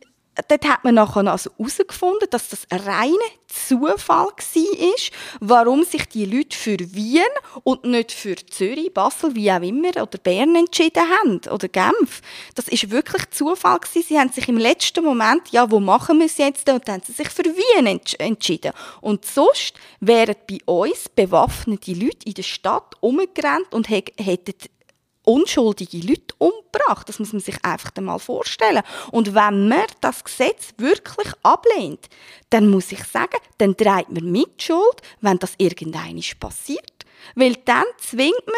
dort 0.46 0.68
hat 0.68 0.84
man 0.84 0.94
nachher 0.94 1.26
also 1.26 1.50
herausgefunden, 1.58 2.28
dass 2.30 2.48
das 2.48 2.66
ein 2.70 2.80
reiner 2.80 3.16
Zufall 3.48 4.26
war, 4.26 4.94
warum 5.40 5.84
sich 5.84 6.06
die 6.06 6.26
Leute 6.26 6.56
für 6.56 6.76
Wien 6.78 7.22
und 7.64 7.84
nicht 7.84 8.12
für 8.12 8.36
Zürich, 8.36 8.92
Basel, 8.92 9.34
wie 9.34 9.50
auch 9.50 9.62
immer, 9.62 9.88
oder 9.90 10.18
Bern 10.22 10.54
entschieden 10.54 11.02
haben, 11.02 11.40
oder 11.50 11.68
Genf. 11.68 12.20
Das 12.54 12.68
ist 12.68 12.90
wirklich 12.90 13.30
Zufall 13.30 13.80
gewesen. 13.80 14.06
Sie 14.06 14.18
haben 14.18 14.30
sich 14.30 14.48
im 14.48 14.58
letzten 14.58 15.04
Moment, 15.04 15.48
ja, 15.50 15.70
wo 15.70 15.80
machen 15.80 16.18
wir 16.18 16.26
es 16.26 16.38
jetzt? 16.38 16.68
Und 16.68 16.86
dann 16.86 16.96
haben 16.96 17.02
sie 17.06 17.12
sich 17.12 17.30
für 17.30 17.44
Wien 17.44 17.86
entsch 17.86 18.14
entschieden. 18.18 18.72
Und 19.00 19.24
sonst 19.24 19.74
wären 20.00 20.36
bei 20.48 20.58
uns 20.66 21.08
bewaffnete 21.08 21.92
Leute 21.92 22.26
in 22.26 22.34
der 22.34 22.42
Stadt 22.42 22.94
umgerannt 23.00 23.72
und 23.72 23.88
hätten 23.88 24.54
unschuldige 25.28 25.98
Leute 25.98 26.34
umgebracht. 26.38 27.08
Das 27.08 27.18
muss 27.18 27.32
man 27.32 27.40
sich 27.40 27.62
einfach 27.64 27.90
einmal 27.96 28.18
vorstellen. 28.18 28.82
Und 29.10 29.34
wenn 29.34 29.68
man 29.68 29.84
das 30.00 30.24
Gesetz 30.24 30.70
wirklich 30.78 31.32
ablehnt, 31.42 32.08
dann 32.50 32.70
muss 32.70 32.92
ich 32.92 33.04
sagen, 33.04 33.38
dann 33.58 33.76
trägt 33.76 34.10
man 34.10 34.30
mit 34.30 34.62
Schuld, 34.62 35.02
wenn 35.20 35.38
das 35.38 35.52
irgendein 35.58 36.20
passiert. 36.40 37.04
Weil 37.34 37.54
dann 37.64 37.84
zwingt 37.98 38.46
man 38.46 38.54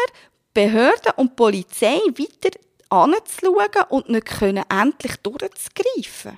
Behörden 0.53 1.13
und 1.17 1.35
Polizei 1.35 1.99
weiter 2.17 2.57
anzuschauen 2.89 3.85
und 3.89 4.09
nicht 4.09 4.25
können 4.25 4.63
endlich 4.69 5.15
durchzugreifen. 5.17 6.37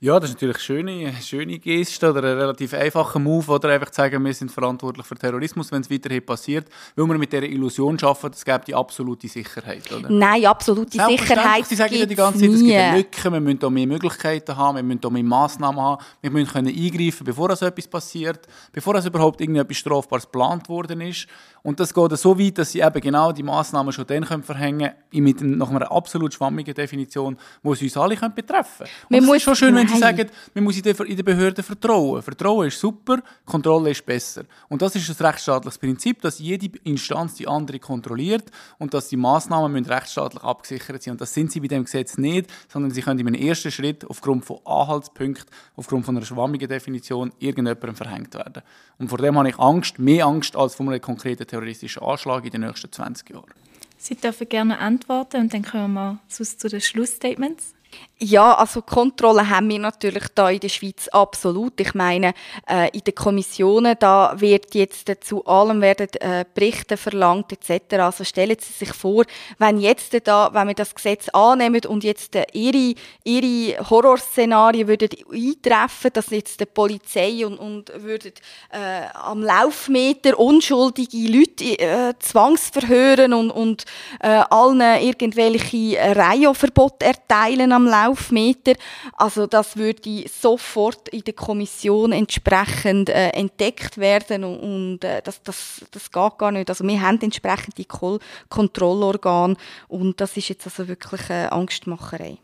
Ja, 0.00 0.18
das 0.18 0.30
ist 0.30 0.36
natürlich 0.36 0.56
eine 0.56 0.62
schöne, 0.62 1.12
schöne 1.22 1.58
Geste 1.58 2.10
oder 2.10 2.20
ein 2.20 2.38
relativ 2.38 2.74
einfacher 2.74 3.18
Move, 3.18 3.50
oder 3.50 3.70
einfach 3.70 3.90
zu 3.90 3.96
sagen, 3.96 4.24
wir 4.24 4.34
sind 4.34 4.50
verantwortlich 4.50 5.06
für 5.06 5.16
Terrorismus, 5.16 5.70
wenn 5.72 5.82
es 5.82 5.90
weiterhin 5.90 6.24
passiert, 6.24 6.66
weil 6.96 7.06
wir 7.06 7.18
mit 7.18 7.32
dieser 7.32 7.44
Illusion 7.44 7.98
schaffen, 7.98 8.30
es 8.32 8.44
gibt 8.44 8.68
die 8.68 8.74
absolute 8.74 9.28
Sicherheit, 9.28 9.90
oder? 9.92 10.08
Nein, 10.10 10.46
absolute 10.46 10.92
Sicherheit 10.92 11.66
Sie 11.66 11.74
sagen 11.74 11.94
ja 11.94 12.06
die 12.06 12.14
ganze 12.14 12.40
Zeit, 12.40 12.50
es 12.50 12.60
gibt 12.60 12.74
eine 12.74 12.96
Lücke, 12.98 13.32
wir 13.32 13.40
müssen 13.40 13.58
da 13.58 13.70
mehr 13.70 13.86
Möglichkeiten 13.86 14.56
haben, 14.56 14.76
wir 14.76 14.82
müssen 14.82 15.00
da 15.00 15.10
mehr 15.10 15.22
Massnahmen 15.22 15.80
haben, 15.80 16.02
wir 16.20 16.30
müssen 16.30 16.52
können 16.52 16.68
eingreifen, 16.68 17.24
bevor 17.24 17.54
so 17.56 17.66
etwas 17.66 17.86
passiert, 17.86 18.46
bevor 18.72 18.94
es 18.96 19.06
überhaupt 19.06 19.40
irgendetwas 19.40 19.76
Strafbares 19.76 20.24
geplant 20.24 20.68
worden 20.68 21.00
ist. 21.00 21.26
Und 21.62 21.80
das 21.80 21.92
geht 21.92 22.16
so 22.16 22.38
weit, 22.38 22.58
dass 22.58 22.72
sie 22.72 22.80
eben 22.80 23.00
genau 23.00 23.32
die 23.32 23.42
Massnahmen 23.42 23.92
schon 23.92 24.06
dann 24.06 24.24
können 24.24 24.42
verhängen 24.42 24.90
können, 25.10 25.24
mit 25.24 25.40
nach 25.42 25.70
einer 25.70 25.90
absolut 25.90 26.32
schwammigen 26.32 26.72
Definition, 26.72 27.36
die 27.62 27.68
es 27.68 27.82
uns 27.82 27.96
alle 27.96 28.16
betreffen 28.16 28.86
können. 29.08 29.24
Und 29.24 29.28
es 29.28 29.36
ist 29.36 29.42
schon 29.42 29.56
schön, 29.56 29.67
wenn 29.74 29.88
Sie 29.88 29.98
sagen, 29.98 30.28
man 30.54 30.64
muss 30.64 30.76
in 30.76 30.82
den 30.82 31.24
Behörden 31.24 31.64
vertrauen. 31.64 32.22
Vertrauen 32.22 32.68
ist 32.68 32.78
super, 32.78 33.22
Kontrolle 33.44 33.90
ist 33.90 34.04
besser. 34.04 34.44
Und 34.68 34.82
das 34.82 34.94
ist 34.96 35.08
ein 35.08 35.26
rechtsstaatliches 35.26 35.78
Prinzip, 35.78 36.20
dass 36.22 36.38
jede 36.38 36.70
Instanz 36.84 37.34
die 37.34 37.48
andere 37.48 37.78
kontrolliert 37.78 38.50
und 38.78 38.94
dass 38.94 39.08
die 39.08 39.16
Massnahmen 39.16 39.72
müssen 39.72 39.90
rechtsstaatlich 39.90 40.42
abgesichert 40.42 41.02
sind. 41.02 41.12
Und 41.12 41.20
das 41.20 41.34
sind 41.34 41.52
sie 41.52 41.60
bei 41.60 41.68
dem 41.68 41.84
Gesetz 41.84 42.18
nicht, 42.18 42.50
sondern 42.68 42.90
sie 42.90 43.02
können 43.02 43.20
in 43.20 43.26
einem 43.26 43.42
ersten 43.42 43.70
Schritt 43.70 44.04
aufgrund 44.04 44.44
von 44.44 44.58
Anhaltspunkten, 44.64 45.46
aufgrund 45.76 46.04
von 46.04 46.16
einer 46.16 46.26
schwammigen 46.26 46.68
Definition 46.68 47.32
irgendjemandem 47.38 47.96
verhängt 47.96 48.34
werden. 48.34 48.62
Und 48.98 49.08
vor 49.08 49.18
dem 49.18 49.36
habe 49.38 49.48
ich 49.48 49.58
Angst, 49.58 49.98
mehr 49.98 50.26
Angst 50.26 50.56
als 50.56 50.74
vor 50.74 50.86
einem 50.86 51.00
konkreten 51.00 51.46
terroristischen 51.46 52.02
Anschlag 52.02 52.44
in 52.44 52.50
den 52.50 52.60
nächsten 52.62 52.90
20 52.90 53.30
Jahren. 53.30 53.52
Sie 53.98 54.14
dürfen 54.14 54.48
gerne 54.48 54.78
antworten 54.78 55.40
und 55.42 55.52
dann 55.52 55.64
kommen 55.64 55.94
wir 55.94 56.18
zu 56.28 56.68
den 56.68 56.80
Schlussstatements. 56.80 57.74
Ja, 58.20 58.54
also 58.54 58.82
Kontrolle 58.82 59.48
haben 59.48 59.68
wir 59.68 59.78
natürlich 59.78 60.24
da 60.34 60.50
in 60.50 60.58
der 60.58 60.68
Schweiz 60.68 61.06
absolut. 61.06 61.80
Ich 61.80 61.94
meine, 61.94 62.34
äh, 62.68 62.88
in 62.90 63.04
den 63.04 63.14
Kommissionen 63.14 63.94
da 64.00 64.34
wird 64.36 64.74
jetzt 64.74 65.08
zu 65.20 65.44
allem 65.46 65.80
werden 65.80 66.08
äh, 66.14 66.44
Berichte 66.52 66.96
verlangt 66.96 67.52
etc. 67.52 67.94
Also 67.94 68.24
stellen 68.24 68.56
Sie 68.58 68.72
sich 68.72 68.92
vor, 68.92 69.24
wenn 69.58 69.78
jetzt 69.78 70.16
da, 70.26 70.50
wenn 70.52 70.66
wir 70.66 70.74
das 70.74 70.96
Gesetz 70.96 71.28
annehmen 71.28 71.80
und 71.86 72.02
jetzt 72.02 72.34
äh, 72.34 72.44
ihre 72.52 72.96
ihre 73.22 73.88
Horrorszenarien 73.88 74.88
würden 74.88 75.10
eintreffen, 75.32 76.10
dass 76.12 76.30
jetzt 76.30 76.58
die 76.58 76.66
Polizei 76.66 77.46
und 77.46 77.56
und 77.56 77.92
würden 78.02 78.32
äh, 78.70 79.06
am 79.14 79.44
Laufmeter 79.44 80.36
unschuldige 80.40 81.28
Leute 81.28 81.78
äh, 81.78 82.14
zwangsverhören 82.18 83.32
und 83.32 83.52
und 83.52 83.84
äh, 84.18 84.42
allen 84.50 84.80
irgendwelche 84.80 85.98
Reihenverbote 86.16 87.06
erteilen 87.06 87.72
am 87.78 87.86
Laufmeter. 87.86 88.74
Also 89.14 89.46
das 89.46 89.76
würde 89.76 90.24
sofort 90.28 91.08
in 91.08 91.22
der 91.22 91.34
Kommission 91.34 92.12
entsprechend 92.12 93.08
äh, 93.08 93.30
entdeckt 93.30 93.98
werden 93.98 94.44
und, 94.44 94.58
und 94.58 95.04
äh, 95.04 95.22
das, 95.22 95.42
das, 95.42 95.84
das 95.90 96.10
geht 96.10 96.38
gar 96.38 96.52
nicht. 96.52 96.68
Also 96.68 96.84
wir 96.84 97.00
haben 97.00 97.20
entsprechend 97.20 97.78
die 97.78 97.84
Kol 97.84 98.18
Kontrollorgane 98.48 99.56
und 99.88 100.20
das 100.20 100.36
ist 100.36 100.48
jetzt 100.48 100.66
also 100.66 100.88
wirklich 100.88 101.30
eine 101.30 101.52
Angstmacherei. 101.52 102.38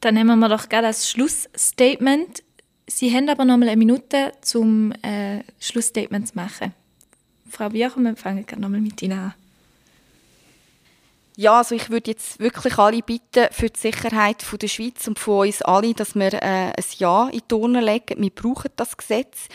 Dann 0.00 0.14
nehmen 0.14 0.38
wir 0.38 0.48
doch 0.48 0.68
gerne 0.68 0.88
das 0.88 1.08
Schlussstatement. 1.08 2.42
Sie 2.86 3.14
haben 3.14 3.28
aber 3.28 3.44
noch 3.44 3.56
mal 3.56 3.68
eine 3.68 3.78
Minute, 3.78 4.32
zum 4.42 4.92
äh, 5.02 5.42
Schlussstatement 5.58 6.28
zu 6.28 6.34
machen. 6.34 6.74
Frau 7.48 7.70
Biacher, 7.70 8.00
wir 8.00 8.16
fangen 8.16 8.44
gerne 8.44 8.62
noch 8.62 8.68
mal 8.68 8.80
mit 8.80 9.00
Ihnen 9.00 9.18
an. 9.18 9.34
Ja, 11.36 11.58
also 11.58 11.74
ich 11.74 11.90
würde 11.90 12.12
jetzt 12.12 12.38
wirklich 12.38 12.78
alle 12.78 13.02
bitten 13.02 13.48
für 13.50 13.68
die 13.68 13.80
Sicherheit 13.80 14.40
von 14.40 14.56
der 14.56 14.68
Schweiz 14.68 15.08
und 15.08 15.18
von 15.18 15.48
uns 15.48 15.62
alle, 15.62 15.92
dass 15.92 16.14
wir 16.14 16.32
äh, 16.32 16.38
ein 16.38 16.84
Ja 16.98 17.24
in 17.26 17.32
die 17.32 17.40
Turnen 17.40 17.82
legen. 17.82 18.22
Wir 18.22 18.30
brauchen 18.30 18.70
das 18.76 18.96
Gesetz. 18.96 19.48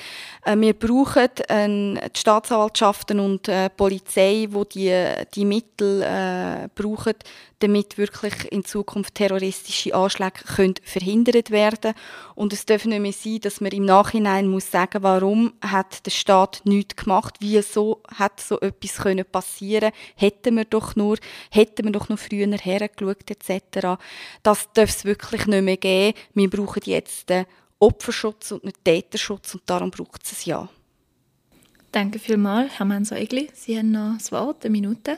Äh, 0.43 0.57
wir 0.57 0.73
brauchen 0.73 1.29
äh, 1.47 2.09
die 2.09 2.19
Staatsanwaltschaften 2.19 3.21
und 3.21 3.47
äh, 3.47 3.69
die 3.69 3.75
Polizei, 3.77 4.49
die 4.51 4.69
die, 4.73 5.25
die 5.33 5.45
Mittel 5.45 6.01
äh, 6.01 6.67
brauchen, 6.75 7.13
damit 7.59 7.97
wirklich 7.97 8.51
in 8.51 8.63
Zukunft 8.65 9.15
terroristische 9.15 9.93
Anschläge 9.93 10.43
können 10.55 10.75
verhindert 10.83 11.51
werden 11.51 11.93
und 12.35 12.53
es 12.53 12.65
darf 12.65 12.85
nicht 12.85 13.01
mehr 13.01 13.11
sein, 13.11 13.39
dass 13.41 13.61
man 13.61 13.71
im 13.71 13.85
Nachhinein 13.85 14.47
muss 14.47 14.71
sagen, 14.71 15.03
warum 15.03 15.53
hat 15.61 16.05
der 16.05 16.11
Staat 16.11 16.61
nichts 16.63 16.95
gemacht, 16.95 17.35
wieso 17.39 18.01
hat 18.15 18.39
so 18.39 18.59
etwas 18.59 18.97
können 18.97 19.25
passieren, 19.25 19.91
hätten 20.15 20.55
wir 20.55 20.65
doch 20.65 20.95
nur, 20.95 21.17
hätten 21.51 21.85
wir 21.85 21.91
doch 21.91 22.09
noch 22.09 22.19
früher 22.19 22.49
hergeschaut 22.57 23.29
etc. 23.29 23.99
Das 24.43 24.69
darf 24.73 24.89
es 24.89 25.05
wirklich 25.05 25.45
nicht 25.45 25.63
mehr 25.63 25.77
geben. 25.77 26.17
Wir 26.33 26.49
brauchen 26.49 26.81
jetzt 26.85 27.29
den 27.29 27.45
Opferschutz 27.79 28.51
und 28.51 28.65
nicht 28.65 28.83
Täterschutz 28.83 29.53
und 29.53 29.63
darum 29.65 29.91
braucht 29.91 30.23
es 30.23 30.31
ein 30.31 30.49
Ja. 30.49 30.69
Danke 31.91 32.19
vielmals, 32.19 32.77
Herr 32.77 32.85
Manso-Egli. 32.85 33.49
Sie 33.53 33.77
haben 33.77 33.91
noch 33.91 34.13
das 34.17 34.31
Wort, 34.31 34.63
eine 34.63 34.71
Minute. 34.71 35.17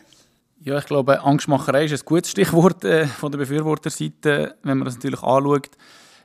Ja, 0.64 0.78
ich 0.78 0.86
glaube, 0.86 1.24
Angstmacherei 1.24 1.86
ist 1.86 2.03
ein 2.03 2.05
gutes 2.05 2.30
Stichwort 2.30 2.84
äh, 2.86 3.07
von 3.07 3.32
der 3.32 3.39
Befürworterseite, 3.39 4.55
wenn 4.62 4.78
man 4.78 4.86
das 4.86 4.93
natürlich 4.93 5.24
anschaut. 5.24 5.72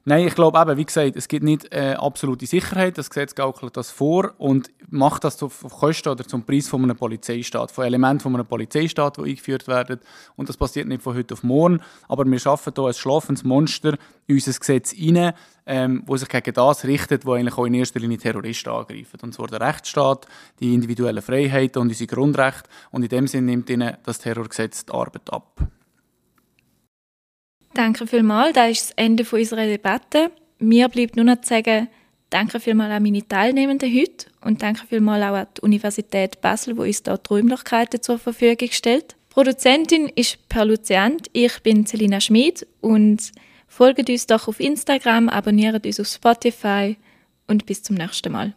Nein, 0.09 0.29
ich 0.29 0.37
glaube 0.37 0.57
eben, 0.61 0.77
wie 0.77 0.85
gesagt, 0.85 1.17
es 1.17 1.27
gibt 1.27 1.43
nicht 1.43 1.75
äh, 1.75 1.95
absolute 1.99 2.47
Sicherheit. 2.47 2.97
Das 2.97 3.11
Gesetz 3.11 3.35
gaukelt 3.35 3.77
das 3.77 3.91
vor 3.91 4.35
und 4.39 4.71
macht 4.89 5.25
das 5.25 5.43
auf 5.43 5.63
Kosten 5.63 6.11
oder 6.11 6.25
zum 6.25 6.45
Preis 6.45 6.69
von 6.69 6.85
einem 6.85 6.97
Polizeistaat, 6.97 7.73
von 7.73 7.87
Elementen 7.87 8.21
von 8.21 8.33
einem 8.33 8.47
Polizeistaat, 8.47 9.17
die 9.17 9.23
eingeführt 9.23 9.67
werden. 9.67 9.99
Und 10.37 10.49
das 10.49 10.57
passiert 10.57 10.87
nicht 10.87 11.03
von 11.03 11.17
heute 11.17 11.35
auf 11.35 11.43
morgen. 11.43 11.81
Aber 12.07 12.25
wir 12.25 12.39
schaffen 12.39 12.73
hier 12.73 12.87
ein 12.87 12.95
schlafendes 12.95 13.43
Monster 13.43 13.99
in 14.29 14.37
unser 14.37 14.53
Gesetz 14.53 14.95
rein, 14.95 15.33
ähm, 15.67 16.05
wo 16.07 16.17
sich 16.17 16.29
gegen 16.29 16.55
das 16.55 16.85
richtet, 16.85 17.27
wo 17.27 17.33
eigentlich 17.33 17.59
auch 17.59 17.65
in 17.65 17.75
erster 17.75 17.99
Linie 17.99 18.19
Terroristen 18.19 18.71
angreifen. 18.71 19.19
Und 19.23 19.35
zwar 19.35 19.49
der 19.49 19.61
Rechtsstaat, 19.61 20.29
die 20.61 20.73
individuellen 20.73 21.21
Freiheiten 21.21 21.83
und 21.83 21.89
unsere 21.89 22.07
Grundrechte. 22.07 22.69
Und 22.93 23.03
in 23.03 23.09
dem 23.09 23.27
Sinne 23.27 23.47
nimmt 23.47 23.69
ihnen 23.71 23.97
das 24.05 24.21
Terrorgesetz 24.21 24.85
die 24.85 24.93
Arbeit 24.93 25.33
ab. 25.33 25.67
Danke 27.77 28.07
vielmals, 28.07 28.55
das 28.55 28.71
ist 28.71 28.83
das 28.85 28.91
Ende 28.97 29.27
unserer 29.31 29.67
Debatte. 29.67 30.31
Mir 30.59 30.89
bleibt 30.89 31.15
nur 31.15 31.27
noch 31.27 31.43
zu 31.43 31.51
sagen, 31.51 31.89
danke 32.31 32.59
vielmals 32.59 32.91
an 32.91 33.03
meine 33.03 33.29
Teilnehmenden 33.29 33.95
heute 33.95 34.29
und 34.41 34.63
danke 34.63 34.87
vielmals 34.87 35.23
auch 35.23 35.35
an 35.35 35.47
die 35.55 35.61
Universität 35.61 36.41
Basel, 36.41 36.73
die 36.73 36.81
uns 36.81 37.03
dort 37.03 37.29
die 37.29 37.35
Räumlichkeiten 37.35 38.01
zur 38.01 38.19
Verfügung 38.19 38.71
stellt. 38.71 39.15
Produzentin 39.29 40.09
ist 40.15 40.49
Per 40.49 40.65
Luciant, 40.65 41.29
ich 41.35 41.61
bin 41.63 41.85
Selina 41.85 42.19
Schmid 42.19 42.67
und 42.81 43.31
folgt 43.69 44.09
uns 44.09 44.27
doch 44.27 44.49
auf 44.49 44.59
Instagram, 44.59 45.29
abonniert 45.29 45.85
uns 45.85 46.01
auf 46.01 46.07
Spotify 46.07 46.97
und 47.47 47.67
bis 47.67 47.83
zum 47.83 47.97
nächsten 47.97 48.33
Mal. 48.33 48.55